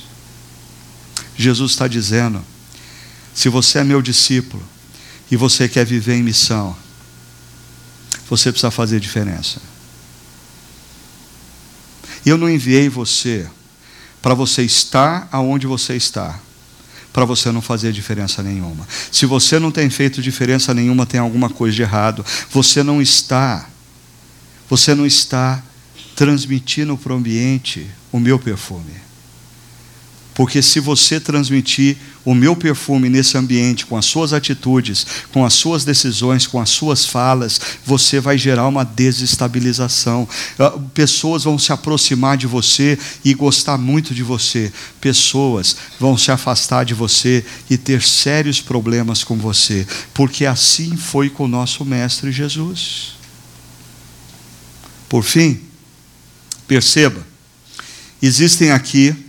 Jesus 1.44 1.72
está 1.72 1.88
dizendo: 1.88 2.44
se 3.34 3.50
você 3.50 3.80
é 3.80 3.84
meu 3.84 4.02
discípulo 4.02 4.64
e 5.30 5.36
você 5.36 5.68
quer 5.68 5.86
viver 5.86 6.16
em 6.16 6.24
missão, 6.24 6.76
você 8.30 8.52
precisa 8.52 8.72
fazer 8.72 9.00
diferença. 9.00 9.62
Eu 12.26 12.38
não 12.38 12.50
enviei 12.50 12.88
você 12.88 13.48
para 14.22 14.34
você 14.34 14.64
estar 14.64 15.28
aonde 15.32 15.68
você 15.68 15.96
está, 15.96 16.40
para 17.12 17.26
você 17.26 17.52
não 17.52 17.62
fazer 17.62 17.92
diferença 17.92 18.42
nenhuma. 18.42 18.88
Se 19.12 19.26
você 19.26 19.60
não 19.60 19.70
tem 19.72 19.90
feito 19.90 20.22
diferença 20.22 20.74
nenhuma, 20.74 21.06
tem 21.06 21.20
alguma 21.20 21.50
coisa 21.50 21.76
de 21.76 21.82
errado. 21.82 22.26
Você 22.50 22.82
não 22.82 23.02
está, 23.02 23.68
você 24.70 24.96
não 24.96 25.06
está 25.06 25.62
transmitindo 26.16 26.98
para 26.98 27.12
o 27.12 27.18
ambiente 27.18 27.86
o 28.12 28.20
meu 28.20 28.40
perfume. 28.40 28.94
Porque 30.34 30.62
se 30.62 30.80
você 30.80 31.20
transmitir 31.20 31.98
o 32.26 32.34
meu 32.34 32.56
perfume 32.56 33.08
nesse 33.08 33.38
ambiente, 33.38 33.86
com 33.86 33.96
as 33.96 34.06
suas 34.06 34.34
atitudes, 34.34 35.06
com 35.32 35.46
as 35.46 35.54
suas 35.54 35.86
decisões, 35.86 36.48
com 36.48 36.60
as 36.60 36.70
suas 36.70 37.06
falas, 37.06 37.60
você 37.86 38.20
vai 38.20 38.38
gerar 38.38 38.68
uma 38.68 38.84
desestabilização. 38.84 40.28
Ah, 40.58 40.72
pessoas 40.94 41.44
vão 41.44 41.60
se 41.60 41.72
aproximar 41.72 42.38
de 42.38 42.48
você 42.48 42.98
e 43.24 43.34
gostar 43.34 43.78
muito 43.78 44.14
de 44.16 44.24
você. 44.24 44.74
Pessoas 45.00 45.76
vão 46.00 46.18
se 46.18 46.32
afastar 46.32 46.84
de 46.84 46.96
você 46.96 47.46
e 47.70 47.78
ter 47.78 48.02
sérios 48.02 48.60
problemas 48.60 49.24
com 49.24 49.38
você. 49.38 49.86
Porque 50.14 50.46
assim 50.46 50.98
foi 50.98 51.30
com 51.30 51.46
o 51.46 51.50
nosso 51.50 51.86
Mestre 51.86 52.32
Jesus. 52.32 53.14
Por 55.08 55.24
fim, 55.24 55.62
perceba, 56.68 57.24
existem 58.20 58.72
aqui 58.72 59.23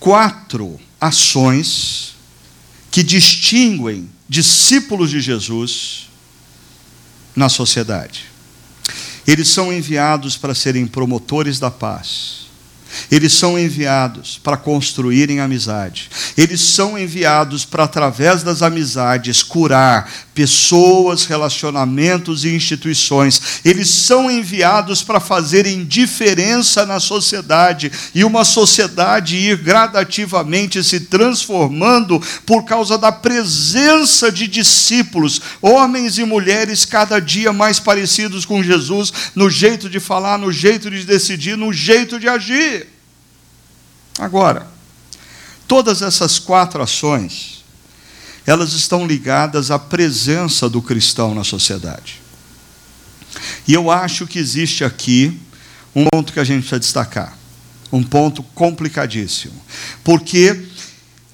quatro 0.00 0.80
ações 1.00 2.16
que 2.90 3.02
distinguem 3.02 4.10
discípulos 4.28 5.10
de 5.10 5.20
Jesus 5.20 6.08
na 7.36 7.48
sociedade. 7.48 8.24
Eles 9.26 9.48
são 9.48 9.72
enviados 9.72 10.36
para 10.36 10.54
serem 10.54 10.86
promotores 10.86 11.60
da 11.60 11.70
paz 11.70 12.49
eles 13.10 13.32
são 13.32 13.58
enviados 13.58 14.40
para 14.42 14.56
construírem 14.56 15.40
amizade. 15.40 16.10
Eles 16.36 16.60
são 16.60 16.98
enviados 16.98 17.64
para, 17.64 17.84
através 17.84 18.42
das 18.42 18.62
amizades, 18.62 19.42
curar 19.42 20.10
pessoas, 20.34 21.26
relacionamentos 21.26 22.44
e 22.44 22.54
instituições. 22.54 23.60
Eles 23.64 23.90
são 23.90 24.30
enviados 24.30 25.02
para 25.02 25.20
fazerem 25.20 25.84
diferença 25.84 26.86
na 26.86 26.98
sociedade 26.98 27.92
e 28.14 28.24
uma 28.24 28.44
sociedade 28.44 29.36
ir 29.36 29.58
gradativamente 29.58 30.82
se 30.82 31.00
transformando 31.00 32.22
por 32.46 32.64
causa 32.64 32.96
da 32.96 33.12
presença 33.12 34.32
de 34.32 34.46
discípulos, 34.46 35.40
homens 35.60 36.16
e 36.18 36.24
mulheres 36.24 36.84
cada 36.84 37.20
dia 37.20 37.52
mais 37.52 37.78
parecidos 37.78 38.44
com 38.44 38.62
Jesus, 38.62 39.12
no 39.34 39.50
jeito 39.50 39.90
de 39.90 40.00
falar, 40.00 40.38
no 40.38 40.50
jeito 40.50 40.90
de 40.90 41.04
decidir, 41.04 41.56
no 41.56 41.72
jeito 41.72 42.18
de 42.18 42.28
agir. 42.28 42.79
Agora, 44.18 44.66
todas 45.66 46.02
essas 46.02 46.38
quatro 46.38 46.82
ações, 46.82 47.64
elas 48.46 48.72
estão 48.72 49.06
ligadas 49.06 49.70
à 49.70 49.78
presença 49.78 50.68
do 50.68 50.82
cristão 50.82 51.34
na 51.34 51.44
sociedade. 51.44 52.20
E 53.66 53.72
eu 53.72 53.90
acho 53.90 54.26
que 54.26 54.38
existe 54.38 54.84
aqui 54.84 55.38
um 55.94 56.06
ponto 56.06 56.32
que 56.32 56.40
a 56.40 56.44
gente 56.44 56.60
precisa 56.60 56.80
destacar, 56.80 57.36
um 57.92 58.02
ponto 58.02 58.42
complicadíssimo, 58.54 59.60
porque 60.02 60.66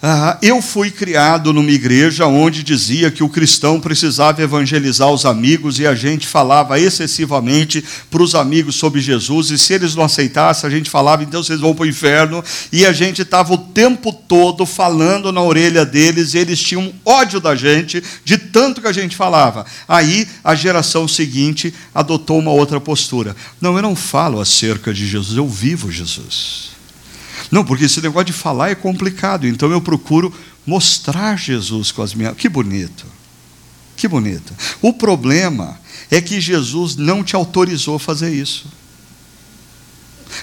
ah, 0.09 0.39
eu 0.41 0.63
fui 0.63 0.89
criado 0.89 1.53
numa 1.53 1.73
igreja 1.73 2.27
onde 2.27 2.63
dizia 2.63 3.11
que 3.11 3.25
o 3.25 3.29
cristão 3.29 3.81
precisava 3.81 4.41
evangelizar 4.41 5.11
os 5.11 5.27
amigos 5.27 5.81
e 5.81 5.87
a 5.87 5.97
gente 5.97 6.29
falava 6.29 6.79
excessivamente 6.79 7.83
para 8.09 8.23
os 8.23 8.37
amigos 8.37 8.77
sobre 8.77 9.01
Jesus, 9.01 9.51
e 9.51 9.59
se 9.59 9.73
eles 9.73 9.97
não 9.97 10.05
aceitassem, 10.05 10.69
a 10.69 10.71
gente 10.71 10.89
falava, 10.89 11.25
então 11.25 11.43
vocês 11.43 11.59
vão 11.59 11.75
para 11.75 11.83
o 11.83 11.89
inferno, 11.89 12.41
e 12.71 12.87
a 12.87 12.93
gente 12.93 13.23
estava 13.23 13.53
o 13.53 13.59
tempo 13.59 14.13
todo 14.13 14.65
falando 14.65 15.33
na 15.33 15.43
orelha 15.43 15.85
deles, 15.85 16.35
e 16.35 16.39
eles 16.39 16.61
tinham 16.61 16.95
ódio 17.05 17.41
da 17.41 17.57
gente, 17.57 18.01
de 18.25 18.39
tanto 18.39 18.81
que 18.81 18.87
a 18.87 18.93
gente 18.93 19.17
falava. 19.17 19.67
Aí 19.89 20.29
a 20.45 20.55
geração 20.55 21.09
seguinte 21.09 21.75
adotou 21.93 22.39
uma 22.39 22.53
outra 22.53 22.81
postura. 22.81 23.35
Não, 23.61 23.75
eu 23.75 23.83
não 23.83 23.97
falo 23.97 24.41
acerca 24.41 24.95
de 24.95 25.05
Jesus, 25.05 25.37
eu 25.37 25.49
vivo 25.49 25.91
Jesus. 25.91 26.76
Não, 27.51 27.65
porque 27.65 27.85
esse 27.85 28.01
negócio 28.01 28.27
de 28.27 28.33
falar 28.33 28.71
é 28.71 28.75
complicado, 28.75 29.47
então 29.47 29.71
eu 29.71 29.81
procuro 29.81 30.33
mostrar 30.67 31.37
Jesus 31.39 31.93
com 31.93 32.03
as 32.03 32.15
minhas. 32.15 32.37
Que 32.37 32.49
bonito. 32.49 33.07
Que 33.97 34.07
bonito. 34.07 34.53
O 34.83 34.93
problema 34.93 35.81
é 36.11 36.21
que 36.21 36.41
Jesus 36.41 36.97
não 36.97 37.25
te 37.25 37.35
autorizou 37.35 37.97
a 37.97 38.01
fazer 38.01 38.33
isso. 38.35 38.67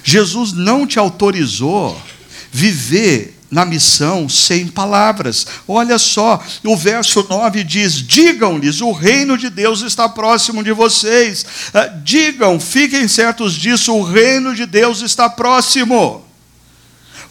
Jesus 0.03 0.53
não 0.53 0.87
te 0.87 0.97
autorizou 0.97 2.01
viver 2.51 3.39
na 3.51 3.65
missão 3.65 4.27
sem 4.27 4.67
palavras. 4.67 5.45
Olha 5.67 5.99
só, 5.99 6.43
o 6.63 6.75
verso 6.75 7.25
9 7.29 7.63
diz: 7.63 7.95
Digam-lhes, 7.95 8.81
o 8.81 8.91
reino 8.91 9.37
de 9.37 9.49
Deus 9.49 9.81
está 9.81 10.09
próximo 10.09 10.63
de 10.63 10.71
vocês. 10.71 11.45
Ah, 11.73 11.85
digam, 11.85 12.59
fiquem 12.59 13.07
certos 13.07 13.53
disso, 13.53 13.93
o 13.93 14.03
reino 14.03 14.55
de 14.55 14.65
Deus 14.65 15.01
está 15.01 15.29
próximo. 15.29 16.25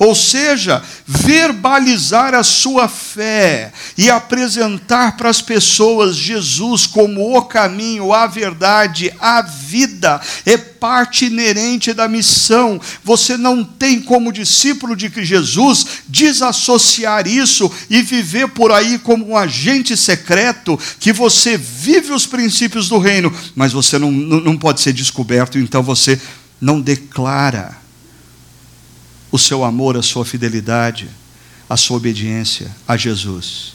Ou 0.02 0.16
seja, 0.16 0.82
verbalizar 1.06 2.34
a 2.34 2.42
sua 2.42 2.88
fé 2.88 3.72
e 3.96 4.10
apresentar 4.10 5.16
para 5.16 5.30
as 5.30 5.40
pessoas 5.40 6.16
Jesus 6.16 6.88
como 6.88 7.38
o 7.38 7.42
caminho, 7.42 8.12
a 8.12 8.26
verdade, 8.26 9.14
a 9.20 9.42
vida, 9.42 10.20
é 10.44 10.56
parte 10.56 11.26
inerente 11.26 11.92
da 11.92 12.08
missão. 12.08 12.80
Você 13.04 13.36
não 13.36 13.62
tem, 13.62 14.00
como 14.00 14.32
discípulo 14.32 14.96
de 14.96 15.08
Jesus, 15.24 15.86
desassociar 16.08 17.28
isso 17.28 17.70
e 17.88 18.02
viver 18.02 18.48
por 18.48 18.72
aí 18.72 18.98
como 18.98 19.28
um 19.28 19.36
agente 19.36 19.96
secreto, 19.96 20.76
que 20.98 21.12
você 21.12 21.56
vive 21.56 22.12
os 22.12 22.26
princípios 22.26 22.88
do 22.88 22.98
reino, 22.98 23.32
mas 23.54 23.72
você 23.72 24.00
não, 24.00 24.10
não 24.10 24.58
pode 24.58 24.80
ser 24.80 24.92
descoberto, 24.92 25.60
então 25.60 25.80
você 25.80 26.20
não 26.60 26.80
declara 26.80 27.81
o 29.32 29.38
seu 29.38 29.64
amor, 29.64 29.96
a 29.96 30.02
sua 30.02 30.26
fidelidade, 30.26 31.08
a 31.68 31.76
sua 31.76 31.96
obediência 31.96 32.70
a 32.86 32.98
Jesus. 32.98 33.72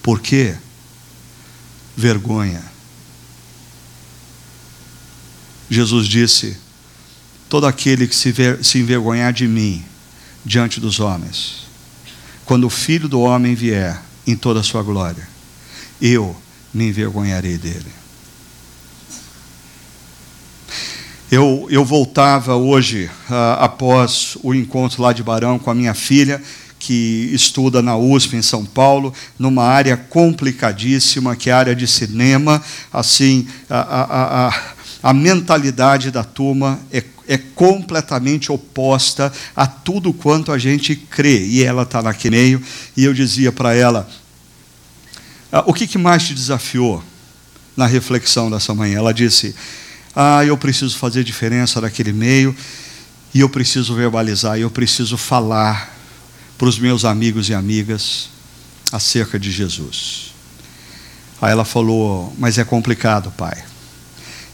Por 0.00 0.20
quê? 0.20 0.56
Vergonha. 1.96 2.62
Jesus 5.68 6.06
disse: 6.06 6.56
Todo 7.48 7.66
aquele 7.66 8.06
que 8.06 8.14
se, 8.14 8.30
ver, 8.30 8.64
se 8.64 8.78
envergonhar 8.78 9.32
de 9.32 9.48
mim 9.48 9.84
diante 10.44 10.78
dos 10.78 11.00
homens, 11.00 11.66
quando 12.44 12.64
o 12.64 12.70
filho 12.70 13.08
do 13.08 13.20
homem 13.20 13.54
vier 13.54 14.00
em 14.24 14.36
toda 14.36 14.60
a 14.60 14.62
sua 14.62 14.82
glória, 14.82 15.28
eu 16.00 16.40
me 16.72 16.88
envergonharei 16.88 17.58
dele. 17.58 18.01
Eu, 21.32 21.66
eu 21.70 21.82
voltava 21.82 22.56
hoje, 22.56 23.06
uh, 23.30 23.56
após 23.58 24.36
o 24.42 24.52
encontro 24.52 25.00
lá 25.00 25.14
de 25.14 25.22
Barão 25.22 25.58
com 25.58 25.70
a 25.70 25.74
minha 25.74 25.94
filha, 25.94 26.42
que 26.78 27.30
estuda 27.32 27.80
na 27.80 27.96
USP 27.96 28.36
em 28.36 28.42
São 28.42 28.66
Paulo, 28.66 29.14
numa 29.38 29.64
área 29.64 29.96
complicadíssima, 29.96 31.34
que 31.34 31.48
é 31.48 31.54
a 31.54 31.56
área 31.56 31.74
de 31.74 31.86
cinema. 31.86 32.62
Assim, 32.92 33.48
a, 33.70 33.78
a, 33.80 34.48
a, 34.48 34.62
a 35.04 35.14
mentalidade 35.14 36.10
da 36.10 36.22
turma 36.22 36.78
é, 36.92 37.02
é 37.26 37.38
completamente 37.38 38.52
oposta 38.52 39.32
a 39.56 39.66
tudo 39.66 40.12
quanto 40.12 40.52
a 40.52 40.58
gente 40.58 40.94
crê. 40.94 41.46
E 41.46 41.64
ela 41.64 41.84
está 41.84 42.02
naquele 42.02 42.36
meio, 42.36 42.62
e 42.94 43.04
eu 43.04 43.14
dizia 43.14 43.50
para 43.50 43.74
ela: 43.74 44.06
ah, 45.50 45.64
o 45.66 45.72
que, 45.72 45.86
que 45.86 45.96
mais 45.96 46.24
te 46.24 46.34
desafiou 46.34 47.02
na 47.74 47.86
reflexão 47.86 48.50
dessa 48.50 48.74
manhã? 48.74 48.98
Ela 48.98 49.14
disse 49.14 49.54
ah, 50.14 50.44
eu 50.44 50.56
preciso 50.56 50.98
fazer 50.98 51.24
diferença 51.24 51.80
naquele 51.80 52.12
meio, 52.12 52.54
e 53.34 53.40
eu 53.40 53.48
preciso 53.48 53.94
verbalizar, 53.94 54.58
eu 54.58 54.70
preciso 54.70 55.16
falar 55.16 55.96
para 56.58 56.68
os 56.68 56.78
meus 56.78 57.04
amigos 57.04 57.48
e 57.48 57.54
amigas 57.54 58.28
acerca 58.92 59.38
de 59.38 59.50
Jesus. 59.50 60.32
Aí 61.40 61.50
ela 61.50 61.64
falou: 61.64 62.32
Mas 62.38 62.58
é 62.58 62.64
complicado, 62.64 63.32
pai. 63.32 63.64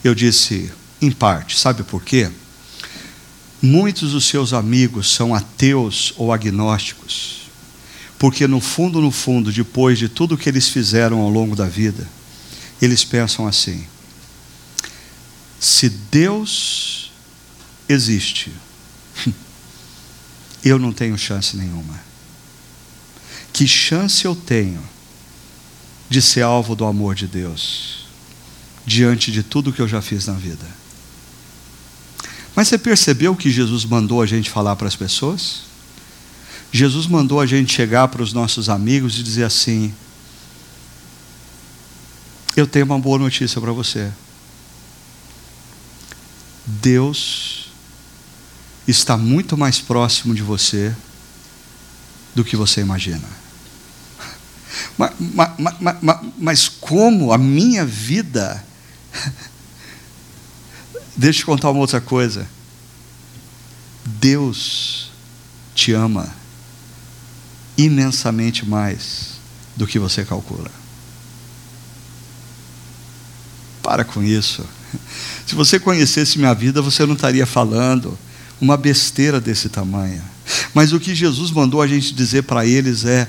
Eu 0.02 0.14
disse: 0.14 0.72
Em 1.02 1.10
parte, 1.10 1.58
sabe 1.58 1.82
por 1.82 2.02
quê? 2.02 2.30
Muitos 3.60 4.12
dos 4.12 4.26
seus 4.26 4.52
amigos 4.52 5.12
são 5.12 5.34
ateus 5.34 6.14
ou 6.16 6.32
agnósticos, 6.32 7.50
porque 8.16 8.46
no 8.46 8.60
fundo, 8.60 9.00
no 9.00 9.10
fundo, 9.10 9.52
depois 9.52 9.98
de 9.98 10.08
tudo 10.08 10.38
que 10.38 10.48
eles 10.48 10.68
fizeram 10.68 11.18
ao 11.18 11.28
longo 11.28 11.56
da 11.56 11.66
vida, 11.66 12.06
eles 12.80 13.04
pensam 13.04 13.48
assim: 13.48 13.84
se 15.60 15.88
Deus 15.88 17.10
existe, 17.88 18.52
eu 20.64 20.78
não 20.78 20.92
tenho 20.92 21.18
chance 21.18 21.56
nenhuma. 21.56 21.98
Que 23.52 23.66
chance 23.66 24.24
eu 24.24 24.36
tenho 24.36 24.82
de 26.08 26.22
ser 26.22 26.42
alvo 26.42 26.76
do 26.76 26.84
amor 26.84 27.14
de 27.14 27.26
Deus, 27.26 28.06
diante 28.86 29.32
de 29.32 29.42
tudo 29.42 29.72
que 29.72 29.80
eu 29.80 29.88
já 29.88 30.00
fiz 30.00 30.26
na 30.26 30.34
vida? 30.34 30.66
Mas 32.54 32.68
você 32.68 32.78
percebeu 32.78 33.36
que 33.36 33.50
Jesus 33.50 33.84
mandou 33.84 34.20
a 34.22 34.26
gente 34.26 34.50
falar 34.50 34.76
para 34.76 34.88
as 34.88 34.96
pessoas? 34.96 35.62
Jesus 36.72 37.06
mandou 37.06 37.40
a 37.40 37.46
gente 37.46 37.72
chegar 37.72 38.08
para 38.08 38.22
os 38.22 38.32
nossos 38.32 38.68
amigos 38.68 39.18
e 39.18 39.22
dizer 39.22 39.44
assim: 39.44 39.94
Eu 42.56 42.66
tenho 42.66 42.84
uma 42.84 42.98
boa 42.98 43.18
notícia 43.18 43.60
para 43.60 43.72
você. 43.72 44.12
Deus 46.68 47.70
está 48.86 49.16
muito 49.16 49.56
mais 49.56 49.80
próximo 49.80 50.34
de 50.34 50.42
você 50.42 50.94
do 52.34 52.44
que 52.44 52.56
você 52.56 52.82
imagina. 52.82 53.26
Mas, 54.98 55.12
mas, 55.18 55.96
mas, 56.02 56.20
mas 56.38 56.68
como 56.68 57.32
a 57.32 57.38
minha 57.38 57.86
vida. 57.86 58.62
Deixa 61.16 61.40
eu 61.40 61.46
contar 61.46 61.70
uma 61.70 61.80
outra 61.80 62.02
coisa. 62.02 62.46
Deus 64.04 65.10
te 65.74 65.92
ama 65.92 66.30
imensamente 67.78 68.66
mais 68.66 69.38
do 69.74 69.86
que 69.86 69.98
você 69.98 70.24
calcula. 70.24 70.70
Para 73.82 74.04
com 74.04 74.22
isso. 74.22 74.66
Se 75.46 75.54
você 75.54 75.78
conhecesse 75.78 76.38
minha 76.38 76.54
vida, 76.54 76.82
você 76.82 77.06
não 77.06 77.14
estaria 77.14 77.46
falando 77.46 78.18
uma 78.60 78.76
besteira 78.76 79.40
desse 79.40 79.68
tamanho. 79.68 80.22
Mas 80.74 80.92
o 80.92 81.00
que 81.00 81.14
Jesus 81.14 81.50
mandou 81.50 81.80
a 81.80 81.86
gente 81.86 82.14
dizer 82.14 82.42
para 82.42 82.66
eles 82.66 83.04
é: 83.04 83.28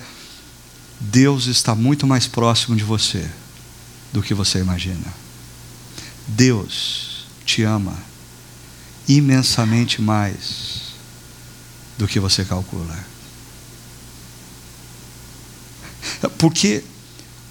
Deus 0.99 1.47
está 1.47 1.75
muito 1.75 2.05
mais 2.07 2.27
próximo 2.27 2.75
de 2.75 2.83
você 2.83 3.29
do 4.11 4.21
que 4.21 4.33
você 4.33 4.59
imagina. 4.59 5.13
Deus 6.27 7.25
te 7.45 7.63
ama 7.63 7.97
imensamente 9.07 10.01
mais 10.01 10.93
do 11.97 12.07
que 12.07 12.19
você 12.19 12.45
calcula. 12.45 12.97
Porque 16.37 16.83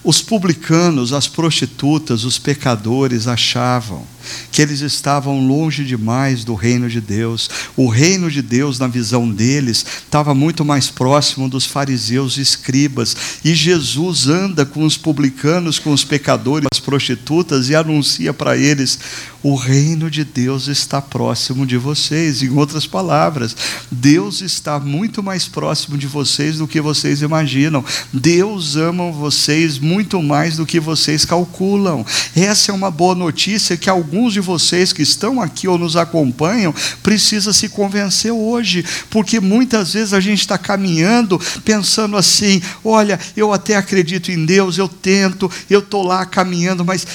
os 0.05 0.22
publicanos, 0.22 1.12
as 1.12 1.26
prostitutas, 1.26 2.24
os 2.24 2.38
pecadores 2.38 3.26
achavam 3.26 4.05
que 4.50 4.62
eles 4.62 4.80
estavam 4.80 5.46
longe 5.46 5.84
demais 5.84 6.44
do 6.44 6.54
reino 6.54 6.88
de 6.88 7.00
Deus. 7.00 7.48
O 7.76 7.88
reino 7.88 8.30
de 8.30 8.42
Deus, 8.42 8.78
na 8.78 8.86
visão 8.86 9.30
deles, 9.30 9.84
estava 10.04 10.34
muito 10.34 10.64
mais 10.64 10.88
próximo 10.88 11.48
dos 11.48 11.64
fariseus 11.64 12.36
e 12.36 12.40
escribas. 12.40 13.16
E 13.44 13.54
Jesus 13.54 14.28
anda 14.28 14.66
com 14.66 14.84
os 14.84 14.96
publicanos, 14.96 15.78
com 15.78 15.92
os 15.92 16.04
pecadores, 16.04 16.68
as 16.72 16.80
prostitutas 16.80 17.68
e 17.68 17.74
anuncia 17.74 18.32
para 18.32 18.56
eles: 18.56 18.98
o 19.42 19.54
reino 19.54 20.10
de 20.10 20.24
Deus 20.24 20.66
está 20.66 21.00
próximo 21.00 21.64
de 21.64 21.76
vocês. 21.76 22.42
Em 22.42 22.50
outras 22.50 22.86
palavras, 22.86 23.56
Deus 23.90 24.40
está 24.40 24.80
muito 24.80 25.22
mais 25.22 25.46
próximo 25.46 25.96
de 25.96 26.06
vocês 26.06 26.58
do 26.58 26.66
que 26.66 26.80
vocês 26.80 27.22
imaginam. 27.22 27.84
Deus 28.12 28.74
ama 28.74 29.12
vocês 29.12 29.78
muito 29.78 30.20
mais 30.20 30.56
do 30.56 30.66
que 30.66 30.80
vocês 30.80 31.24
calculam. 31.24 32.04
Essa 32.34 32.72
é 32.72 32.74
uma 32.74 32.90
boa 32.90 33.14
notícia 33.14 33.76
que 33.76 33.88
alguns 33.88 34.17
de 34.26 34.40
vocês 34.40 34.92
que 34.92 35.02
estão 35.02 35.40
aqui 35.40 35.68
ou 35.68 35.78
nos 35.78 35.96
acompanham 35.96 36.74
precisa 37.02 37.52
se 37.52 37.68
convencer 37.68 38.32
hoje, 38.32 38.84
porque 39.08 39.38
muitas 39.38 39.92
vezes 39.92 40.12
a 40.12 40.20
gente 40.20 40.40
está 40.40 40.58
caminhando 40.58 41.40
pensando 41.64 42.16
assim: 42.16 42.60
olha, 42.84 43.18
eu 43.36 43.52
até 43.52 43.76
acredito 43.76 44.30
em 44.32 44.44
Deus, 44.44 44.76
eu 44.78 44.88
tento, 44.88 45.50
eu 45.70 45.78
estou 45.78 46.02
lá 46.02 46.26
caminhando, 46.26 46.84
mas 46.84 47.06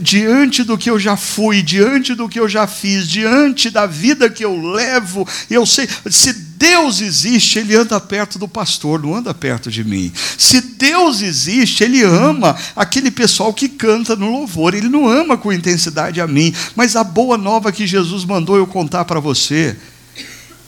diante 0.00 0.64
do 0.64 0.76
que 0.76 0.90
eu 0.90 0.98
já 0.98 1.16
fui, 1.16 1.62
diante 1.62 2.14
do 2.14 2.28
que 2.28 2.40
eu 2.40 2.48
já 2.48 2.66
fiz, 2.66 3.06
diante 3.06 3.70
da 3.70 3.86
vida 3.86 4.28
que 4.28 4.44
eu 4.44 4.60
levo, 4.60 5.26
eu 5.48 5.64
sei, 5.64 5.88
se 6.10 6.51
Deus 6.62 7.00
existe, 7.00 7.58
Ele 7.58 7.74
anda 7.74 7.98
perto 7.98 8.38
do 8.38 8.46
pastor, 8.46 9.02
não 9.02 9.16
anda 9.16 9.34
perto 9.34 9.68
de 9.68 9.82
mim. 9.82 10.12
Se 10.38 10.60
Deus 10.60 11.20
existe, 11.20 11.82
Ele 11.82 12.04
ama 12.04 12.56
aquele 12.76 13.10
pessoal 13.10 13.52
que 13.52 13.68
canta 13.68 14.14
no 14.14 14.30
louvor, 14.30 14.72
Ele 14.72 14.88
não 14.88 15.08
ama 15.08 15.36
com 15.36 15.52
intensidade 15.52 16.20
a 16.20 16.26
mim. 16.28 16.54
Mas 16.76 16.94
a 16.94 17.02
boa 17.02 17.36
nova 17.36 17.72
que 17.72 17.84
Jesus 17.84 18.24
mandou 18.24 18.56
eu 18.56 18.64
contar 18.64 19.04
para 19.06 19.18
você 19.18 19.76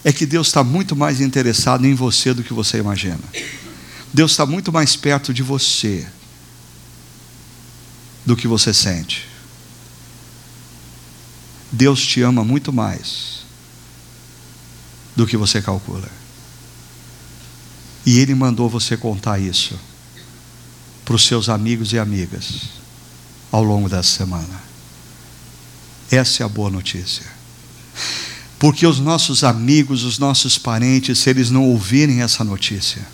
é 0.02 0.12
que 0.12 0.26
Deus 0.26 0.48
está 0.48 0.64
muito 0.64 0.96
mais 0.96 1.20
interessado 1.20 1.86
em 1.86 1.94
você 1.94 2.34
do 2.34 2.42
que 2.42 2.52
você 2.52 2.78
imagina. 2.78 3.22
Deus 4.12 4.32
está 4.32 4.44
muito 4.44 4.72
mais 4.72 4.96
perto 4.96 5.32
de 5.32 5.44
você 5.44 6.04
do 8.26 8.34
que 8.34 8.48
você 8.48 8.74
sente. 8.74 9.28
Deus 11.70 12.04
te 12.04 12.20
ama 12.20 12.44
muito 12.44 12.72
mais 12.72 13.43
do 15.14 15.26
que 15.26 15.36
você 15.36 15.62
calcula. 15.62 16.08
E 18.04 18.18
Ele 18.18 18.34
mandou 18.34 18.68
você 18.68 18.96
contar 18.96 19.38
isso 19.38 19.78
para 21.04 21.14
os 21.14 21.26
seus 21.26 21.48
amigos 21.48 21.92
e 21.92 21.98
amigas 21.98 22.62
ao 23.50 23.62
longo 23.62 23.88
dessa 23.88 24.18
semana. 24.18 24.62
Essa 26.10 26.42
é 26.42 26.46
a 26.46 26.48
boa 26.48 26.70
notícia. 26.70 27.24
Porque 28.58 28.86
os 28.86 28.98
nossos 28.98 29.44
amigos, 29.44 30.04
os 30.04 30.18
nossos 30.18 30.58
parentes, 30.58 31.18
se 31.18 31.30
eles 31.30 31.50
não 31.50 31.64
ouvirem 31.64 32.22
essa 32.22 32.42
notícia, 32.42 33.06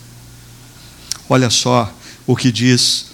olha 1.28 1.50
só 1.50 1.92
o 2.26 2.36
que 2.36 2.52
diz 2.52 3.09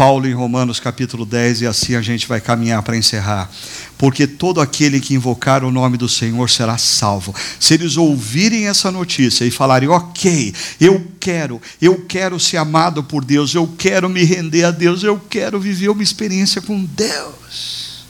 Paulo 0.00 0.26
em 0.26 0.32
Romanos 0.32 0.80
capítulo 0.80 1.26
10, 1.26 1.60
e 1.60 1.66
assim 1.66 1.94
a 1.94 2.00
gente 2.00 2.26
vai 2.26 2.40
caminhar 2.40 2.82
para 2.82 2.96
encerrar. 2.96 3.50
Porque 3.98 4.26
todo 4.26 4.58
aquele 4.58 4.98
que 4.98 5.12
invocar 5.12 5.62
o 5.62 5.70
nome 5.70 5.98
do 5.98 6.08
Senhor 6.08 6.48
será 6.48 6.78
salvo. 6.78 7.34
Se 7.60 7.74
eles 7.74 7.98
ouvirem 7.98 8.66
essa 8.66 8.90
notícia 8.90 9.44
e 9.44 9.50
falarem, 9.50 9.90
ok, 9.90 10.54
eu 10.80 11.06
quero, 11.20 11.60
eu 11.82 12.06
quero 12.08 12.40
ser 12.40 12.56
amado 12.56 13.04
por 13.04 13.22
Deus, 13.22 13.54
eu 13.54 13.68
quero 13.76 14.08
me 14.08 14.24
render 14.24 14.64
a 14.64 14.70
Deus, 14.70 15.02
eu 15.02 15.20
quero 15.28 15.60
viver 15.60 15.90
uma 15.90 16.02
experiência 16.02 16.62
com 16.62 16.82
Deus, 16.82 18.06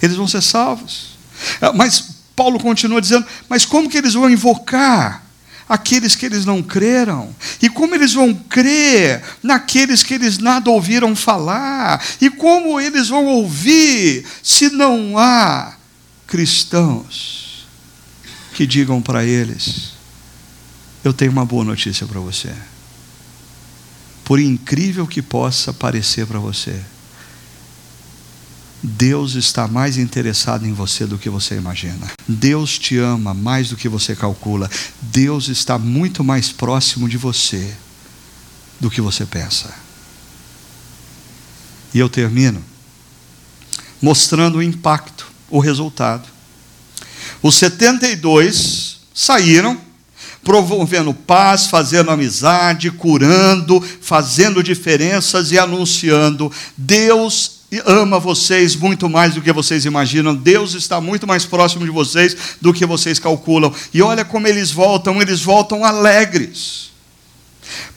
eles 0.00 0.16
vão 0.16 0.26
ser 0.26 0.40
salvos. 0.40 1.18
Ah, 1.60 1.74
mas 1.74 2.14
Paulo 2.34 2.58
continua 2.58 3.02
dizendo, 3.02 3.26
mas 3.46 3.66
como 3.66 3.90
que 3.90 3.98
eles 3.98 4.14
vão 4.14 4.30
invocar? 4.30 5.23
Aqueles 5.68 6.14
que 6.14 6.26
eles 6.26 6.44
não 6.44 6.62
creram? 6.62 7.34
E 7.60 7.68
como 7.68 7.94
eles 7.94 8.12
vão 8.12 8.34
crer 8.34 9.22
naqueles 9.42 10.02
que 10.02 10.14
eles 10.14 10.38
nada 10.38 10.70
ouviram 10.70 11.14
falar? 11.16 12.04
E 12.20 12.30
como 12.30 12.80
eles 12.80 13.08
vão 13.08 13.26
ouvir 13.26 14.26
se 14.42 14.70
não 14.70 15.18
há 15.18 15.76
cristãos 16.26 17.66
que 18.54 18.66
digam 18.66 19.02
para 19.02 19.24
eles: 19.24 19.92
Eu 21.02 21.12
tenho 21.12 21.32
uma 21.32 21.44
boa 21.44 21.64
notícia 21.64 22.06
para 22.06 22.20
você. 22.20 22.54
Por 24.24 24.40
incrível 24.40 25.06
que 25.06 25.20
possa 25.20 25.72
parecer 25.72 26.26
para 26.26 26.38
você, 26.38 26.82
Deus 28.86 29.34
está 29.34 29.66
mais 29.66 29.96
interessado 29.96 30.66
em 30.66 30.74
você 30.74 31.06
do 31.06 31.16
que 31.16 31.30
você 31.30 31.56
imagina. 31.56 32.12
Deus 32.28 32.78
te 32.78 32.98
ama 32.98 33.32
mais 33.32 33.70
do 33.70 33.76
que 33.76 33.88
você 33.88 34.14
calcula. 34.14 34.70
Deus 35.00 35.48
está 35.48 35.78
muito 35.78 36.22
mais 36.22 36.52
próximo 36.52 37.08
de 37.08 37.16
você 37.16 37.74
do 38.78 38.90
que 38.90 39.00
você 39.00 39.24
pensa. 39.24 39.74
E 41.94 41.98
eu 41.98 42.10
termino 42.10 42.62
mostrando 44.02 44.58
o 44.58 44.62
impacto, 44.62 45.28
o 45.48 45.60
resultado. 45.60 46.28
Os 47.42 47.54
72 47.54 48.98
saíram 49.14 49.80
promovendo 50.42 51.14
paz, 51.14 51.68
fazendo 51.68 52.10
amizade, 52.10 52.90
curando, 52.90 53.80
fazendo 54.02 54.62
diferenças 54.62 55.52
e 55.52 55.58
anunciando: 55.58 56.52
Deus 56.76 57.53
ama 57.84 58.18
vocês 58.18 58.76
muito 58.76 59.08
mais 59.08 59.34
do 59.34 59.42
que 59.42 59.52
vocês 59.52 59.84
imaginam. 59.84 60.34
Deus 60.34 60.74
está 60.74 61.00
muito 61.00 61.26
mais 61.26 61.44
próximo 61.44 61.84
de 61.84 61.90
vocês 61.90 62.36
do 62.60 62.72
que 62.72 62.86
vocês 62.86 63.18
calculam. 63.18 63.72
E 63.92 64.02
olha 64.02 64.24
como 64.24 64.46
eles 64.46 64.70
voltam, 64.70 65.20
eles 65.20 65.42
voltam 65.42 65.84
alegres. 65.84 66.90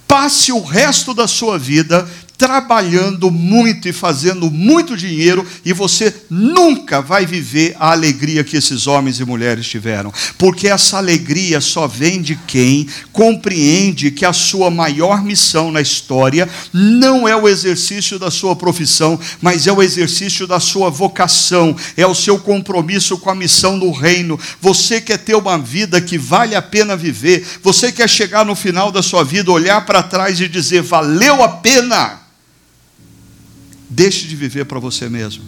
Passe 0.08 0.52
o 0.52 0.64
resto 0.64 1.14
da 1.14 1.28
sua 1.28 1.60
vida 1.60 2.10
trabalhando 2.38 3.32
muito 3.32 3.90
e 3.90 3.94
fazendo 3.94 4.52
muito 4.52 4.96
dinheiro 4.96 5.46
e 5.66 5.74
você 5.74 6.14
nunca 6.30 7.02
vai 7.02 7.26
viver 7.26 7.76
a 7.80 7.92
alegria 7.92 8.44
que 8.44 8.56
esses 8.56 8.86
homens 8.86 9.20
e 9.20 9.26
mulheres 9.26 9.68
tiveram, 9.68 10.14
porque 10.38 10.68
essa 10.68 10.98
alegria 10.98 11.60
só 11.60 11.88
vem 11.88 12.22
de 12.22 12.36
quem 12.48 12.88
compreende 13.12 14.12
que 14.12 14.26
a 14.26 14.34
sua 14.34 14.70
maior 14.70 15.24
missão 15.24 15.72
na 15.72 15.82
história 15.82 16.48
não 16.72 17.28
é 17.28 17.36
o 17.36 17.48
exercício 17.48 18.20
da 18.20 18.30
sua 18.30 18.56
profissão, 18.56 19.20
mas 19.42 19.66
é 19.66 19.72
o 19.72 19.82
exercício 19.82 20.46
da 20.46 20.60
sua 20.60 20.92
vocação, 20.92 21.76
é 21.96 22.06
o 22.06 22.14
seu 22.14 22.38
compromisso 22.38 23.18
com 23.18 23.32
a 23.32 23.36
missão 23.36 23.80
do 23.80 23.92
reino. 23.92 24.40
Você 24.62 25.02
quer 25.02 25.18
ter 25.18 25.36
uma 25.36 25.58
vida 25.58 26.00
que 26.00 26.18
vale 26.18 26.56
a 26.56 26.62
pena 26.62 26.96
viver, 26.96 27.46
você 27.64 27.92
quer 27.92 28.08
chegar 28.08 28.46
no 28.46 28.56
final 28.56 28.92
da 28.92 29.02
sua 29.02 29.24
vida, 29.24 29.52
olhar 29.52 29.86
para 29.86 30.04
trás 30.04 30.40
e 30.40 30.48
dizer: 30.48 30.84
valeu 30.84 31.44
a 31.44 31.50
pena 31.50 32.27
Deixe 33.90 34.28
de 34.28 34.36
viver 34.36 34.66
para 34.66 34.80
você 34.80 35.08
mesmo. 35.08 35.44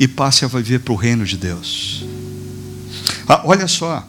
E 0.00 0.06
passe 0.06 0.44
a 0.44 0.48
viver 0.48 0.80
para 0.80 0.92
o 0.92 0.96
reino 0.96 1.24
de 1.24 1.36
Deus. 1.36 2.04
Ah, 3.28 3.42
olha 3.44 3.68
só. 3.68 4.06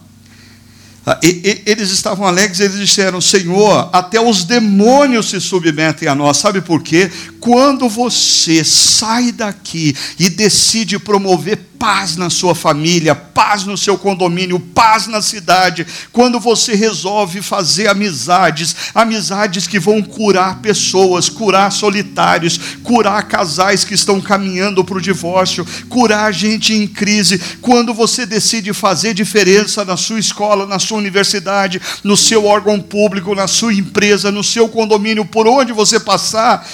Ah, 1.04 1.18
e, 1.22 1.28
e, 1.66 1.70
eles 1.70 1.90
estavam 1.90 2.26
alegres, 2.26 2.60
eles 2.60 2.78
disseram: 2.78 3.20
Senhor, 3.20 3.90
até 3.92 4.20
os 4.20 4.44
demônios 4.44 5.30
se 5.30 5.40
submetem 5.40 6.08
a 6.08 6.14
nós. 6.14 6.36
Sabe 6.36 6.60
por 6.60 6.82
quê? 6.82 7.10
Quando 7.40 7.88
você 7.88 8.62
sai 8.62 9.32
daqui 9.32 9.96
e 10.18 10.28
decide 10.28 10.98
promover 10.98 11.70
paz 11.78 12.14
na 12.14 12.28
sua 12.28 12.54
família, 12.54 13.14
paz 13.14 13.64
no 13.64 13.74
seu 13.74 13.96
condomínio, 13.96 14.60
paz 14.60 15.06
na 15.06 15.22
cidade, 15.22 15.86
quando 16.12 16.38
você 16.38 16.74
resolve 16.74 17.40
fazer 17.40 17.88
amizades, 17.88 18.76
amizades 18.94 19.66
que 19.66 19.80
vão 19.80 20.02
curar 20.02 20.60
pessoas, 20.60 21.30
curar 21.30 21.72
solitários, 21.72 22.60
curar 22.82 23.22
casais 23.22 23.82
que 23.82 23.94
estão 23.94 24.20
caminhando 24.20 24.84
para 24.84 24.98
o 24.98 25.00
divórcio, 25.00 25.66
curar 25.88 26.34
gente 26.34 26.74
em 26.74 26.86
crise, 26.86 27.40
quando 27.62 27.94
você 27.94 28.26
decide 28.26 28.74
fazer 28.74 29.14
diferença 29.14 29.82
na 29.82 29.96
sua 29.96 30.18
escola, 30.18 30.66
na 30.66 30.78
sua 30.78 30.98
universidade, 30.98 31.80
no 32.04 32.18
seu 32.18 32.44
órgão 32.44 32.78
público, 32.78 33.34
na 33.34 33.46
sua 33.46 33.72
empresa, 33.72 34.30
no 34.30 34.44
seu 34.44 34.68
condomínio, 34.68 35.24
por 35.24 35.48
onde 35.48 35.72
você 35.72 35.98
passar, 35.98 36.68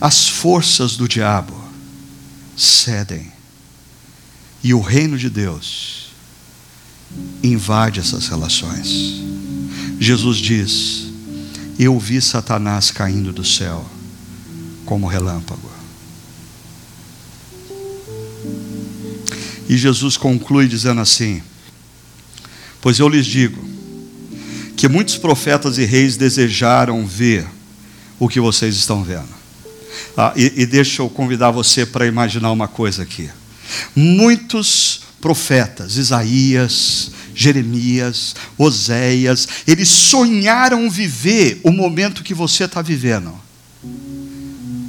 as 0.00 0.28
forças 0.28 0.96
do 0.96 1.08
diabo 1.08 1.54
cedem 2.56 3.32
e 4.62 4.72
o 4.72 4.80
reino 4.80 5.18
de 5.18 5.28
Deus 5.28 6.10
invade 7.42 8.00
essas 8.00 8.28
relações. 8.28 9.22
Jesus 9.98 10.38
diz: 10.38 11.06
Eu 11.78 11.98
vi 11.98 12.20
Satanás 12.20 12.90
caindo 12.90 13.32
do 13.32 13.44
céu 13.44 13.84
como 14.84 15.06
relâmpago. 15.06 15.68
E 19.68 19.76
Jesus 19.76 20.16
conclui 20.16 20.68
dizendo 20.68 21.00
assim: 21.00 21.42
Pois 22.80 22.98
eu 23.00 23.08
lhes 23.08 23.26
digo 23.26 23.66
que 24.76 24.88
muitos 24.88 25.16
profetas 25.16 25.76
e 25.76 25.84
reis 25.84 26.16
desejaram 26.16 27.04
ver 27.04 27.48
o 28.18 28.28
que 28.28 28.38
vocês 28.38 28.76
estão 28.76 29.02
vendo 29.02 29.38
ah, 30.16 30.32
e, 30.36 30.62
e 30.62 30.66
deixa 30.66 31.02
eu 31.02 31.08
convidar 31.08 31.50
você 31.50 31.86
para 31.86 32.06
imaginar 32.06 32.50
uma 32.50 32.68
coisa 32.68 33.02
aqui. 33.02 33.30
Muitos 33.94 35.02
profetas, 35.20 35.96
Isaías, 35.96 37.10
Jeremias, 37.34 38.34
Oséias, 38.56 39.46
eles 39.66 39.88
sonharam 39.88 40.90
viver 40.90 41.60
o 41.62 41.70
momento 41.70 42.24
que 42.24 42.34
você 42.34 42.64
está 42.64 42.82
vivendo. 42.82 43.32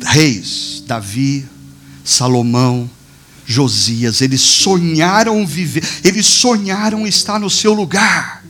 Reis, 0.03 0.83
Davi, 0.87 1.45
Salomão, 2.03 2.89
Josias, 3.45 4.21
eles 4.21 4.41
sonharam 4.41 5.45
viver, 5.45 5.83
eles 6.03 6.25
sonharam 6.25 7.05
estar 7.05 7.39
no 7.39 7.49
seu 7.49 7.73
lugar. 7.73 8.43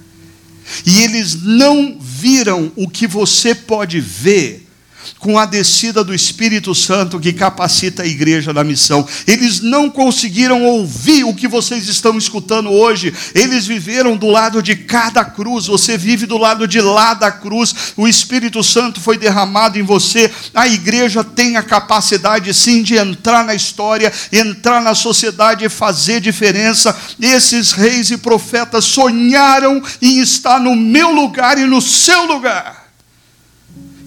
E 0.86 1.00
eles 1.00 1.41
não 1.41 1.97
viram 2.00 2.72
o 2.76 2.88
que 2.88 3.08
você 3.08 3.56
pode 3.56 4.00
ver 4.00 4.68
com 5.18 5.38
a 5.38 5.45
descida 5.45 6.04
do 6.04 6.14
Espírito 6.14 6.74
Santo 6.74 7.20
que 7.20 7.34
capacita 7.34 8.04
a 8.04 8.08
igreja 8.08 8.54
na 8.54 8.64
missão. 8.64 9.08
Eles 9.28 9.60
não 9.60 9.89
conseguiram 9.89 10.64
ouvir 10.64 11.24
o 11.24 11.34
que 11.34 11.47
vocês 11.47 11.88
estão 11.88 12.18
escutando 12.18 12.70
hoje. 12.70 13.14
Eles 13.34 13.66
viveram 13.66 14.16
do 14.16 14.28
lado 14.28 14.62
de 14.62 14.76
cada 14.76 15.24
cruz. 15.26 15.68
Você 15.68 15.97
vive 15.97 16.26
do 16.26 16.38
lado 16.38 16.68
de 16.68 16.82
lá 16.82 17.14
da 17.14 17.32
cruz. 17.32 17.93
O 17.97 18.08
Espírito 18.08 18.64
Santo 18.64 19.00
foi 19.00 19.18
derramado 19.18 19.78
em 19.78 19.84
você. 19.84 20.32
A 20.54 20.68
igreja 20.68 21.24
tem 21.24 21.58
a 21.58 21.64
capacidade 21.64 22.54
sim 22.54 22.82
de 22.84 22.95
entrar 22.95 23.43
na 23.43 23.56
história, 23.56 24.12
entrar 24.32 24.82
na 24.82 24.95
sociedade 24.95 25.66
e 25.66 25.70
fazer 25.70 26.22
diferença. 26.22 26.95
Esses 27.20 27.72
reis 27.72 28.12
e 28.12 28.18
profetas 28.18 28.86
sonharam 28.86 29.82
em 30.02 30.20
estar 30.20 30.60
no 30.60 30.76
meu 30.76 31.12
lugar 31.12 31.58
e 31.58 31.66
no 31.66 31.82
seu 31.82 32.26
lugar. 32.26 32.79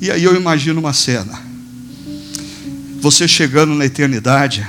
E 0.03 0.11
aí 0.11 0.25
eu 0.25 0.35
imagino 0.35 0.81
uma 0.81 0.93
cena. 0.93 1.41
Você 3.01 3.29
chegando 3.29 3.73
na 3.73 3.87
eternidade 3.87 4.67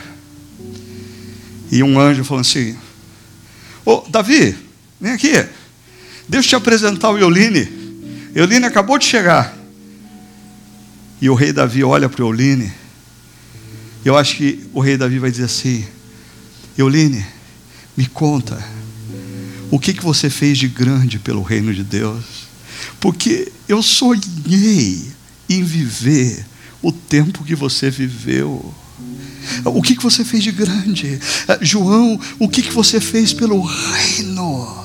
e 1.71 1.81
um 1.81 1.99
anjo 1.99 2.23
falando 2.23 2.45
assim: 2.45 2.77
Ô 3.83 3.93
oh, 3.93 4.09
Davi, 4.11 4.55
vem 5.01 5.11
aqui, 5.11 5.31
deixa 6.29 6.45
eu 6.45 6.49
te 6.49 6.55
apresentar 6.55 7.09
o 7.09 7.17
Euline. 7.17 7.67
Euline 8.35 8.65
acabou 8.65 8.99
de 8.99 9.05
chegar. 9.05 9.57
E 11.19 11.27
o 11.31 11.33
rei 11.33 11.51
Davi 11.51 11.83
olha 11.83 12.07
para 12.07 12.23
o 12.23 12.27
Euline. 12.27 12.71
Eu 14.05 14.15
acho 14.15 14.35
que 14.35 14.69
o 14.71 14.81
rei 14.81 14.97
Davi 14.97 15.17
vai 15.17 15.31
dizer 15.31 15.45
assim: 15.45 15.83
Euline, 16.77 17.25
me 17.97 18.05
conta, 18.05 18.63
o 19.71 19.79
que, 19.79 19.95
que 19.95 20.03
você 20.03 20.29
fez 20.29 20.59
de 20.59 20.67
grande 20.67 21.17
pelo 21.17 21.41
reino 21.41 21.73
de 21.73 21.83
Deus? 21.83 22.23
Porque 22.99 23.51
eu 23.67 23.81
sonhei 23.81 25.11
em 25.49 25.63
viver 25.63 26.45
o 26.83 26.91
tempo 26.91 27.43
que 27.43 27.55
você 27.55 27.89
viveu. 27.89 28.73
O 29.65 29.81
que, 29.81 29.95
que 29.95 30.03
você 30.03 30.23
fez 30.23 30.43
de 30.43 30.51
grande? 30.51 31.19
Eh, 31.47 31.59
João, 31.61 32.19
o 32.39 32.47
que, 32.47 32.61
que 32.61 32.71
você 32.71 32.99
fez 32.99 33.33
pelo 33.33 33.61
reino? 33.61 34.83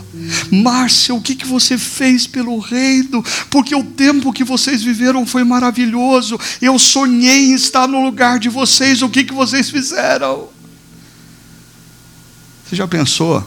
Márcia, 0.51 1.15
o 1.15 1.21
que, 1.21 1.35
que 1.35 1.47
você 1.47 1.79
fez 1.79 2.27
pelo 2.27 2.59
reino? 2.59 3.25
Porque 3.51 3.75
o 3.75 3.85
tempo 3.85 4.33
que 4.33 4.43
vocês 4.43 4.83
viveram 4.83 5.27
foi 5.27 5.45
maravilhoso. 5.45 6.39
Eu 6.61 6.79
sonhei 6.79 7.51
em 7.51 7.55
estar 7.55 7.87
no 7.87 8.03
lugar 8.03 8.39
de 8.39 8.49
vocês. 8.49 9.03
O 9.03 9.09
que, 9.09 9.25
que 9.25 9.35
vocês 9.35 9.71
fizeram? 9.71 10.49
Você 12.65 12.77
já 12.77 12.87
pensou? 12.87 13.45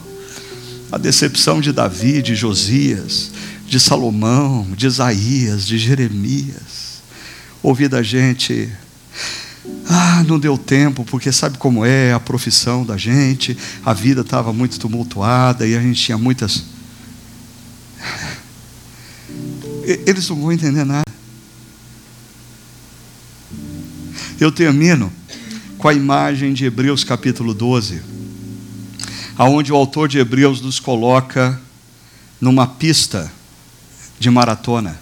A 0.92 0.98
decepção 0.98 1.62
de 1.62 1.72
Davi, 1.72 2.22
de 2.22 2.36
Josias, 2.36 3.32
de 3.68 3.80
Salomão, 3.80 4.68
de 4.76 4.88
Isaías, 4.88 5.66
de 5.66 5.78
Jeremias 5.78 6.91
ouvir 7.62 7.88
da 7.88 8.02
gente. 8.02 8.70
Ah, 9.88 10.24
não 10.28 10.40
deu 10.40 10.58
tempo, 10.58 11.04
porque 11.06 11.32
sabe 11.32 11.58
como 11.58 11.86
é 11.86 12.14
a 12.14 12.20
profissão 12.20 12.86
da 12.86 12.98
gente, 12.98 13.58
a 13.86 13.94
vida 13.94 14.22
estava 14.22 14.52
muito 14.52 14.80
tumultuada 14.80 15.68
e 15.68 15.76
a 15.76 15.82
gente 15.82 16.02
tinha 16.02 16.18
muitas. 16.18 16.64
Eles 20.06 20.28
não 20.30 20.42
vão 20.42 20.52
entender 20.52 20.84
nada. 20.84 21.04
Eu 24.40 24.52
termino 24.52 25.12
com 25.78 25.88
a 25.88 25.94
imagem 25.94 26.54
de 26.54 26.66
Hebreus 26.66 27.04
capítulo 27.04 27.54
12, 27.54 28.02
aonde 29.38 29.72
o 29.72 29.76
autor 29.76 30.08
de 30.08 30.18
Hebreus 30.18 30.62
nos 30.62 30.80
coloca 30.80 31.60
numa 32.40 32.66
pista 32.66 33.32
de 34.20 34.30
maratona. 34.32 35.00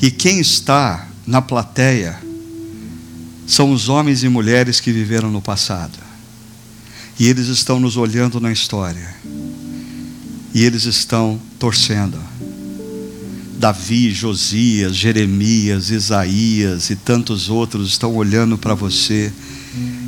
E 0.00 0.10
quem 0.10 0.40
está 0.40 1.06
na 1.26 1.40
plateia 1.40 2.18
são 3.46 3.72
os 3.72 3.88
homens 3.88 4.22
e 4.22 4.28
mulheres 4.28 4.80
que 4.80 4.92
viveram 4.92 5.30
no 5.30 5.42
passado. 5.42 5.98
E 7.18 7.26
eles 7.26 7.48
estão 7.48 7.78
nos 7.78 7.96
olhando 7.96 8.40
na 8.40 8.50
história. 8.50 9.14
E 10.54 10.62
eles 10.64 10.84
estão 10.84 11.40
torcendo. 11.58 12.18
Davi, 13.58 14.10
Josias, 14.10 14.96
Jeremias, 14.96 15.90
Isaías 15.90 16.90
e 16.90 16.96
tantos 16.96 17.48
outros 17.48 17.88
estão 17.88 18.16
olhando 18.16 18.58
para 18.58 18.74
você 18.74 19.32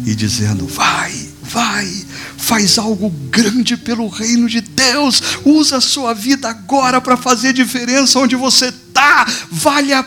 e 0.05 0.15
dizendo: 0.15 0.66
vai, 0.66 1.28
vai, 1.43 2.05
faz 2.36 2.78
algo 2.78 3.09
grande 3.31 3.77
pelo 3.77 4.09
reino 4.09 4.49
de 4.49 4.61
Deus, 4.61 5.23
usa 5.45 5.77
a 5.77 5.81
sua 5.81 6.15
vida 6.15 6.49
agora 6.49 7.01
para 7.01 7.16
fazer 7.16 7.53
diferença 7.53 8.19
onde 8.19 8.35
você 8.35 8.66
está, 8.66 9.27
vale 9.53 9.93
a 9.93 10.03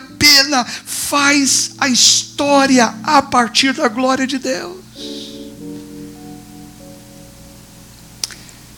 faz 0.84 1.72
a 1.78 1.88
história 1.88 2.94
a 3.02 3.22
partir 3.22 3.72
da 3.74 3.88
glória 3.88 4.26
de 4.26 4.38
Deus. 4.38 4.78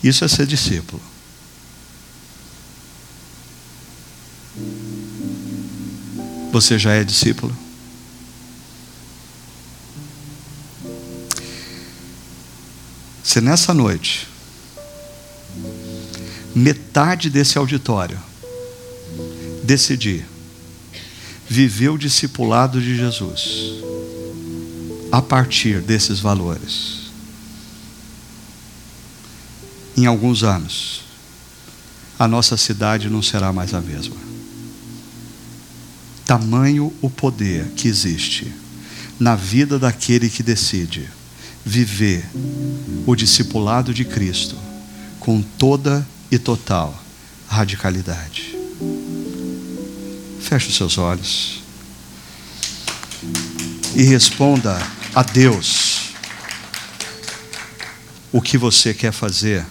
Isso 0.02 0.24
é 0.24 0.28
ser 0.28 0.46
discípulo. 0.46 1.02
Você 6.52 6.78
já 6.78 6.92
é 6.92 7.04
discípulo? 7.04 7.56
Se 13.22 13.40
nessa 13.40 13.72
noite, 13.72 14.26
metade 16.54 17.30
desse 17.30 17.56
auditório 17.58 18.20
decidir 19.62 20.26
viver 21.50 21.88
o 21.88 21.98
discipulado 21.98 22.80
de 22.80 22.96
Jesus 22.96 23.82
a 25.10 25.20
partir 25.20 25.80
desses 25.80 26.20
valores. 26.20 27.10
Em 29.96 30.06
alguns 30.06 30.44
anos, 30.44 31.02
a 32.16 32.28
nossa 32.28 32.56
cidade 32.56 33.10
não 33.10 33.20
será 33.20 33.52
mais 33.52 33.74
a 33.74 33.80
mesma. 33.80 34.14
Tamanho 36.24 36.94
o 37.02 37.10
poder 37.10 37.66
que 37.70 37.88
existe 37.88 38.52
na 39.18 39.34
vida 39.34 39.76
daquele 39.76 40.30
que 40.30 40.44
decide 40.44 41.08
viver 41.66 42.24
o 43.04 43.16
discipulado 43.16 43.92
de 43.92 44.04
Cristo 44.04 44.54
com 45.18 45.42
toda 45.42 46.06
e 46.30 46.38
total 46.38 46.96
radicalidade. 47.48 48.56
Feche 50.40 50.68
os 50.68 50.76
seus 50.76 50.98
olhos 50.98 51.62
e 53.94 54.02
responda 54.02 54.78
a 55.14 55.22
Deus 55.22 56.12
o 58.32 58.40
que 58.40 58.56
você 58.56 58.94
quer 58.94 59.12
fazer 59.12 59.66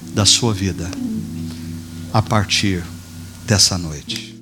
da 0.00 0.24
sua 0.24 0.54
vida 0.54 0.90
a 2.12 2.22
partir 2.22 2.84
dessa 3.44 3.76
noite. 3.76 4.35